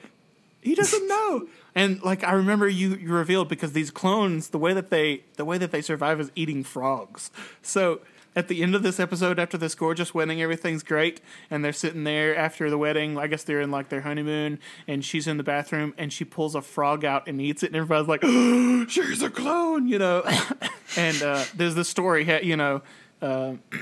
He 0.62 0.76
doesn't 0.76 1.08
know. 1.08 1.48
And 1.76 2.02
like 2.02 2.24
I 2.24 2.34
remember 2.34 2.68
you 2.68 2.96
you 2.96 3.14
revealed 3.14 3.50
because 3.50 3.74
these 3.74 3.92
clones 3.92 4.50
the 4.50 4.58
way 4.58 4.74
that 4.74 4.90
they 4.90 5.24
the 5.36 5.46
way 5.46 5.58
that 5.58 5.72
they 5.72 5.82
survive 5.82 6.20
is 6.20 6.32
eating 6.36 6.64
frogs. 6.64 7.32
So 7.62 8.02
at 8.36 8.48
the 8.50 8.62
end 8.62 8.76
of 8.76 8.84
this 8.84 9.00
episode 9.00 9.40
after 9.40 9.58
this 9.58 9.74
gorgeous 9.74 10.14
wedding 10.14 10.42
everything's 10.42 10.84
great 10.84 11.22
and 11.50 11.66
they're 11.66 11.74
sitting 11.74 12.04
there 12.04 12.36
after 12.36 12.70
the 12.70 12.78
wedding 12.78 13.18
I 13.18 13.28
guess 13.28 13.44
they're 13.44 13.62
in 13.62 13.72
like 13.72 13.90
their 13.90 14.02
honeymoon 14.02 14.60
and 14.88 15.04
she's 15.04 15.28
in 15.28 15.38
the 15.38 15.44
bathroom 15.44 15.94
and 15.98 16.14
she 16.14 16.24
pulls 16.24 16.54
a 16.54 16.62
frog 16.62 17.04
out 17.04 17.28
and 17.28 17.42
eats 17.42 17.64
it 17.64 17.68
and 17.68 17.76
everybody's 17.76 18.08
like 18.08 18.22
she's 18.90 19.24
a 19.24 19.30
clone 19.30 19.88
you 19.88 19.98
know 19.98 20.24
and 20.98 21.22
uh, 21.24 21.44
there's 21.56 21.76
the 21.76 21.86
story 21.86 22.44
you 22.44 22.56
know 22.56 22.82
uh, 23.22 23.54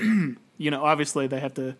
you 0.58 0.70
know 0.70 0.82
obviously 0.82 1.26
they 1.26 1.40
have 1.40 1.54
to 1.54 1.76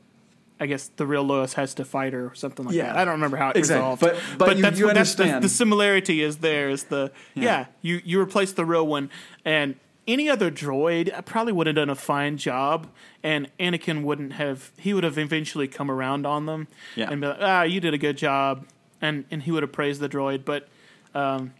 I 0.59 0.67
guess 0.67 0.89
the 0.97 1.07
real 1.07 1.23
Lois 1.23 1.53
has 1.55 1.75
to 1.75 1.85
fight 1.85 2.13
her 2.15 2.27
or 2.29 2.35
something 2.35 2.65
like 2.67 2.75
Yeah. 2.75 2.87
that. 2.87 2.97
I 2.97 3.05
don't 3.05 3.13
remember 3.15 3.37
how 3.37 3.51
it 3.51 3.57
Exactly. 3.57 3.83
resolved. 3.83 4.01
But- 4.01 4.17
but 4.39 4.57
you- 4.57 4.63
that's, 4.63 4.79
you 4.79 4.87
that's 4.93 5.15
the, 5.15 5.23
understand. 5.25 5.45
the 5.45 5.49
similarity 5.49 6.23
is 6.23 6.39
there 6.39 6.71
is 6.71 6.85
the 6.85 7.11
yeah. 7.35 7.43
Yeah. 7.45 7.67
you 7.83 8.01
you 8.05 8.21
replace 8.21 8.53
the 8.53 8.65
real 8.65 8.87
one 8.87 9.11
and 9.45 9.75
any 10.09 10.31
other 10.31 10.51
droid 10.51 11.13
I 11.15 11.21
probably 11.21 11.53
would 11.53 11.67
have 11.67 11.77
done 11.77 11.91
a 11.91 11.95
fine 11.95 12.37
job 12.39 12.87
and 13.23 13.49
Anakin 13.59 14.03
wouldn't 14.03 14.35
have 14.35 14.71
he 14.79 14.95
would 14.95 15.05
have 15.05 15.19
eventually 15.19 15.69
come 15.69 15.91
around 15.91 16.27
on 16.27 16.47
them 16.47 16.69
Yeah. 16.95 17.11
and 17.11 17.21
be 17.21 17.27
like 17.27 17.39
ah 17.41 17.63
you 17.65 17.81
did 17.81 17.93
a 17.93 17.99
good 17.99 18.17
job 18.17 18.67
and 19.03 19.25
and 19.31 19.43
he 19.43 19.51
would 19.51 19.63
have 19.63 19.73
praised 19.73 20.01
the 20.01 20.09
droid 20.09 20.45
but 20.47 20.69
um 21.15 21.53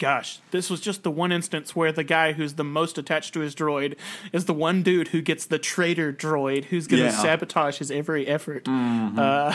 gosh 0.00 0.40
this 0.50 0.68
was 0.68 0.80
just 0.80 1.04
the 1.04 1.10
one 1.10 1.30
instance 1.30 1.76
where 1.76 1.92
the 1.92 2.02
guy 2.02 2.32
who's 2.32 2.54
the 2.54 2.64
most 2.64 2.98
attached 2.98 3.32
to 3.34 3.38
his 3.40 3.54
droid 3.54 3.96
is 4.32 4.46
the 4.46 4.52
one 4.54 4.82
dude 4.82 5.08
who 5.08 5.20
gets 5.22 5.46
the 5.46 5.58
traitor 5.58 6.12
droid 6.12 6.64
who's 6.64 6.88
going 6.88 6.98
to 7.00 7.06
Yeah. 7.06 7.12
Mm-hmm. 7.12 7.22
sabotage 7.22 7.78
his 7.78 7.90
every 7.92 8.26
effort 8.26 8.66
uh, 8.66 9.54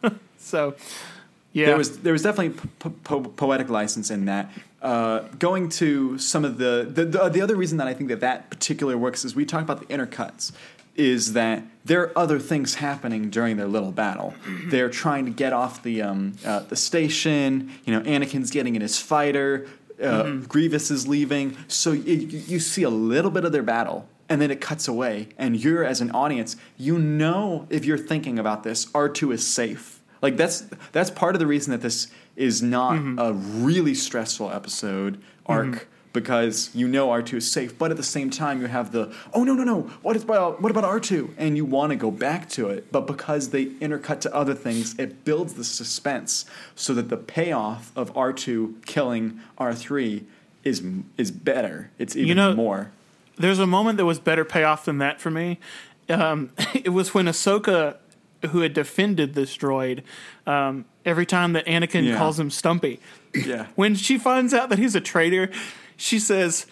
so 0.38 0.74
yeah 1.52 1.66
There 1.66 1.76
was 1.76 1.98
there 2.00 2.12
was 2.12 2.22
definitely 2.22 2.60
po- 2.78 2.94
po- 3.02 3.20
poetic 3.30 3.68
license 3.70 4.10
in 4.10 4.26
that. 4.26 4.52
Uh, 4.82 5.20
going 5.38 5.68
to 5.70 6.16
some 6.18 6.44
of 6.44 6.58
the, 6.58 6.86
the 6.88 7.04
the 7.06 7.28
the 7.30 7.40
other 7.40 7.56
reason 7.56 7.78
that 7.78 7.88
I 7.88 7.94
think 7.94 8.08
that 8.10 8.20
that 8.20 8.50
particular 8.50 8.96
works 8.98 9.24
is 9.24 9.34
we 9.34 9.44
talk 9.46 9.62
about 9.62 9.80
the 9.80 9.86
intercuts. 9.86 10.52
Is 10.96 11.32
that 11.34 11.62
there 11.84 12.00
are 12.02 12.12
other 12.18 12.38
things 12.38 12.76
happening 12.76 13.28
during 13.30 13.56
their 13.56 13.66
little 13.66 13.90
battle? 13.92 14.34
They're 14.66 14.88
trying 14.90 15.24
to 15.26 15.30
get 15.30 15.52
off 15.52 15.82
the 15.82 16.02
um, 16.02 16.34
uh, 16.44 16.60
the 16.60 16.76
station. 16.76 17.70
You 17.84 17.94
know, 17.94 18.00
Anakin's 18.02 18.50
getting 18.50 18.76
in 18.76 18.82
his 18.82 18.98
fighter. 19.00 19.66
Uh, 20.00 20.24
mm-hmm. 20.24 20.44
Grievous 20.46 20.90
is 20.90 21.08
leaving. 21.08 21.56
So 21.68 21.92
y- 21.92 21.98
you 21.98 22.60
see 22.60 22.82
a 22.82 22.90
little 22.90 23.30
bit 23.30 23.44
of 23.44 23.52
their 23.52 23.62
battle, 23.62 24.08
and 24.28 24.40
then 24.40 24.50
it 24.50 24.60
cuts 24.60 24.88
away. 24.88 25.28
And 25.38 25.62
you're 25.62 25.84
as 25.84 26.00
an 26.00 26.10
audience, 26.10 26.56
you 26.76 26.98
know 26.98 27.66
if 27.70 27.84
you're 27.84 27.98
thinking 27.98 28.38
about 28.38 28.62
this, 28.62 28.88
R 28.94 29.08
two 29.08 29.32
is 29.32 29.46
safe. 29.46 30.02
Like 30.22 30.36
that's 30.36 30.66
that's 30.92 31.10
part 31.10 31.34
of 31.34 31.38
the 31.38 31.46
reason 31.46 31.70
that 31.70 31.82
this 31.82 32.08
is 32.34 32.62
not 32.62 32.94
mm-hmm. 32.94 33.18
a 33.18 33.32
really 33.32 33.94
stressful 33.94 34.50
episode 34.50 35.22
arc 35.46 35.66
mm-hmm. 35.66 35.84
Because 36.16 36.70
you 36.74 36.88
know 36.88 37.10
R 37.10 37.22
two 37.22 37.36
is 37.36 37.48
safe, 37.50 37.78
but 37.78 37.90
at 37.92 37.96
the 37.96 38.02
same 38.02 38.30
time 38.30 38.60
you 38.60 38.66
have 38.66 38.90
the 38.90 39.14
oh 39.34 39.44
no 39.44 39.54
no 39.54 39.62
no 39.62 39.82
what 40.02 40.16
about 40.16 40.60
what 40.60 40.72
about 40.72 40.82
R 40.84 40.98
two 40.98 41.32
and 41.38 41.56
you 41.56 41.64
want 41.64 41.90
to 41.90 41.96
go 41.96 42.10
back 42.10 42.48
to 42.50 42.68
it, 42.70 42.90
but 42.90 43.06
because 43.06 43.50
they 43.50 43.66
intercut 43.66 44.20
to 44.22 44.34
other 44.34 44.54
things, 44.54 44.98
it 44.98 45.24
builds 45.24 45.54
the 45.54 45.62
suspense 45.64 46.46
so 46.74 46.94
that 46.94 47.08
the 47.10 47.16
payoff 47.16 47.92
of 47.94 48.16
R 48.16 48.32
two 48.32 48.76
killing 48.86 49.38
R 49.58 49.74
three 49.74 50.24
is 50.64 50.82
is 51.16 51.30
better. 51.30 51.90
It's 51.98 52.16
even 52.16 52.36
know- 52.38 52.54
more. 52.54 52.90
There's 53.38 53.58
a 53.58 53.66
moment 53.66 53.98
that 53.98 54.06
was 54.06 54.18
better 54.18 54.46
payoff 54.46 54.86
than 54.86 54.96
that 54.98 55.20
for 55.20 55.30
me. 55.30 55.58
Um, 56.08 56.50
it 56.74 56.88
was 56.88 57.12
when 57.12 57.26
Ahsoka, 57.26 57.96
who 58.50 58.60
had 58.60 58.72
defended 58.72 59.34
this 59.34 59.54
droid, 59.58 60.02
um, 60.46 60.86
every 61.04 61.26
time 61.26 61.52
that 61.52 61.66
Anakin 61.66 62.04
Yeah. 62.06 62.16
calls 62.16 62.40
him 62.40 62.48
Stumpy, 62.50 62.98
Yeah. 63.34 63.66
when 63.74 63.94
she 63.94 64.16
finds 64.16 64.54
out 64.54 64.70
that 64.70 64.78
he's 64.78 64.94
a 64.94 65.02
traitor, 65.02 65.50
she 65.96 66.18
says, 66.18 66.66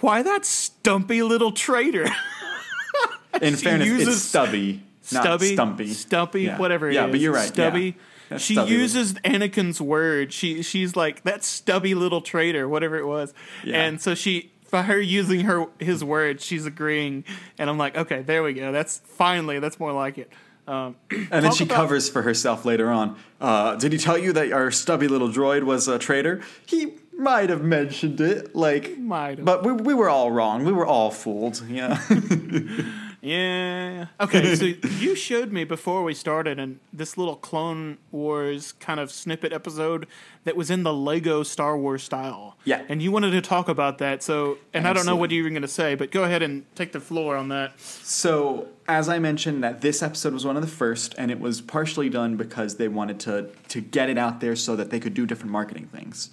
"Why 0.00 0.22
that 0.22 0.44
stumpy 0.44 1.22
little 1.22 1.52
traitor?" 1.52 2.06
In 3.40 3.56
fairness, 3.56 4.06
it's 4.08 4.22
stubby, 4.22 4.82
not 5.12 5.22
Stubby, 5.22 5.54
stumpy. 5.54 5.88
Stumpy, 5.92 6.42
Yeah. 6.42 6.58
whatever. 6.58 6.88
it 6.90 6.94
Yeah, 6.94 7.06
is. 7.06 7.10
but 7.12 7.20
you're 7.20 7.32
right, 7.32 7.48
Stubby. 7.48 7.82
yeah. 7.82 7.92
That's 8.28 8.44
She 8.44 8.54
stubby. 8.54 8.72
uses 8.72 9.14
Anakin's 9.14 9.80
word. 9.80 10.32
She 10.32 10.62
she's 10.62 10.94
like 10.96 11.22
that 11.22 11.42
stubby 11.44 11.94
little 11.94 12.20
traitor, 12.20 12.68
whatever 12.68 12.96
it 12.98 13.06
was. 13.06 13.32
Yeah. 13.64 13.82
And 13.82 14.00
so 14.00 14.14
she, 14.14 14.52
by 14.70 14.82
her 14.82 15.00
using 15.00 15.40
her 15.42 15.66
his 15.78 16.04
word, 16.04 16.40
she's 16.40 16.66
agreeing. 16.66 17.24
And 17.58 17.70
I'm 17.70 17.78
like, 17.78 17.96
okay, 17.96 18.22
there 18.22 18.42
we 18.42 18.52
go. 18.52 18.72
That's 18.72 18.98
finally 18.98 19.58
that's 19.58 19.80
more 19.80 19.92
like 19.92 20.18
it. 20.18 20.30
Um, 20.68 20.94
And 21.30 21.44
then 21.44 21.52
she 21.52 21.64
about- 21.64 21.74
covers 21.76 22.08
for 22.08 22.22
herself 22.22 22.64
later 22.64 22.90
on. 22.90 23.16
Uh, 23.40 23.74
did 23.76 23.92
he 23.92 23.98
tell 23.98 24.18
you 24.18 24.32
that 24.34 24.52
our 24.52 24.70
stubby 24.70 25.08
little 25.08 25.28
droid 25.28 25.64
was 25.64 25.88
a 25.88 25.98
traitor? 25.98 26.40
He 26.66 26.94
might 27.20 27.50
have 27.50 27.62
mentioned 27.62 28.20
it, 28.20 28.54
like, 28.56 28.98
Might 28.98 29.38
have. 29.38 29.44
but 29.44 29.64
we, 29.64 29.72
we 29.72 29.94
were 29.94 30.08
all 30.08 30.30
wrong. 30.30 30.64
We 30.64 30.72
were 30.72 30.86
all 30.86 31.10
fooled. 31.10 31.62
Yeah, 31.68 32.00
yeah. 33.20 34.06
Okay. 34.20 34.54
so 34.54 34.64
you 34.98 35.14
showed 35.14 35.52
me 35.52 35.64
before 35.64 36.02
we 36.02 36.14
started, 36.14 36.58
and 36.58 36.80
this 36.92 37.16
little 37.18 37.36
Clone 37.36 37.98
Wars 38.10 38.72
kind 38.72 38.98
of 38.98 39.10
snippet 39.10 39.52
episode 39.52 40.06
that 40.44 40.56
was 40.56 40.70
in 40.70 40.82
the 40.82 40.92
Lego 40.92 41.42
Star 41.42 41.76
Wars 41.76 42.02
style. 42.02 42.56
Yeah. 42.64 42.82
And 42.88 43.02
you 43.02 43.12
wanted 43.12 43.32
to 43.32 43.40
talk 43.42 43.68
about 43.68 43.98
that. 43.98 44.22
So, 44.22 44.58
and 44.72 44.86
I 44.88 44.92
don't 44.92 45.04
know 45.06 45.16
what 45.16 45.26
Absolutely. 45.26 45.36
you 45.36 45.42
were 45.44 45.50
going 45.50 45.62
to 45.62 45.68
say, 45.68 45.94
but 45.94 46.10
go 46.10 46.24
ahead 46.24 46.42
and 46.42 46.64
take 46.74 46.92
the 46.92 47.00
floor 47.00 47.36
on 47.36 47.48
that. 47.48 47.78
So, 47.78 48.68
as 48.88 49.08
I 49.08 49.18
mentioned, 49.18 49.62
that 49.62 49.82
this 49.82 50.02
episode 50.02 50.32
was 50.32 50.44
one 50.46 50.56
of 50.56 50.62
the 50.62 50.68
first, 50.68 51.14
and 51.18 51.30
it 51.30 51.40
was 51.40 51.60
partially 51.60 52.08
done 52.08 52.36
because 52.36 52.76
they 52.76 52.88
wanted 52.88 53.20
to 53.20 53.50
to 53.68 53.80
get 53.80 54.08
it 54.10 54.18
out 54.18 54.40
there 54.40 54.56
so 54.56 54.76
that 54.76 54.90
they 54.90 54.98
could 54.98 55.14
do 55.14 55.26
different 55.26 55.52
marketing 55.52 55.86
things. 55.92 56.30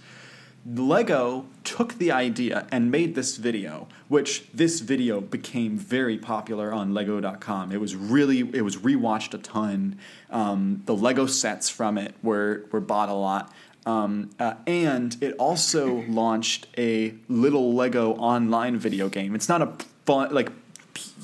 Lego 0.76 1.46
took 1.64 1.94
the 1.94 2.12
idea 2.12 2.68
and 2.72 2.92
made 2.92 3.16
this 3.16 3.38
video, 3.38 3.88
which 4.10 4.50
this 4.54 4.82
video 4.82 5.22
became 5.22 5.78
very 5.78 6.18
popular 6.18 6.74
on 6.74 6.94
Lego.com. 6.94 7.72
It 7.72 7.80
was 7.80 7.96
really 7.96 8.40
it 8.40 8.64
was 8.64 8.78
rewatched 8.78 9.34
a 9.34 9.38
ton. 9.38 9.98
Um, 10.30 10.82
the 10.86 10.96
Lego 10.96 11.26
sets 11.26 11.70
from 11.70 11.98
it 11.98 12.16
were 12.22 12.66
were 12.72 12.82
bought 12.82 13.08
a 13.08 13.14
lot. 13.14 13.54
Um, 13.86 14.32
uh, 14.40 14.56
and 14.66 15.16
it 15.22 15.36
also 15.38 16.04
launched 16.10 16.68
a 16.78 17.14
little 17.30 17.74
Lego 17.74 18.14
online 18.16 18.78
video 18.78 19.08
game. 19.08 19.36
It's 19.36 19.48
not 19.48 19.62
a 19.62 19.74
fun 20.06 20.34
like 20.34 20.52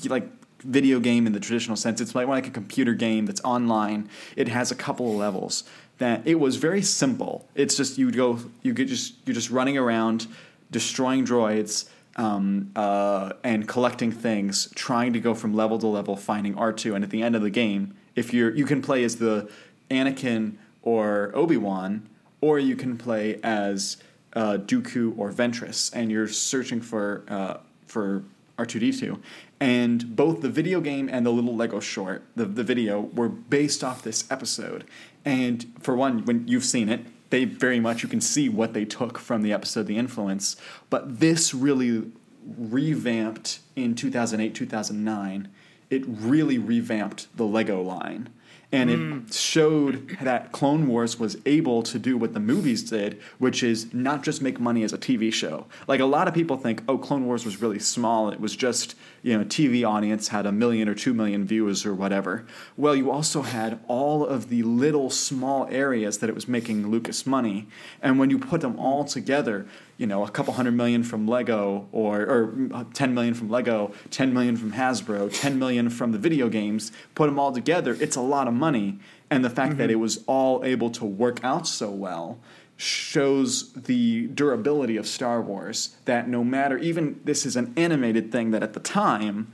like 0.08 0.26
video 0.60 0.98
game 0.98 1.26
in 1.26 1.32
the 1.34 1.40
traditional 1.40 1.76
sense. 1.76 2.00
It's 2.00 2.14
like 2.14 2.26
like 2.26 2.46
a 2.46 2.50
computer 2.50 2.94
game 2.94 3.26
that's 3.26 3.42
online. 3.42 4.08
It 4.36 4.48
has 4.48 4.70
a 4.70 4.74
couple 4.74 5.10
of 5.10 5.16
levels. 5.16 5.64
That 5.98 6.26
it 6.26 6.40
was 6.40 6.56
very 6.56 6.82
simple. 6.82 7.46
It's 7.54 7.76
just 7.76 7.98
you 7.98 8.10
go 8.10 8.40
you 8.62 8.72
get 8.74 8.88
just 8.88 9.14
you're 9.24 9.34
just 9.34 9.50
running 9.50 9.78
around 9.78 10.26
destroying 10.70 11.24
droids. 11.24 11.88
Um, 12.16 12.70
uh, 12.76 13.32
and 13.42 13.66
collecting 13.66 14.12
things, 14.12 14.68
trying 14.76 15.14
to 15.14 15.18
go 15.18 15.34
from 15.34 15.52
level 15.52 15.80
to 15.80 15.88
level, 15.88 16.14
finding 16.14 16.56
R 16.56 16.72
two, 16.72 16.94
and 16.94 17.02
at 17.02 17.10
the 17.10 17.24
end 17.24 17.34
of 17.34 17.42
the 17.42 17.50
game, 17.50 17.96
if 18.14 18.32
you're 18.32 18.54
you 18.54 18.64
can 18.64 18.82
play 18.82 19.02
as 19.02 19.16
the 19.16 19.50
Anakin 19.90 20.54
or 20.82 21.32
Obi 21.34 21.56
Wan, 21.56 22.08
or 22.40 22.60
you 22.60 22.76
can 22.76 22.96
play 22.96 23.40
as 23.42 23.96
uh, 24.34 24.58
Dooku 24.58 25.18
or 25.18 25.32
Ventress, 25.32 25.90
and 25.92 26.12
you're 26.12 26.28
searching 26.28 26.80
for 26.80 27.24
uh, 27.26 27.56
for 27.88 28.22
R2D2. 28.58 29.20
And 29.60 30.14
both 30.14 30.40
the 30.40 30.48
video 30.48 30.80
game 30.80 31.08
and 31.10 31.24
the 31.24 31.30
little 31.30 31.56
Lego 31.56 31.80
short, 31.80 32.24
the, 32.36 32.44
the 32.44 32.64
video, 32.64 33.00
were 33.00 33.28
based 33.28 33.82
off 33.82 34.02
this 34.02 34.30
episode. 34.30 34.84
And 35.24 35.72
for 35.80 35.96
one, 35.96 36.24
when 36.24 36.46
you've 36.46 36.64
seen 36.64 36.88
it, 36.88 37.06
they 37.30 37.44
very 37.44 37.80
much, 37.80 38.02
you 38.02 38.08
can 38.08 38.20
see 38.20 38.48
what 38.48 38.74
they 38.74 38.84
took 38.84 39.18
from 39.18 39.42
the 39.42 39.52
episode, 39.52 39.86
the 39.86 39.98
influence. 39.98 40.56
But 40.90 41.20
this 41.20 41.54
really 41.54 42.12
revamped 42.46 43.60
in 43.74 43.94
2008, 43.94 44.54
2009. 44.54 45.48
It 45.90 46.04
really 46.06 46.58
revamped 46.58 47.34
the 47.36 47.44
Lego 47.44 47.82
line 47.82 48.30
and 48.72 48.90
it 48.90 48.98
mm. 48.98 49.32
showed 49.32 50.16
that 50.20 50.52
Clone 50.52 50.88
Wars 50.88 51.18
was 51.18 51.36
able 51.46 51.82
to 51.84 51.98
do 51.98 52.16
what 52.16 52.34
the 52.34 52.40
movies 52.40 52.82
did, 52.82 53.20
which 53.38 53.62
is 53.62 53.92
not 53.94 54.22
just 54.22 54.42
make 54.42 54.58
money 54.58 54.82
as 54.82 54.92
a 54.92 54.98
TV 54.98 55.32
show. 55.32 55.66
Like 55.86 56.00
a 56.00 56.06
lot 56.06 56.28
of 56.28 56.34
people 56.34 56.56
think, 56.56 56.82
oh, 56.88 56.98
Clone 56.98 57.26
Wars 57.26 57.44
was 57.44 57.60
really 57.60 57.78
small. 57.78 58.30
It 58.30 58.40
was 58.40 58.56
just 58.56 58.94
you 59.24 59.36
know 59.38 59.42
TV 59.42 59.88
audience 59.88 60.28
had 60.28 60.44
a 60.44 60.52
million 60.52 60.86
or 60.86 60.94
two 60.94 61.14
million 61.14 61.46
viewers 61.46 61.86
or 61.86 61.94
whatever. 61.94 62.44
Well, 62.76 62.94
you 62.94 63.10
also 63.10 63.40
had 63.40 63.80
all 63.88 64.24
of 64.24 64.50
the 64.50 64.62
little 64.62 65.08
small 65.08 65.66
areas 65.70 66.18
that 66.18 66.28
it 66.28 66.34
was 66.34 66.46
making 66.46 66.88
Lucas 66.88 67.26
money, 67.26 67.66
and 68.02 68.18
when 68.18 68.28
you 68.28 68.38
put 68.38 68.60
them 68.60 68.78
all 68.78 69.02
together, 69.04 69.66
you 69.96 70.06
know, 70.06 70.26
a 70.26 70.30
couple 70.30 70.52
hundred 70.52 70.72
million 70.72 71.02
from 71.02 71.26
Lego, 71.26 71.88
or 71.90 72.20
or 72.20 72.54
uh, 72.74 72.84
ten 72.92 73.14
million 73.14 73.32
from 73.32 73.48
Lego, 73.48 73.92
ten 74.10 74.34
million 74.34 74.58
from 74.58 74.72
Hasbro, 74.72 75.30
ten 75.40 75.58
million 75.58 75.88
from 75.88 76.12
the 76.12 76.18
video 76.18 76.50
games. 76.50 76.92
Put 77.14 77.26
them 77.26 77.38
all 77.38 77.50
together, 77.50 77.96
it's 77.98 78.16
a 78.16 78.20
lot 78.20 78.46
of 78.46 78.52
money. 78.52 78.98
And 79.30 79.42
the 79.42 79.50
fact 79.50 79.78
that 79.78 79.84
mm-hmm. 79.84 79.92
it 79.92 80.00
was 80.00 80.22
all 80.26 80.62
able 80.64 80.90
to 80.90 81.04
work 81.04 81.42
out 81.42 81.66
so 81.66 81.90
well 81.90 82.38
shows 82.76 83.72
the 83.72 84.26
durability 84.28 84.96
of 84.96 85.06
Star 85.06 85.40
Wars. 85.40 85.96
That 86.04 86.28
no 86.28 86.42
matter, 86.44 86.76
even 86.78 87.20
this 87.24 87.46
is 87.46 87.56
an 87.56 87.72
animated 87.76 88.32
thing 88.32 88.50
that 88.50 88.62
at 88.62 88.72
the 88.72 88.80
time, 88.80 89.52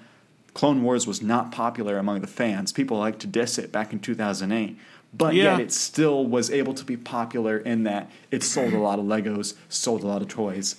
Clone 0.55 0.83
Wars 0.83 1.07
was 1.07 1.23
not 1.23 1.53
popular 1.53 1.97
among 1.99 2.21
the 2.23 2.27
fans. 2.27 2.73
People 2.73 2.99
liked 2.99 3.21
to 3.21 3.27
diss 3.27 3.59
it 3.59 3.71
back 3.71 3.93
in 3.93 4.01
2008. 4.01 4.77
But 5.13 5.35
Yeah. 5.35 5.45
yet 5.53 5.61
it 5.61 5.73
still 5.73 6.25
was 6.27 6.51
able 6.51 6.75
to 6.75 6.85
be 6.85 6.97
popular 6.97 7.59
in 7.59 7.83
that 7.85 8.11
it 8.31 8.43
sold 8.43 8.73
a 8.73 8.79
lot 8.79 8.99
of 8.99 9.05
Legos, 9.05 9.55
sold 9.69 10.03
a 10.03 10.07
lot 10.07 10.23
of 10.23 10.29
toys, 10.29 10.77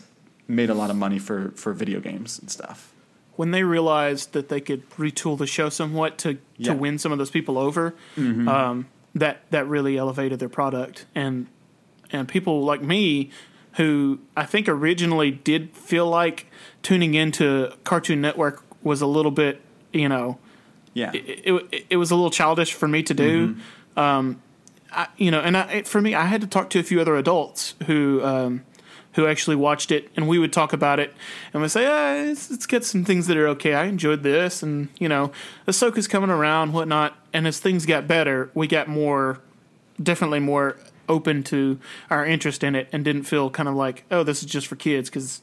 made 0.48 0.70
a 0.70 0.74
lot 0.74 0.90
of 0.90 0.96
money 0.96 1.20
for, 1.20 1.52
for 1.56 1.74
video 1.74 2.00
games 2.00 2.40
and 2.40 2.50
stuff. 2.50 2.88
when 3.38 3.52
they 3.52 3.64
realized 3.64 4.34
that 4.34 4.50
they 4.50 4.60
could 4.62 4.88
retool 4.92 5.36
the 5.38 5.48
show 5.48 5.68
somewhat 5.70 6.18
to, 6.18 6.38
Yeah. 6.58 6.74
to 6.74 6.78
win 6.78 7.00
some 7.00 7.12
of 7.12 7.18
those 7.18 7.32
people 7.32 7.58
over, 7.58 7.96
um, 8.18 8.86
that 9.16 9.50
that 9.52 9.68
really 9.68 9.98
elevated 9.98 10.38
their 10.40 10.50
product 10.50 11.06
and 11.16 11.48
and 12.12 12.28
people 12.28 12.64
like 12.64 12.82
me 12.82 13.30
who 13.74 14.20
I 14.36 14.46
think 14.46 14.68
originally 14.68 15.32
did 15.32 15.76
feel 15.76 16.08
like 16.08 16.48
tuning 16.84 17.14
into 17.14 17.72
Cartoon 17.84 18.22
Network 18.22 18.64
was 18.84 19.02
a 19.02 19.08
little 19.08 19.32
bit 19.32 19.62
you 19.94 20.10
know 20.10 20.38
Yeah. 20.94 21.12
it, 21.14 21.42
it, 21.46 21.86
it 21.92 21.98
was 21.98 22.12
a 22.12 22.16
little 22.16 22.32
childish 22.32 22.74
for 22.74 22.88
me 22.88 23.04
to 23.04 23.14
do. 23.14 23.56
Um, 23.96 24.42
I, 24.94 25.08
you 25.18 25.32
know, 25.32 25.40
and 25.40 25.56
I, 25.56 25.72
it, 25.72 25.88
for 25.88 26.02
me, 26.02 26.16
I 26.16 26.26
had 26.26 26.42
to 26.42 26.48
talk 26.48 26.70
to 26.72 26.80
a 26.80 26.84
few 26.84 27.00
other 27.00 27.16
adults 27.16 27.76
who 27.88 28.22
um, 28.24 28.64
who 29.14 29.26
actually 29.28 29.56
watched 29.58 29.92
it, 29.92 30.10
and 30.18 30.28
we 30.28 30.38
would 30.40 30.52
talk 30.54 30.74
about 30.74 31.00
it, 31.00 31.14
and 31.54 31.62
we 31.62 31.68
say, 31.70 31.86
ah, 31.86 32.30
it's, 32.30 32.50
it's 32.52 32.66
got 32.66 32.84
some 32.86 33.04
things 33.06 33.28
that 33.28 33.38
are 33.38 33.48
okay. 33.50 33.74
I 33.74 33.86
enjoyed 33.86 34.24
this, 34.24 34.62
and 34.64 34.90
you 35.00 35.08
know, 35.10 35.32
Ahsoka's 35.68 36.08
coming 36.10 36.30
around, 36.30 36.74
whatnot. 36.74 37.16
And 37.34 37.48
as 37.48 37.60
things 37.60 37.86
got 37.86 38.06
better, 38.08 38.50
we 38.54 38.68
got 38.68 38.88
more, 38.90 39.40
definitely 40.02 40.40
more 40.40 40.78
open 41.12 41.44
to 41.44 41.80
our 42.10 42.26
interest 42.26 42.64
in 42.64 42.74
it, 42.76 42.88
and 42.92 43.06
didn't 43.06 43.24
feel 43.24 43.50
kind 43.50 43.70
of 43.70 43.76
like, 43.76 44.04
oh, 44.10 44.24
this 44.24 44.42
is 44.44 44.50
just 44.50 44.68
for 44.68 44.78
kids, 44.78 45.10
because 45.10 45.42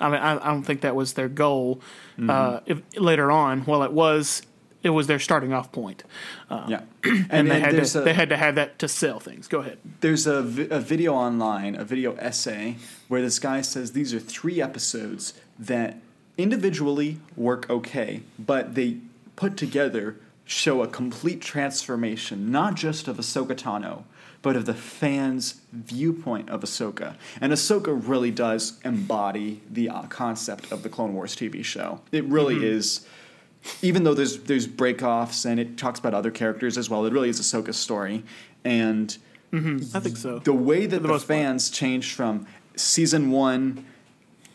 I 0.00 0.08
mean, 0.10 0.20
I, 0.20 0.32
I 0.36 0.48
don't 0.52 0.62
think 0.62 0.82
that 0.82 0.94
was 0.94 1.14
their 1.14 1.28
goal. 1.28 1.80
Uh, 2.18 2.60
if, 2.66 2.78
later 2.96 3.30
on, 3.30 3.64
well, 3.66 3.82
it 3.82 3.92
was. 3.92 4.42
It 4.80 4.90
was 4.90 5.08
their 5.08 5.18
starting 5.18 5.52
off 5.52 5.72
point, 5.72 6.04
yeah. 6.48 6.82
and, 7.02 7.26
And, 7.30 7.50
they 7.50 7.58
had 7.58 7.74
to 7.74 7.98
a, 7.98 8.02
they 8.04 8.14
had 8.14 8.28
to 8.28 8.36
have 8.36 8.54
that 8.54 8.78
to 8.78 8.86
sell 8.86 9.18
things. 9.18 9.48
Go 9.48 9.58
ahead. 9.58 9.78
there's 10.00 10.24
a, 10.24 10.40
vi- 10.40 10.68
a 10.70 10.78
video 10.78 11.14
online, 11.14 11.74
a 11.74 11.84
video 11.84 12.14
essay, 12.14 12.76
where 13.08 13.20
this 13.20 13.40
guy 13.40 13.60
says 13.60 13.90
these 13.92 14.14
are 14.14 14.20
three 14.20 14.62
episodes 14.62 15.34
that 15.58 15.96
individually 16.36 17.18
work 17.36 17.68
okay, 17.68 18.22
but 18.38 18.76
they 18.76 18.98
put 19.34 19.56
together 19.56 20.14
show 20.44 20.82
a 20.82 20.88
complete 20.88 21.40
transformation, 21.40 22.52
not 22.52 22.76
just 22.76 23.08
of 23.08 23.16
Ahsoka 23.16 23.56
Tano, 23.56 24.04
but 24.42 24.56
of 24.56 24.66
the 24.66 24.74
fans' 24.74 25.60
viewpoint 25.72 26.48
of 26.48 26.60
Ahsoka. 26.60 27.16
And 27.40 27.52
Ahsoka 27.52 28.00
really 28.08 28.30
does 28.30 28.78
embody 28.84 29.62
the 29.70 29.88
uh, 29.88 30.02
concept 30.02 30.70
of 30.70 30.82
the 30.82 30.88
Clone 30.88 31.14
Wars 31.14 31.34
TV 31.34 31.64
show. 31.64 32.00
It 32.12 32.24
really 32.24 32.64
is 32.64 33.06
even 33.82 34.04
though 34.04 34.14
there's 34.14 34.38
there's 34.40 34.66
breakoffs 34.66 35.44
and 35.44 35.58
it 35.58 35.76
talks 35.76 35.98
about 35.98 36.14
other 36.14 36.30
characters 36.30 36.78
as 36.78 36.88
well, 36.88 37.04
it 37.04 37.12
really 37.12 37.28
is 37.28 37.40
Ahsoka's 37.40 37.76
story. 37.76 38.24
And 38.64 39.16
I 39.52 40.00
think 40.00 40.16
so. 40.16 40.38
the 40.40 40.52
way 40.52 40.86
that 40.86 41.02
the, 41.02 41.08
part. 41.08 41.22
fans 41.22 41.70
changed 41.70 42.14
from 42.14 42.46
season 42.76 43.30
one, 43.30 43.84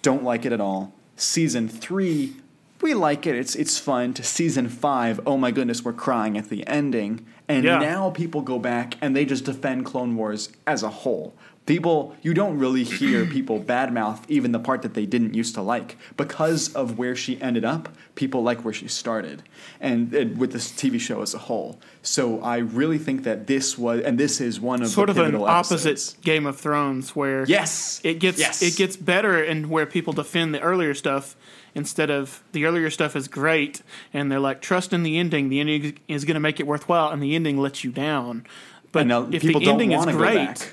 don't 0.01 0.23
like 0.23 0.45
it 0.45 0.51
at 0.51 0.61
all. 0.61 0.93
Season 1.15 1.67
three, 1.67 2.35
we 2.81 2.93
like 2.93 3.25
it. 3.25 3.35
It's 3.35 3.55
it's 3.55 3.77
fun. 3.77 4.13
To 4.15 4.23
season 4.23 4.69
five, 4.69 5.19
oh 5.25 5.37
my 5.37 5.51
goodness, 5.51 5.83
we're 5.83 5.93
crying 5.93 6.37
at 6.37 6.49
the 6.49 6.65
ending. 6.67 7.25
And 7.47 7.65
Yeah. 7.65 7.79
now 7.79 8.09
people 8.09 8.41
go 8.41 8.57
back 8.59 8.95
and 9.01 9.15
they 9.15 9.25
just 9.25 9.45
defend 9.45 9.85
Clone 9.85 10.15
Wars 10.15 10.49
as 10.65 10.81
a 10.83 10.89
whole. 10.89 11.33
People, 11.65 12.13
you 12.21 12.33
don't 12.33 12.57
really 12.59 12.83
hear 12.83 13.25
people 13.37 13.57
badmouth 13.61 14.19
even 14.27 14.51
the 14.51 14.59
part 14.59 14.81
that 14.81 14.95
they 14.95 15.05
didn't 15.05 15.33
used 15.33 15.55
to 15.55 15.61
like 15.61 15.97
because 16.17 16.73
of 16.73 16.97
where 16.97 17.15
she 17.15 17.41
ended 17.41 17.63
up. 17.63 17.89
People 18.15 18.43
like 18.43 18.63
where 18.65 18.73
she 18.73 18.87
started, 18.87 19.41
and, 19.81 20.13
and 20.13 20.37
with 20.37 20.51
this 20.51 20.71
TV 20.71 20.99
show 20.99 21.21
as 21.21 21.33
a 21.33 21.37
whole. 21.39 21.79
So 22.03 22.41
I 22.41 22.57
really 22.57 22.97
think 22.99 23.23
that 23.23 23.47
this 23.47 23.75
was, 23.77 24.01
and 24.01 24.19
this 24.19 24.39
is 24.41 24.59
one 24.61 24.81
of 24.83 24.89
Sort 24.89 25.07
the 25.07 25.19
of 25.23 25.33
an 25.33 25.35
opposite 25.41 25.87
episodes. 25.89 26.15
Game 26.21 26.45
of 26.45 26.59
Thrones, 26.59 27.15
where 27.15 27.43
Yes, 27.45 27.99
it 28.03 28.19
gets 28.19 28.39
Yes. 28.39 28.61
it 28.61 28.75
gets 28.75 28.95
better, 28.97 29.41
and 29.41 29.69
where 29.69 29.85
people 29.85 30.11
defend 30.13 30.53
the 30.53 30.59
earlier 30.61 30.93
stuff 30.93 31.35
instead 31.75 32.09
of 32.09 32.43
the 32.51 32.65
earlier 32.65 32.89
stuff 32.89 33.15
is 33.15 33.27
great, 33.27 33.81
and 34.13 34.31
they're 34.31 34.39
like 34.39 34.61
trust 34.61 34.93
in 34.93 35.03
the 35.03 35.17
ending. 35.17 35.49
The 35.49 35.59
ending 35.59 35.97
is 36.07 36.25
going 36.25 36.35
to 36.35 36.39
make 36.39 36.59
it 36.59 36.67
worthwhile, 36.67 37.09
and 37.09 37.21
the 37.21 37.35
ending 37.35 37.57
lets 37.57 37.83
you 37.83 37.91
down. 37.91 38.45
But 38.91 39.07
if 39.33 39.41
the 39.41 39.55
ending 39.69 39.91
is 39.91 40.05
great, 40.05 40.71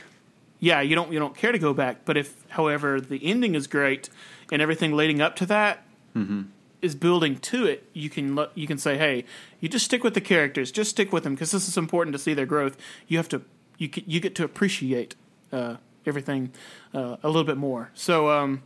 yeah, 0.59 0.81
you 0.83 0.95
don't 0.95 1.11
you 1.13 1.19
don't 1.19 1.35
care 1.35 1.53
to 1.53 1.59
go 1.59 1.73
back. 1.73 2.05
But 2.05 2.17
if, 2.17 2.35
however, 2.51 3.01
the 3.01 3.25
ending 3.25 3.55
is 3.55 3.67
great 3.67 4.11
and 4.53 4.61
everything 4.61 4.95
leading 4.95 5.21
up 5.23 5.37
to 5.37 5.47
that 5.47 5.85
is 6.15 6.23
Mm-hmm. 6.95 6.99
building 6.99 7.37
to 7.39 7.67
it, 7.67 7.89
you 7.95 8.11
can 8.11 8.35
lo- 8.35 8.51
you 8.55 8.67
can 8.67 8.77
say, 8.79 8.99
hey, 8.99 9.25
you 9.61 9.69
just 9.71 9.85
stick 9.87 10.05
with 10.05 10.13
the 10.15 10.21
characters, 10.21 10.71
just 10.71 10.91
stick 10.91 11.13
with 11.13 11.23
them 11.25 11.35
because 11.35 11.51
this 11.51 11.67
is 11.69 11.77
important 11.79 12.13
to 12.13 12.19
see 12.19 12.35
their 12.35 12.47
growth. 12.47 12.77
You 13.09 13.17
have 13.17 13.29
to 13.31 13.41
you 13.79 13.89
get- 13.89 14.07
you 14.07 14.21
get 14.21 14.35
to 14.35 14.45
appreciate 14.45 15.15
uh, 15.51 15.77
everything 16.05 16.51
uh, 16.93 17.17
a 17.23 17.29
little 17.29 17.45
bit 17.45 17.57
more. 17.57 17.91
So. 17.95 18.31
Um, 18.31 18.63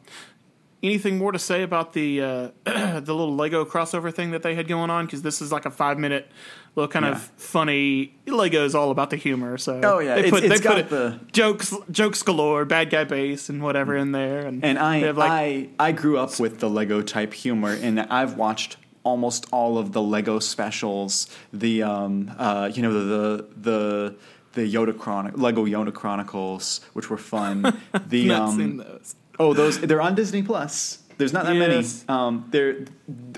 Anything 0.84 1.16
more 1.16 1.32
to 1.32 1.38
say 1.38 1.62
about 1.62 1.94
the 1.94 2.20
uh, 2.20 2.48
the 2.64 3.00
little 3.14 3.34
Lego 3.34 3.64
crossover 3.64 4.12
thing 4.12 4.32
that 4.32 4.42
they 4.42 4.54
had 4.54 4.68
going 4.68 4.90
on? 4.90 5.06
Because 5.06 5.22
this 5.22 5.40
is 5.40 5.50
like 5.50 5.64
a 5.64 5.70
five 5.70 5.98
minute 5.98 6.28
little 6.76 6.88
kind 6.88 7.06
Yeah. 7.06 7.12
of 7.12 7.22
funny. 7.38 8.14
Lego 8.26 8.64
is 8.66 8.74
all 8.74 8.90
about 8.90 9.08
the 9.08 9.16
humor. 9.16 9.56
So 9.56 9.80
Oh, 9.82 9.98
yeah. 10.00 10.16
they 10.16 10.28
put 10.30 10.44
it's 10.44 10.50
they 10.50 10.56
put 10.56 10.62
got 10.62 10.78
it- 10.78 10.90
the- 10.90 11.20
jokes 11.32 11.72
jokes 11.90 12.22
galore, 12.22 12.66
bad 12.66 12.90
guy 12.90 13.04
base 13.04 13.48
and 13.48 13.62
whatever 13.62 13.96
in 13.96 14.12
there. 14.12 14.40
And, 14.40 14.62
And 14.62 14.78
I, 14.78 15.10
like, 15.12 15.30
I, 15.30 15.68
I 15.78 15.92
grew 15.92 16.18
up 16.18 16.38
with 16.38 16.58
the 16.60 16.68
Lego 16.68 17.00
type 17.00 17.32
humor, 17.32 17.70
and 17.72 18.00
I've 18.00 18.36
watched 18.36 18.76
almost 19.04 19.46
all 19.52 19.78
of 19.78 19.92
the 19.92 20.02
Lego 20.02 20.38
specials. 20.38 21.28
The, 21.52 21.82
um, 21.82 22.30
uh, 22.38 22.70
you 22.74 22.82
know, 22.82 22.92
the 22.92 23.46
the 23.56 24.14
the 24.52 24.70
Yoda 24.72 24.96
Chron- 24.98 25.32
Lego 25.36 25.64
Yoda 25.64 25.92
Chronicles, 25.94 26.80
which 26.92 27.08
were 27.08 27.16
fun. 27.18 27.80
The 28.06 28.30
um, 28.32 28.56
seen 28.56 28.76
those. 28.76 29.14
Oh, 29.38 29.52
those 29.54 29.78
they're 29.80 30.00
on 30.02 30.14
Disney 30.14 30.42
Plus. 30.42 30.98
There's 31.16 31.32
not 31.32 31.44
that 31.46 31.54
Yes. 31.54 32.04
many. 32.08 32.18
Um, 32.18 32.46
they're 32.50 32.86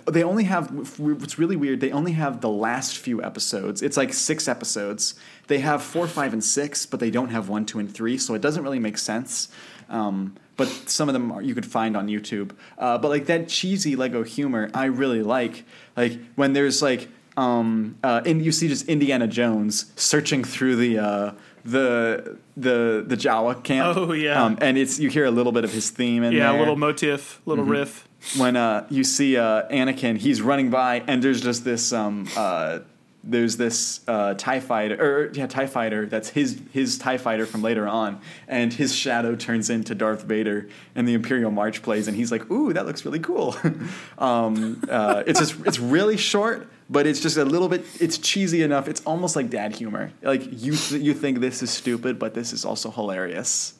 they 0.06 0.22
only 0.22 0.44
have. 0.44 0.70
What's 0.98 1.38
really 1.38 1.56
weird? 1.56 1.80
They 1.80 1.90
only 1.92 2.12
have 2.12 2.40
the 2.40 2.48
last 2.48 2.96
few 2.96 3.22
episodes. 3.22 3.82
It's 3.82 3.96
like 3.96 4.14
six 4.14 4.48
episodes. 4.48 5.14
They 5.48 5.58
have 5.58 5.82
four, 5.82 6.06
five, 6.06 6.32
and 6.32 6.42
six, 6.42 6.86
but 6.86 7.00
they 7.00 7.10
don't 7.10 7.30
have 7.30 7.48
one, 7.48 7.66
two, 7.66 7.78
and 7.78 7.92
three. 7.92 8.16
So 8.18 8.34
it 8.34 8.40
doesn't 8.40 8.62
really 8.62 8.78
make 8.78 8.98
sense. 8.98 9.48
Um, 9.88 10.36
but 10.56 10.68
some 10.86 11.08
of 11.08 11.12
them 11.12 11.30
are, 11.30 11.42
you 11.42 11.54
could 11.54 11.66
find 11.66 11.96
on 11.96 12.08
YouTube. 12.08 12.52
Uh, 12.78 12.96
but 12.98 13.08
like 13.08 13.26
that 13.26 13.48
cheesy 13.48 13.94
Lego 13.94 14.22
humor, 14.22 14.70
I 14.72 14.86
really 14.86 15.22
like. 15.22 15.64
Like 15.96 16.18
when 16.34 16.54
there's 16.54 16.80
like 16.80 17.08
um, 17.36 17.98
uh, 18.02 18.22
and 18.24 18.42
you 18.42 18.52
see 18.52 18.68
just 18.68 18.88
Indiana 18.88 19.26
Jones 19.26 19.92
searching 19.96 20.42
through 20.42 20.76
the 20.76 20.98
uh, 20.98 21.32
the 21.66 22.36
the 22.56 23.04
the 23.06 23.16
Jawa 23.16 23.62
camp. 23.62 23.96
Oh, 23.96 24.12
yeah. 24.12 24.42
um, 24.42 24.58
and 24.60 24.78
it's 24.78 24.98
you 24.98 25.08
hear 25.10 25.24
a 25.24 25.30
little 25.30 25.52
bit 25.52 25.64
of 25.64 25.72
his 25.72 25.90
theme 25.90 26.22
in 26.22 26.32
Yeah, 26.32 26.48
a 26.48 26.52
there. 26.52 26.58
little 26.60 26.76
motif, 26.76 27.40
little 27.46 27.64
Mm-hmm. 27.64 27.72
riff. 27.72 28.08
when 28.38 28.56
uh, 28.56 28.86
you 28.90 29.04
see 29.04 29.36
uh, 29.36 29.68
Anakin, 29.68 30.16
he's 30.18 30.40
running 30.42 30.70
by, 30.70 31.02
and 31.06 31.22
there's 31.22 31.40
just 31.40 31.64
this 31.64 31.92
um, 31.92 32.26
uh, 32.36 32.80
there's 33.28 33.56
this 33.56 34.00
uh, 34.06 34.34
Tie 34.34 34.60
fighter, 34.60 34.96
or 35.00 35.32
yeah, 35.32 35.46
Tie 35.48 35.66
fighter. 35.66 36.06
That's 36.06 36.28
his 36.30 36.60
his 36.72 36.96
Tie 36.98 37.18
fighter 37.18 37.44
from 37.46 37.62
later 37.62 37.86
on, 37.88 38.20
and 38.48 38.72
his 38.72 38.94
shadow 38.94 39.34
turns 39.34 39.68
into 39.68 39.94
Darth 39.94 40.22
Vader, 40.22 40.68
and 40.94 41.06
the 41.08 41.14
Imperial 41.14 41.50
March 41.50 41.82
plays, 41.82 42.06
and 42.08 42.16
he's 42.16 42.30
like, 42.30 42.48
"Ooh, 42.50 42.72
that 42.72 42.86
looks 42.86 43.04
really 43.04 43.18
cool." 43.20 43.56
um, 44.18 44.82
uh, 44.88 45.24
it's 45.26 45.40
just 45.40 45.54
it's 45.66 45.78
really 45.80 46.16
short, 46.16 46.68
but 46.88 47.06
it's 47.06 47.20
just 47.20 47.36
a 47.36 47.44
little 47.44 47.68
bit. 47.68 47.84
It's 48.00 48.18
cheesy 48.18 48.62
enough. 48.62 48.88
It's 48.88 49.02
almost 49.04 49.36
like 49.36 49.50
dad 49.50 49.74
humor. 49.74 50.12
Like 50.22 50.42
you 50.50 50.74
th- 50.74 51.02
you 51.02 51.14
think 51.14 51.40
this 51.40 51.62
is 51.62 51.70
stupid, 51.70 52.18
but 52.18 52.34
this 52.34 52.52
is 52.52 52.64
also 52.64 52.90
hilarious 52.90 53.74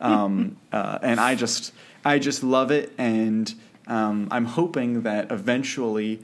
um, 0.00 0.56
uh, 0.72 0.98
and 1.02 1.20
I 1.20 1.34
just 1.34 1.72
I 2.04 2.18
just 2.18 2.42
love 2.42 2.70
it, 2.70 2.92
and 2.98 3.52
um, 3.86 4.28
I'm 4.30 4.44
hoping 4.44 5.02
that 5.02 5.30
eventually, 5.30 6.22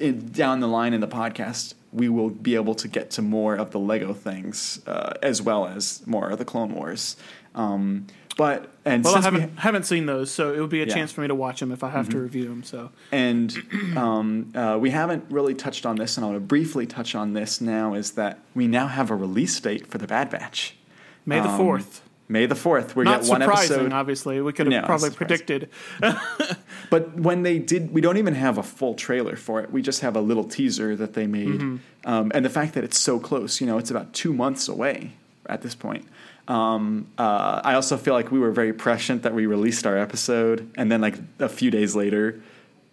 in, 0.00 0.30
down 0.30 0.60
the 0.60 0.68
line 0.68 0.94
in 0.94 1.00
the 1.00 1.08
podcast, 1.08 1.74
we 1.92 2.08
will 2.08 2.30
be 2.30 2.54
able 2.54 2.74
to 2.76 2.88
get 2.88 3.10
to 3.12 3.22
more 3.22 3.54
of 3.54 3.70
the 3.70 3.78
Lego 3.78 4.14
things 4.14 4.80
uh, 4.86 5.14
as 5.22 5.42
well 5.42 5.66
as 5.66 6.06
more 6.06 6.30
of 6.30 6.38
the 6.38 6.44
Clone 6.44 6.74
Wars. 6.74 7.16
Um, 7.54 8.06
but 8.34 8.68
and 8.84 9.04
Well, 9.04 9.14
I 9.16 9.20
since 9.20 9.32
we 9.34 9.40
haven't 9.40 9.58
haven't 9.58 9.86
seen 9.86 10.06
those, 10.06 10.30
so 10.30 10.52
it 10.54 10.60
would 10.60 10.70
be 10.70 10.78
a 10.78 10.80
Yeah. 10.80 10.86
Mm-hmm. 10.90 10.98
chance 10.98 11.12
for 11.12 11.20
me 11.20 11.28
to 11.28 11.34
watch 11.34 11.60
them 11.60 11.70
if 11.72 11.82
I 11.84 11.90
have 11.90 12.08
to 12.10 12.18
review 12.18 12.48
them. 12.48 12.62
So 12.62 12.90
and 13.10 13.54
um, 13.96 14.52
uh, 14.54 14.78
we 14.80 14.90
haven't 14.90 15.24
really 15.30 15.54
touched 15.54 15.86
on 15.86 15.96
this, 15.96 16.16
and 16.16 16.24
I 16.24 16.28
want 16.30 16.36
to 16.36 16.46
briefly 16.46 16.86
touch 16.86 17.14
on 17.14 17.32
this 17.34 17.60
now. 17.60 17.94
Is 17.94 18.12
that 18.12 18.38
we 18.54 18.66
now 18.66 18.86
have 18.88 19.10
a 19.10 19.16
release 19.16 19.58
date 19.60 19.86
for 19.88 19.98
the 19.98 20.06
Bad 20.06 20.30
Batch? 20.30 20.76
May 21.26 21.40
the 21.40 21.48
Um, 21.48 21.56
fourth. 21.58 22.02
May 22.28 22.46
the 22.46 22.54
fourth. 22.54 22.96
We 22.96 23.04
Not 23.04 23.20
get 23.22 23.28
one 23.30 23.40
surprising, 23.42 23.74
episode. 23.76 23.92
obviously. 23.92 24.40
We 24.40 24.52
could 24.54 24.66
have 24.72 24.82
No, 24.82 24.86
probably 24.86 25.10
predicted. 25.10 25.68
But 26.90 27.18
when 27.18 27.42
they 27.42 27.58
did, 27.58 27.92
we 27.94 28.00
don't 28.02 28.18
even 28.18 28.34
have 28.34 28.58
a 28.58 28.62
full 28.62 28.94
trailer 28.94 29.34
for 29.36 29.60
it. 29.62 29.70
We 29.72 29.80
just 29.82 30.00
have 30.02 30.14
a 30.14 30.20
little 30.20 30.44
teaser 30.44 30.94
that 30.96 31.14
they 31.14 31.26
made, 31.26 31.80
um, 32.04 32.30
and 32.34 32.44
the 32.44 32.50
fact 32.50 32.74
that 32.74 32.84
it's 32.84 32.98
so 32.98 33.18
close. 33.18 33.60
You 33.60 33.66
know, 33.66 33.78
it's 33.78 33.90
about 33.90 34.12
two 34.12 34.32
months 34.34 34.68
away 34.68 35.12
at 35.46 35.62
this 35.62 35.74
point. 35.74 36.06
Um, 36.52 37.06
uh, 37.18 37.60
I 37.64 37.74
also 37.74 37.96
feel 37.96 38.14
like 38.14 38.30
we 38.30 38.38
were 38.38 38.50
very 38.52 38.72
prescient 38.72 39.22
that 39.22 39.34
we 39.34 39.46
released 39.46 39.86
our 39.86 39.96
episode, 39.96 40.70
and 40.76 40.90
then 40.92 41.00
like 41.00 41.16
a 41.38 41.48
few 41.48 41.70
days 41.70 41.96
later, 41.96 42.42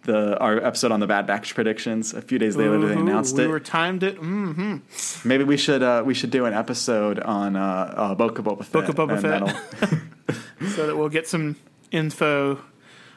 the 0.04 0.38
our 0.38 0.56
episode 0.64 0.92
on 0.92 1.00
the 1.00 1.06
Bad 1.06 1.26
Batch 1.26 1.54
predictions. 1.54 2.14
A 2.14 2.22
few 2.22 2.38
days 2.38 2.56
later, 2.56 2.78
they 2.78 2.94
announced 2.94 3.36
we 3.36 3.44
it. 3.44 3.48
were 3.48 3.60
timed 3.60 4.02
it. 4.02 4.16
hmm 4.16 4.76
Maybe 5.24 5.44
we 5.44 5.56
should 5.58 5.82
uh, 5.82 6.02
we 6.06 6.14
should 6.14 6.30
do 6.30 6.46
an 6.46 6.54
episode 6.54 7.18
on 7.20 7.54
uh, 7.56 7.94
uh, 7.96 8.14
Book 8.14 8.38
of 8.38 8.46
Boba 8.46 8.64
Fett. 8.64 8.72
Book 8.72 8.88
of 8.88 8.94
Boba 8.96 9.20
Fett. 9.20 10.38
so 10.74 10.86
that 10.86 10.96
we'll 10.96 11.08
get 11.10 11.28
some 11.28 11.56
info. 11.90 12.60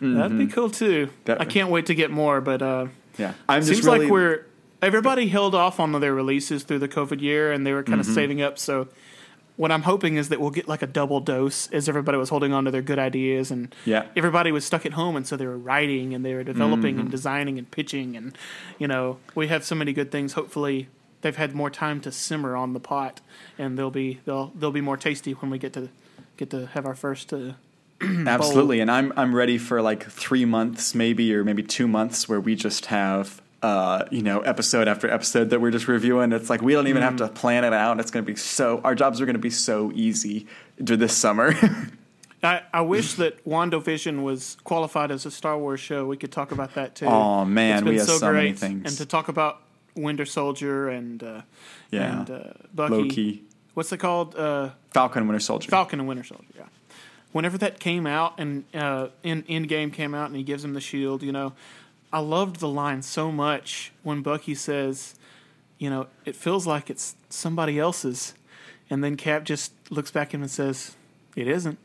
That'd 0.02 0.38
be 0.38 0.48
cool 0.48 0.70
too. 0.70 1.06
Mm-hmm. 1.08 1.16
That- 1.26 1.40
I 1.42 1.46
can't 1.46 1.70
wait 1.70 1.86
to 1.86 1.96
get 1.96 2.12
more, 2.12 2.42
but 2.42 2.62
uh, 2.62 2.88
yeah, 3.18 3.34
I'm 3.48 3.62
just 3.62 3.72
seems 3.76 3.86
really, 3.86 4.00
like 4.00 4.12
we're 4.12 4.46
everybody 4.82 5.30
held 5.30 5.56
off 5.56 5.80
on 5.80 5.94
their 6.02 6.14
releases 6.14 6.64
through 6.64 6.80
the 6.80 6.90
COVID 6.90 7.22
year, 7.22 7.54
and 7.54 7.66
they 7.66 7.72
were 7.72 7.84
kind 7.84 8.02
Mm-hmm. 8.02 8.10
of 8.10 8.16
saving 8.16 8.42
up. 8.42 8.60
So 8.60 8.90
what 9.56 9.72
I'm 9.72 9.84
hoping 9.84 10.16
is 10.18 10.30
that 10.30 10.40
we'll 10.42 10.50
get 10.52 10.68
like 10.68 10.82
a 10.82 10.88
double 10.88 11.20
dose, 11.20 11.70
as 11.72 11.88
everybody 11.88 12.18
was 12.18 12.30
holding 12.30 12.54
on 12.54 12.66
to 12.66 12.72
their 12.72 12.82
good 12.82 13.00
ideas, 13.00 13.52
and 13.52 13.74
Yeah. 13.86 14.06
everybody 14.16 14.52
was 14.52 14.66
stuck 14.66 14.86
at 14.86 14.94
home, 14.94 15.16
and 15.16 15.28
so 15.28 15.38
they 15.38 15.46
were 15.46 15.58
writing 15.58 16.14
and 16.14 16.26
they 16.26 16.34
were 16.34 16.44
developing 16.44 16.94
Mm-hmm. 16.96 17.02
and 17.02 17.12
designing 17.12 17.58
and 17.60 17.70
pitching, 17.70 18.16
and 18.18 18.38
you 18.80 18.88
know 18.88 19.18
we 19.36 19.48
have 19.48 19.64
so 19.64 19.76
many 19.76 19.94
good 19.94 20.12
things. 20.12 20.34
Hopefully. 20.34 20.88
They've 21.22 21.38
had 21.38 21.56
more 21.56 21.70
time 21.70 22.02
to 22.02 22.12
simmer 22.12 22.54
on 22.58 22.74
the 22.74 22.82
pot, 22.82 23.22
and 23.58 23.80
they'll 23.80 23.90
be 23.90 24.20
they'll 24.26 24.52
they'll 24.60 24.74
be 24.74 24.82
more 24.82 24.98
tasty 24.98 25.32
when 25.32 25.50
we 25.50 25.58
get 25.58 25.72
to 25.72 25.88
get 26.36 26.50
to 26.50 26.66
have 26.74 26.86
our 26.86 26.96
first 26.96 27.32
uh, 27.32 27.54
Absolutely, 28.02 28.82
and 28.82 28.92
I'm 28.92 29.14
I'm 29.16 29.34
ready 29.34 29.58
for 29.58 29.82
like 29.82 30.04
three 30.10 30.44
months, 30.44 30.94
maybe 30.94 31.34
or 31.34 31.46
maybe 31.46 31.64
two 31.64 31.88
months, 31.88 32.28
where 32.28 32.42
we 32.42 32.56
just 32.56 32.88
have 32.88 33.42
uh, 33.64 34.06
you 34.12 34.22
know 34.22 34.42
episode 34.42 34.88
after 34.88 35.10
episode 35.10 35.50
that 35.50 35.62
we're 35.62 35.72
just 35.72 35.88
reviewing. 35.88 36.32
It's 36.34 36.50
like 36.50 36.62
we 36.62 36.74
don't 36.74 36.88
even 36.88 37.02
have 37.02 37.16
to 37.16 37.28
plan 37.30 37.64
it 37.64 37.74
out. 37.74 38.00
It's 38.00 38.12
going 38.12 38.26
to 38.26 38.32
be 38.32 38.36
so 38.36 38.82
our 38.84 38.94
jobs 38.94 39.20
are 39.22 39.26
going 39.26 39.36
to 39.36 39.40
be 39.40 39.50
so 39.50 39.92
easy 39.96 40.46
this 40.78 41.18
summer. 41.18 41.54
I, 42.44 42.62
I 42.74 42.82
wish 42.82 43.14
that 43.14 43.44
WandaVision 43.46 44.22
was 44.22 44.58
qualified 44.66 45.12
as 45.12 45.26
a 45.26 45.32
Star 45.32 45.58
Wars 45.58 45.80
show. 45.80 46.06
We 46.06 46.18
could 46.18 46.32
talk 46.34 46.52
about 46.52 46.74
that 46.76 46.94
too. 46.94 47.06
Oh 47.06 47.46
man, 47.46 47.86
we 47.86 47.96
have 47.98 48.06
so 48.06 48.20
many 48.34 48.50
great. 48.50 48.60
things. 48.60 48.82
And 48.86 48.98
to 48.98 49.06
talk 49.06 49.30
about 49.30 49.62
Winter 49.96 50.26
Soldier 50.26 50.90
and 50.90 51.24
uh, 51.24 51.42
Yeah. 51.90 52.20
and 52.20 52.30
uh, 52.30 52.44
Bucky. 52.74 52.94
Loki, 52.94 53.44
What's 53.76 53.92
it 53.92 53.98
called? 53.98 54.36
Uh, 54.36 54.72
Falcon, 54.92 55.22
and 55.22 55.30
Winter 55.30 55.40
Soldier. 55.40 55.70
Falcon 55.72 56.00
and 56.00 56.08
Winter 56.08 56.24
Soldier. 56.24 56.46
Yeah. 56.56 56.66
Whenever 57.32 57.58
that 57.60 57.80
came 57.80 58.06
out 58.06 58.36
and 58.38 58.66
uh, 58.76 59.08
in 59.24 59.42
Endgame 59.44 59.92
came 59.92 60.14
out 60.14 60.28
and 60.28 60.36
he 60.36 60.44
gives 60.44 60.64
him 60.64 60.74
the 60.74 60.82
shield, 60.82 61.24
you 61.24 61.32
know, 61.32 61.54
I 62.14 62.20
loved 62.20 62.60
the 62.60 62.70
line 62.70 63.02
so 63.02 63.32
much 63.32 63.92
when 64.04 64.22
Bucky 64.22 64.54
says, 64.54 65.16
you 65.80 65.90
know, 65.90 66.06
it 66.26 66.36
feels 66.36 66.68
like 66.68 66.92
it's 66.92 67.16
somebody 67.30 67.80
else's, 67.80 68.36
and 68.90 69.04
then 69.04 69.18
Cap 69.18 69.44
just 69.44 69.74
looks 69.90 70.12
back 70.12 70.28
at 70.30 70.36
him 70.36 70.44
and 70.44 70.52
says, 70.52 70.96
"It 71.36 71.48
isn't." 71.48 71.80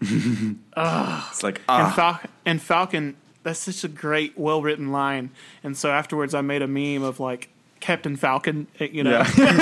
It's 0.74 1.42
like 1.42 1.58
and, 1.58 1.64
ah, 1.68 1.92
Fal- 1.94 2.20
and 2.46 2.62
Falcon, 2.62 3.14
that's 3.42 3.58
such 3.60 3.84
a 3.84 3.88
great, 3.88 4.38
well 4.38 4.62
written 4.62 4.90
line. 4.92 5.30
And 5.62 5.76
so 5.76 5.90
afterwards, 5.90 6.32
I 6.34 6.40
made 6.40 6.62
a 6.62 6.66
meme 6.68 7.02
of 7.02 7.20
like 7.20 7.50
Captain 7.80 8.16
Falcon, 8.16 8.68
eh, 8.78 8.88
you 8.92 9.02
know, 9.02 9.22
from 9.34 9.58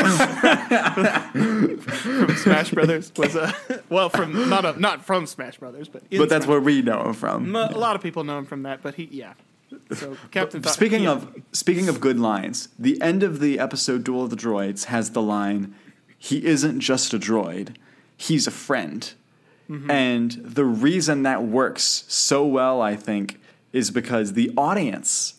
Smash 2.36 2.70
Brothers 2.70 3.10
was 3.16 3.34
a 3.34 3.52
well 3.88 4.10
from 4.10 4.48
not 4.50 4.64
a, 4.64 4.78
not 4.78 5.04
from 5.04 5.26
Smash 5.26 5.58
Brothers, 5.58 5.88
but 5.88 6.02
but 6.10 6.28
that's 6.28 6.44
Smash- 6.44 6.50
where 6.50 6.60
we 6.60 6.82
know 6.82 7.02
him 7.04 7.14
from. 7.14 7.56
a 7.56 7.76
lot 7.76 7.96
of 7.96 8.02
people 8.02 8.22
know 8.24 8.38
him 8.38 8.46
from 8.46 8.62
that. 8.64 8.82
But 8.82 8.96
he, 8.96 9.08
yeah. 9.10 9.32
So 9.94 10.16
Captain. 10.30 10.62
Fal- 10.62 10.72
Speaking 10.72 11.04
yeah. 11.04 11.12
of 11.12 11.34
speaking 11.52 11.88
of 11.88 12.00
good 12.00 12.18
lines, 12.18 12.68
the 12.78 13.00
end 13.02 13.22
of 13.22 13.40
the 13.40 13.58
episode 13.58 14.04
Duel 14.04 14.24
of 14.24 14.30
the 14.30 14.36
Droids 14.36 14.84
has 14.86 15.10
the 15.10 15.22
line, 15.22 15.74
"He 16.18 16.44
isn't 16.46 16.80
just 16.80 17.12
a 17.14 17.18
droid, 17.18 17.74
he's 18.16 18.46
a 18.46 18.50
friend." 18.50 19.12
Mm-hmm. 19.70 19.90
And 19.90 20.30
the 20.44 20.64
reason 20.64 21.22
that 21.22 21.44
works 21.44 22.04
so 22.08 22.44
well, 22.44 22.80
I 22.82 22.96
think, 22.96 23.40
is 23.72 23.90
because 23.92 24.32
the 24.32 24.52
audience 24.56 25.34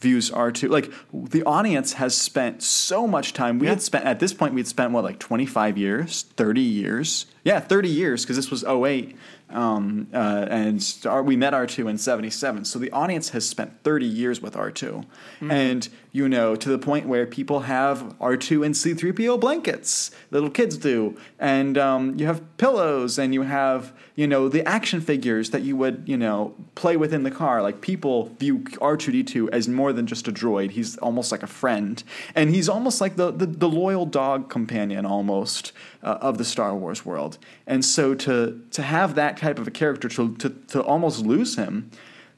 views 0.00 0.30
R2 0.30 0.70
like 0.70 0.92
the 1.12 1.42
audience 1.42 1.94
has 1.94 2.16
spent 2.16 2.62
so 2.62 3.06
much 3.06 3.32
time. 3.34 3.58
We 3.58 3.66
Yeah. 3.66 3.72
had 3.72 3.82
spent 3.82 4.04
at 4.06 4.20
this 4.20 4.32
point 4.32 4.54
we'd 4.54 4.66
spent 4.68 4.92
what 4.92 5.02
like 5.04 5.18
25 5.18 5.76
years, 5.76 6.22
30 6.36 6.60
years. 6.62 7.26
Yeah, 7.44 7.58
30 7.60 7.88
years 7.88 8.22
because 8.24 8.36
this 8.36 8.50
was 8.50 8.64
08. 8.64 9.16
Um, 9.50 10.08
uh, 10.12 10.46
and 10.50 10.84
our, 11.06 11.22
we 11.22 11.36
met 11.36 11.54
R2 11.54 11.88
in 11.88 11.98
77. 11.98 12.64
So 12.66 12.78
the 12.78 12.90
audience 12.90 13.30
has 13.30 13.48
spent 13.48 13.82
30 13.82 14.04
years 14.06 14.42
with 14.42 14.54
R2. 14.54 15.04
And, 15.50 15.88
you 16.12 16.28
know, 16.28 16.54
to 16.56 16.68
the 16.68 16.78
point 16.78 17.06
where 17.06 17.26
people 17.26 17.60
have 17.60 18.14
R2 18.18 18.66
and 18.66 18.74
C3PO 18.74 19.40
blankets, 19.40 20.10
little 20.30 20.50
kids 20.50 20.76
do. 20.76 21.16
And 21.38 21.78
um, 21.78 22.18
you 22.18 22.26
have 22.26 22.42
pillows 22.58 23.18
and 23.18 23.32
you 23.32 23.42
have, 23.42 23.94
you 24.14 24.26
know, 24.26 24.48
the 24.48 24.66
action 24.68 25.00
figures 25.00 25.50
that 25.50 25.62
you 25.62 25.76
would, 25.76 26.02
you 26.06 26.16
know, 26.16 26.54
play 26.74 26.96
with 26.96 27.14
in 27.14 27.22
the 27.22 27.30
car. 27.30 27.62
Like 27.62 27.80
people 27.80 28.34
view 28.38 28.58
R2D2 28.58 29.48
as 29.50 29.66
more 29.68 29.92
than 29.92 30.06
just 30.06 30.28
a 30.28 30.32
droid. 30.32 30.72
He's 30.72 30.98
almost 30.98 31.32
like 31.32 31.42
a 31.42 31.46
friend. 31.46 32.02
And 32.34 32.50
he's 32.50 32.68
almost 32.68 33.00
like 33.00 33.16
the, 33.16 33.30
the, 33.30 33.46
the 33.46 33.68
loyal 33.68 34.04
dog 34.04 34.50
companion 34.50 35.06
almost 35.06 35.72
uh, 36.02 36.18
of 36.20 36.38
the 36.38 36.44
Star 36.44 36.74
Wars 36.74 37.04
world. 37.04 37.38
And 37.66 37.84
so 37.84 38.14
to, 38.14 38.62
to 38.70 38.82
have 38.82 39.14
that 39.16 39.36
type 39.36 39.58
of 39.58 39.66
a 39.66 39.70
character, 39.70 40.08
to, 40.08 40.34
to, 40.36 40.50
to 40.68 40.82
almost 40.82 41.24
lose 41.24 41.56
him, 41.56 41.90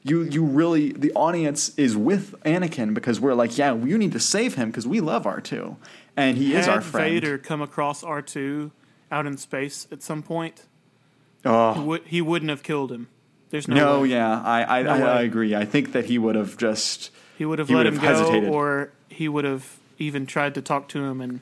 you, 0.03 0.23
you 0.23 0.43
really, 0.45 0.93
the 0.93 1.13
audience 1.13 1.75
is 1.77 1.97
with 1.97 2.35
Anakin 2.45 2.95
because 2.95 3.21
we're 3.21 3.35
like, 3.35 3.59
yeah, 3.59 3.75
you 3.75 3.99
need 3.99 4.13
to 4.13 4.21
save 4.21 4.55
him 4.55 4.71
because 4.71 4.87
we 4.87 5.01
love 5.01 5.25
R2. 5.25 5.77
And 6.17 6.39
he 6.39 6.55
is 6.55 6.67
Had 6.67 6.75
our 6.77 6.81
friend. 6.81 7.11
Vader 7.13 7.37
come 7.39 7.61
across 7.61 8.03
R 8.03 8.23
two 8.23 8.71
out 9.13 9.27
in 9.27 9.37
space 9.37 9.87
at 9.93 10.03
some 10.03 10.23
point, 10.23 10.65
he, 11.43 11.49
Oh, 11.49 11.83
would, 11.83 12.03
he 12.07 12.21
wouldn't 12.23 12.49
have 12.51 12.63
killed 12.63 12.93
him. 12.93 13.09
There's 13.51 13.67
no, 13.69 13.75
no, 13.75 14.01
way. 14.03 14.09
yeah, 14.09 14.41
I, 14.43 14.79
I, 14.81 14.83
No 14.83 14.91
I, 15.07 15.19
I 15.19 15.23
agree. 15.23 15.55
I 15.55 15.65
think 15.65 15.93
that 15.93 16.05
he 16.07 16.19
would 16.19 16.35
have 16.37 16.57
just. 16.57 17.11
He 17.37 17.45
would 17.45 17.59
have 17.59 17.69
He 17.69 17.75
let 17.75 17.85
would 17.85 17.95
him 17.95 18.01
have 18.01 18.03
go, 18.03 18.19
hesitated. 18.19 18.49
or 18.49 18.93
he 19.09 19.29
would 19.29 19.45
have 19.45 19.79
even 19.99 20.25
tried 20.27 20.55
to 20.55 20.63
talk 20.63 20.89
to 20.91 21.03
him, 21.05 21.21
and 21.21 21.41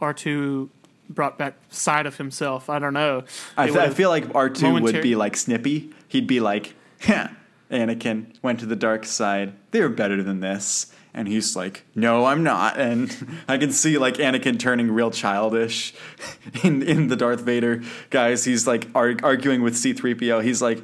R 0.00 0.14
two 0.14 0.70
brought 1.08 1.38
back 1.38 1.54
side 1.70 2.06
of 2.06 2.16
himself. 2.16 2.68
I 2.68 2.78
don't 2.78 2.94
know. 2.94 3.24
I, 3.56 3.70
fe- 3.70 3.80
I 3.80 3.90
feel 3.90 4.10
like 4.10 4.26
R2 4.28 4.82
would 4.82 5.02
be 5.02 5.16
like 5.16 5.36
Snippy. 5.36 5.90
He'd 6.08 6.26
be 6.26 6.40
like, 6.40 6.74
"Huh, 7.00 7.28
Anakin 7.70 8.34
went 8.42 8.60
to 8.60 8.66
the 8.66 8.76
dark 8.76 9.04
side. 9.04 9.52
They're 9.70 9.88
better 9.88 10.22
than 10.22 10.40
this. 10.40 10.92
And 11.14 11.26
he's 11.28 11.56
like, 11.56 11.84
no, 11.94 12.26
I'm 12.26 12.42
not. 12.42 12.78
And 12.78 13.40
I 13.48 13.56
can 13.56 13.72
see 13.72 13.96
like 13.96 14.14
Anakin 14.16 14.58
turning 14.58 14.90
real 14.90 15.10
childish 15.10 15.94
in, 16.62 16.82
in 16.82 17.08
the 17.08 17.16
Darth 17.16 17.40
Vader 17.40 17.82
guise. 18.10 18.44
He's 18.44 18.66
like 18.66 18.88
arg- 18.94 19.24
arguing 19.24 19.62
with 19.62 19.74
C3PO. 19.74 20.42
He's 20.44 20.60
like, 20.60 20.82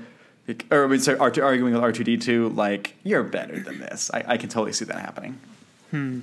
or 0.70 0.84
I 0.84 0.86
mean, 0.88 1.00
sorry, 1.00 1.18
R2, 1.18 1.44
arguing 1.44 1.74
with 1.74 1.82
R2D2, 1.82 2.56
like, 2.56 2.96
you're 3.04 3.22
better 3.22 3.60
than 3.60 3.78
this. 3.78 4.10
I, 4.12 4.24
I 4.26 4.36
can 4.38 4.48
totally 4.48 4.72
see 4.72 4.84
that 4.86 4.98
happening. 4.98 5.38
Hmm. 5.90 6.20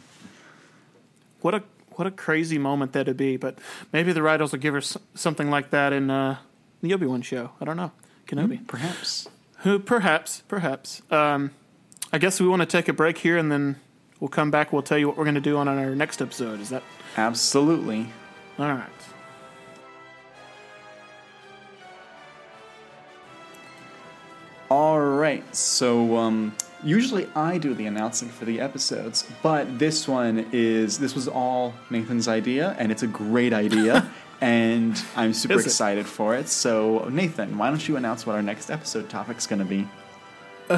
What 1.41 1.55
a 1.55 1.63
what 1.99 2.07
a 2.07 2.11
crazy 2.11 2.57
moment 2.57 2.93
that'd 2.93 3.17
be. 3.17 3.35
But 3.35 3.59
maybe 3.91 4.13
the 4.13 4.23
writers 4.23 4.53
will 4.53 4.59
give 4.59 4.73
us 4.73 4.97
something 5.15 5.51
like 5.51 5.71
that 5.71 5.91
in 5.91 6.09
uh, 6.09 6.37
the 6.81 6.93
Obi 6.93 7.05
Wan 7.05 7.21
show. 7.21 7.51
I 7.59 7.65
don't 7.65 7.75
know. 7.75 7.91
Kenobi. 8.25 8.65
Perhaps. 8.67 9.27
Who? 9.59 9.79
Perhaps. 9.79 10.43
Perhaps. 10.47 11.01
Um, 11.11 11.51
I 12.13 12.17
guess 12.17 12.39
we 12.39 12.47
want 12.47 12.61
to 12.61 12.65
take 12.65 12.87
a 12.87 12.93
break 12.93 13.17
here, 13.17 13.37
and 13.37 13.51
then 13.51 13.75
we'll 14.21 14.29
come 14.29 14.49
back. 14.49 14.71
We'll 14.71 14.81
tell 14.81 14.97
you 14.97 15.09
what 15.09 15.17
we're 15.17 15.25
going 15.25 15.35
to 15.35 15.41
do 15.41 15.57
on 15.57 15.67
our 15.67 15.93
next 15.93 16.21
episode. 16.21 16.61
Is 16.61 16.69
that 16.69 16.83
Absolutely. 17.17 18.07
all 18.57 18.67
right? 18.67 18.89
All 24.69 24.99
right. 25.01 25.53
So 25.53 26.15
um, 26.15 26.55
usually 26.83 27.27
I 27.35 27.57
do 27.57 27.73
the 27.73 27.85
announcing 27.85 28.29
for 28.29 28.45
the 28.45 28.59
episodes, 28.59 29.25
but 29.43 29.79
this 29.79 30.07
one 30.07 30.47
is 30.51 30.99
this 30.99 31.15
was 31.15 31.27
all 31.27 31.73
Nathan's 31.89 32.27
idea, 32.27 32.75
and 32.79 32.91
it's 32.91 33.03
a 33.03 33.07
great 33.07 33.53
idea, 33.53 34.09
and 34.41 35.01
I'm 35.15 35.33
super 35.33 35.55
Is 35.55 35.65
it? 35.65 35.67
excited 35.67 36.05
for 36.05 36.35
it. 36.35 36.47
So 36.49 37.07
Nathan, 37.09 37.57
why 37.57 37.69
don't 37.69 37.87
you 37.87 37.97
announce 37.97 38.25
what 38.25 38.35
our 38.35 38.41
next 38.41 38.69
episode 38.69 39.09
topic's 39.09 39.47
going 39.47 39.59
to 39.59 39.65
be? 39.65 39.87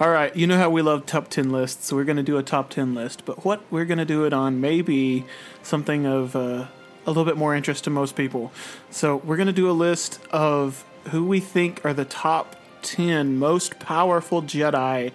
All 0.00 0.10
right, 0.10 0.34
you 0.34 0.46
know 0.46 0.58
how 0.58 0.68
we 0.68 0.82
love 0.82 1.06
top 1.06 1.28
10 1.28 1.50
lists, 1.50 1.86
so 1.86 1.96
we're 1.96 2.04
going 2.04 2.16
to 2.16 2.22
do 2.22 2.36
a 2.36 2.42
top 2.42 2.68
10 2.70 2.94
list, 2.94 3.24
but 3.24 3.44
what 3.44 3.62
we're 3.70 3.84
going 3.84 3.98
to 3.98 4.04
do 4.04 4.24
it 4.24 4.32
on 4.32 4.60
maybe 4.60 5.24
something 5.62 6.04
of 6.04 6.34
uh, 6.34 6.66
a 7.06 7.10
little 7.10 7.24
bit 7.24 7.36
more 7.36 7.54
interest 7.54 7.84
to 7.84 7.90
most 7.90 8.16
people. 8.16 8.52
So 8.90 9.16
we're 9.18 9.36
going 9.36 9.46
to 9.46 9.52
do 9.52 9.70
a 9.70 9.72
list 9.72 10.18
of 10.32 10.84
who 11.10 11.24
we 11.24 11.38
think 11.38 11.84
are 11.84 11.94
the 11.94 12.04
top 12.04 12.56
10 12.84 13.36
most 13.38 13.78
powerful 13.80 14.42
Jedi 14.42 15.10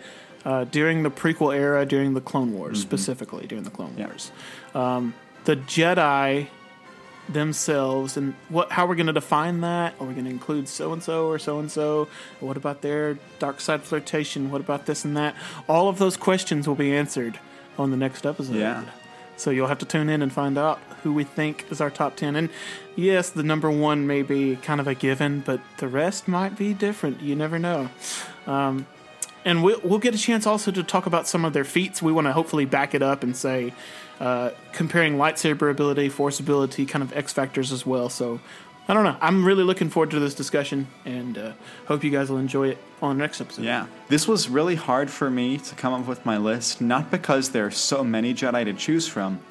uh, 0.45 0.63
during 0.65 1.03
the 1.03 1.11
prequel 1.11 1.55
era, 1.55 1.86
during 1.86 2.13
the 2.13 2.22
Clone 2.22 2.53
Wars, 2.53 2.82
specifically 2.82 3.47
during 3.47 3.63
the 3.63 3.70
Clone 3.70 3.93
Yeah. 3.97 4.07
Wars. 4.07 4.32
Um, 4.76 5.13
the 5.45 5.55
Jedi 5.55 6.47
themselves 7.30 8.17
and 8.17 8.34
what 8.49 8.72
how 8.72 8.88
we're 8.88 8.95
going 8.95 9.05
to 9.05 9.13
define 9.13 9.61
that 9.61 9.93
are 9.99 10.07
we 10.07 10.13
going 10.13 10.26
to 10.26 10.32
include 10.32 10.67
so 10.67 10.91
and 10.93 11.03
so 11.03 11.28
or 11.28 11.38
so 11.38 11.59
and 11.59 11.72
so 11.72 12.07
what 12.39 12.57
about 12.57 12.82
their 12.82 13.20
dark 13.38 13.61
side 13.61 13.84
flirtation 13.84 14.49
what 14.49 14.59
about 14.59 14.88
this 14.88 15.05
and 15.05 15.15
that 15.15 15.36
all 15.67 15.89
of 15.89 15.99
those 15.99 16.17
questions 16.17 16.67
will 16.67 16.74
be 16.74 16.91
answered 16.91 17.39
on 17.78 17.91
the 17.91 17.97
next 17.97 18.26
episode 18.26 18.55
Yeah. 18.55 18.84
So 19.40 19.50
you'll 19.50 19.68
have 19.68 19.80
to 19.80 19.86
tune 19.86 20.10
in 20.10 20.22
and 20.22 20.32
find 20.32 20.58
out 20.58 20.80
who 21.04 21.14
we 21.14 21.24
think 21.24 21.66
is 21.70 21.80
our 21.80 21.90
top 21.90 22.16
10 22.16 22.36
and 22.36 22.50
yes 22.96 23.30
the 23.30 23.44
number 23.44 23.72
one 23.72 24.06
may 24.06 24.22
be 24.22 24.56
kind 24.58 24.82
of 24.82 24.88
a 24.88 24.94
given 24.94 25.40
but 25.40 25.62
the 25.78 25.88
rest 25.88 26.28
might 26.28 26.58
be 26.58 26.74
different 26.74 27.22
you 27.22 27.36
never 27.36 27.58
know 27.58 27.90
Um, 28.48 28.88
and 29.46 29.64
we'll, 29.64 29.80
we'll 29.84 30.00
get 30.00 30.14
a 30.14 30.18
chance 30.18 30.46
also 30.46 30.72
to 30.72 30.84
talk 30.84 31.06
about 31.06 31.28
some 31.28 31.46
of 31.46 31.54
their 31.54 31.64
feats. 31.64 32.02
We 32.02 32.12
want 32.12 32.28
to 32.28 32.34
hopefully 32.34 32.66
back 32.66 32.94
it 32.94 33.02
up 33.02 33.24
and 33.24 33.36
say, 33.36 33.74
uh, 34.20 34.52
comparing 34.74 35.16
lightsaber 35.16 35.72
ability, 35.72 36.10
force 36.10 36.40
ability, 36.40 36.86
kind 36.86 37.04
of 37.04 37.16
X 37.16 37.32
factors 37.32 37.72
as 37.72 37.86
well. 37.86 38.10
So 38.10 38.42
I 38.90 38.96
don't 38.96 39.04
know. 39.04 39.18
I'm 39.22 39.46
really 39.46 39.64
looking 39.64 39.92
forward 39.92 40.10
to 40.12 40.20
this 40.20 40.34
discussion 40.34 40.88
and 41.06 41.38
uh, 41.38 41.52
hope 41.86 42.04
you 42.04 42.10
guys 42.10 42.32
will 42.32 42.40
enjoy 42.40 42.70
it 42.70 42.80
on 43.04 43.18
the 43.18 43.22
next 43.22 43.40
episode. 43.40 43.64
Yeah. 43.64 43.86
This 44.08 44.28
was 44.28 44.50
really 44.50 44.74
hard 44.74 45.12
for 45.12 45.30
me 45.30 45.60
to 45.60 45.76
come 45.76 45.94
up 45.94 46.08
with 46.08 46.26
my 46.26 46.38
list, 46.38 46.82
not 46.82 47.12
because 47.12 47.52
there 47.52 47.68
are 47.68 47.72
so 47.72 48.04
many 48.04 48.34
Jedi 48.34 48.66
to 48.66 48.74
choose 48.74 49.08
from, 49.08 49.42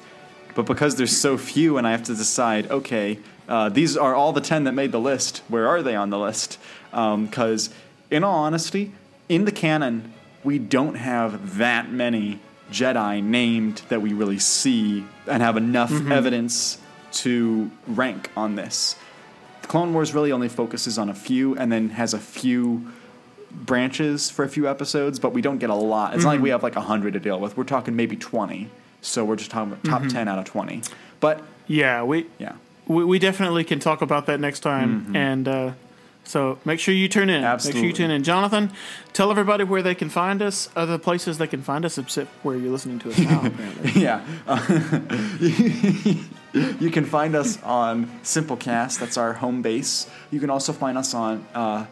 but 0.55 0.65
because 0.65 0.97
there's 0.97 1.15
so 1.15 1.37
few 1.37 1.77
and 1.77 1.87
I 1.87 1.91
have 1.91 2.03
to 2.03 2.15
decide, 2.15 2.69
okay, 2.69 3.17
uh, 3.47 3.69
these 3.69 3.95
are 3.95 4.13
all 4.13 4.33
the 4.33 4.41
10 4.41 4.65
that 4.65 4.73
made 4.73 4.91
the 4.91 4.99
list. 4.99 5.41
Where 5.47 5.69
are 5.69 5.81
they 5.81 5.95
on 5.95 6.09
the 6.09 6.19
list? 6.19 6.59
Because, 6.91 7.69
in 8.11 8.25
all 8.25 8.39
honesty, 8.39 8.91
in 9.29 9.45
the 9.45 9.53
canon, 9.53 10.13
we 10.43 10.59
don't 10.59 10.95
have 10.95 11.57
that 11.57 11.89
many 11.89 12.41
Jedi 12.71 13.23
named 13.23 13.83
that 13.87 14.01
we 14.01 14.11
really 14.11 14.37
see 14.37 15.05
and 15.27 15.41
have 15.41 15.55
enough 15.55 15.93
evidence 16.11 16.77
to 17.11 17.71
rank 17.87 18.29
on 18.35 18.55
this. 18.55 18.97
Clone 19.69 19.93
Wars 19.93 20.15
really 20.15 20.31
only 20.31 20.49
focuses 20.49 20.97
on 20.97 21.09
a 21.09 21.13
few 21.13 21.55
and 21.55 21.71
then 21.71 21.91
has 21.91 22.15
a 22.15 22.19
few 22.19 22.91
branches 23.51 24.29
for 24.29 24.43
a 24.43 24.49
few 24.49 24.67
episodes, 24.67 25.19
but 25.19 25.31
we 25.31 25.43
don't 25.43 25.59
get 25.59 25.69
a 25.69 25.75
lot. 25.75 26.15
It's 26.15 26.23
not 26.23 26.31
like 26.31 26.41
we 26.41 26.49
mm-hmm. 26.49 26.53
have 26.53 26.63
like 26.63 26.75
100 26.75 27.13
to 27.13 27.19
deal 27.19 27.39
with. 27.39 27.55
We're 27.55 27.63
talking 27.65 27.95
maybe 27.95 28.15
20. 28.15 28.67
So 29.01 29.23
we're 29.23 29.35
just 29.35 29.51
talking 29.51 29.71
about 29.71 29.83
top 29.83 30.01
mm-hmm. 30.01 30.09
10 30.09 30.27
out 30.27 30.39
of 30.39 30.45
20. 30.45 30.81
But 31.19 31.43
Yeah, 31.67 32.01
we, 32.01 32.25
yeah, 32.39 32.53
we, 32.87 33.05
we 33.05 33.19
definitely 33.19 33.63
can 33.63 33.79
talk 33.79 34.01
about 34.01 34.25
that 34.25 34.39
next 34.39 34.61
time. 34.61 35.01
Mm-hmm. 35.01 35.15
And 35.15 35.47
uh, 35.47 35.71
so 36.23 36.57
make 36.65 36.79
sure 36.79 36.95
you 36.95 37.07
tune 37.07 37.29
in. 37.29 37.43
Make 37.43 37.61
sure 37.61 37.75
you 37.75 37.93
tune 37.93 38.09
in. 38.09 38.23
Jonathan, 38.23 38.71
tell 39.13 39.29
everybody 39.29 39.65
where 39.65 39.83
they 39.83 39.93
can 39.93 40.09
find 40.09 40.41
us, 40.41 40.69
other 40.75 40.97
places 40.97 41.37
they 41.37 41.47
can 41.47 41.61
find 41.61 41.85
us, 41.85 41.99
except 41.99 42.31
where 42.43 42.57
you're 42.57 42.71
listening 42.71 42.97
to 42.99 43.11
us 43.11 43.19
now, 43.19 43.41
apparently. 43.45 44.01
yeah. 44.01 44.25
you 46.79 46.89
can 46.89 47.05
find 47.05 47.35
us 47.35 47.61
on 47.63 48.07
Simplecast. 48.23 48.99
That's 48.99 49.17
our 49.17 49.33
home 49.33 49.61
base. 49.61 50.09
You 50.31 50.39
can 50.39 50.49
also 50.49 50.73
find 50.73 50.97
us 50.97 51.13
on 51.13 51.45
uh, 51.53 51.85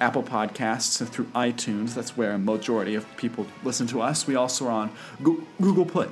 Apple 0.00 0.22
Podcasts 0.22 1.00
and 1.00 1.08
through 1.08 1.26
iTunes. 1.26 1.94
That's 1.94 2.16
where 2.16 2.32
a 2.32 2.38
majority 2.38 2.94
of 2.94 3.04
people 3.16 3.46
listen 3.64 3.86
to 3.88 4.02
us. 4.02 4.26
We 4.26 4.36
also 4.36 4.66
are 4.66 4.70
on 4.70 4.92
Google 5.22 5.86
Play. 5.86 6.08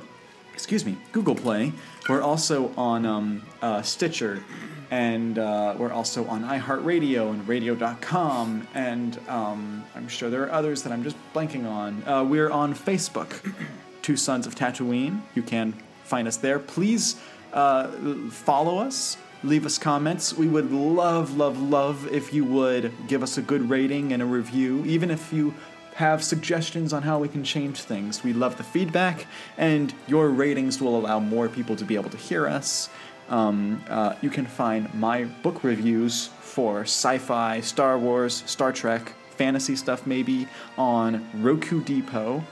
Excuse 0.53 0.85
me, 0.85 0.97
Google 1.11 1.35
Play. 1.35 1.71
We're 2.09 2.21
also 2.21 2.73
on 2.77 3.05
um, 3.05 3.43
uh, 3.61 3.81
Stitcher, 3.81 4.43
and 4.91 5.37
uh, 5.37 5.75
we're 5.77 5.91
also 5.91 6.25
on 6.27 6.43
iHeartRadio 6.43 7.31
and 7.31 7.47
Radio.com, 7.47 8.67
and 8.73 9.19
um, 9.27 9.83
I'm 9.95 10.07
sure 10.07 10.29
there 10.29 10.43
are 10.43 10.51
others 10.51 10.83
that 10.83 10.93
I'm 10.93 11.03
just 11.03 11.17
blanking 11.33 11.69
on. 11.69 12.03
Uh, 12.07 12.23
we're 12.23 12.51
on 12.51 12.73
Facebook, 12.73 13.53
Two 14.01 14.15
Sons 14.15 14.47
of 14.47 14.55
Tatooine. 14.55 15.21
You 15.35 15.43
can 15.43 15.73
find 16.03 16.27
us 16.27 16.37
there. 16.37 16.59
Please 16.59 17.19
uh, 17.55 17.87
follow 18.29 18.77
us. 18.77 19.17
Leave 19.43 19.65
us 19.65 19.77
comments. 19.77 20.33
We 20.33 20.47
would 20.47 20.71
love, 20.71 21.37
love, 21.37 21.59
love 21.59 22.07
if 22.11 22.33
you 22.33 22.45
would 22.45 22.91
give 23.07 23.23
us 23.23 23.37
a 23.37 23.41
good 23.41 23.69
rating 23.69 24.11
and 24.13 24.21
a 24.21 24.25
review, 24.25 24.83
even 24.85 25.09
if 25.09 25.33
you 25.33 25.53
have 25.95 26.23
suggestions 26.23 26.91
on 26.93 27.03
how 27.03 27.19
we 27.19 27.27
can 27.27 27.43
change 27.43 27.81
things. 27.81 28.23
We 28.23 28.33
love 28.33 28.57
the 28.57 28.63
feedback, 28.63 29.27
and 29.57 29.93
your 30.07 30.29
ratings 30.29 30.81
will 30.81 30.97
allow 30.99 31.19
more 31.19 31.47
people 31.47 31.75
to 31.77 31.85
be 31.85 31.95
able 31.95 32.09
to 32.09 32.17
hear 32.17 32.47
us. 32.47 32.89
Um, 33.29 33.83
uh, 33.89 34.15
you 34.21 34.29
can 34.29 34.45
find 34.45 34.93
my 34.93 35.23
book 35.23 35.63
reviews 35.63 36.27
for 36.41 36.81
sci 36.81 37.17
fi, 37.19 37.61
Star 37.61 37.97
Wars, 37.97 38.43
Star 38.45 38.71
Trek, 38.73 39.13
fantasy 39.37 39.75
stuff 39.75 40.05
maybe 40.05 40.47
on 40.77 41.29
Roqoo 41.35 41.83
Depot. 41.85 42.43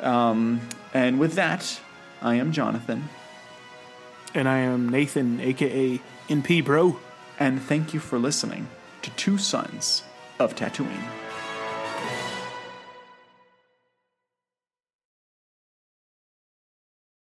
Um, 0.00 0.60
and 0.94 1.18
with 1.18 1.34
that, 1.34 1.80
I 2.22 2.36
am 2.36 2.52
Jonathan, 2.52 3.08
and 4.34 4.48
I 4.48 4.58
am 4.58 4.88
Nathan, 4.88 5.40
aka 5.40 6.00
NP 6.28 6.64
Bro. 6.64 6.98
and 7.38 7.60
thank 7.62 7.94
you 7.94 8.00
for 8.00 8.18
listening 8.18 8.68
to 9.02 9.10
Two 9.10 9.38
Sons 9.38 10.02
of 10.38 10.54
Tatooine. 10.54 11.17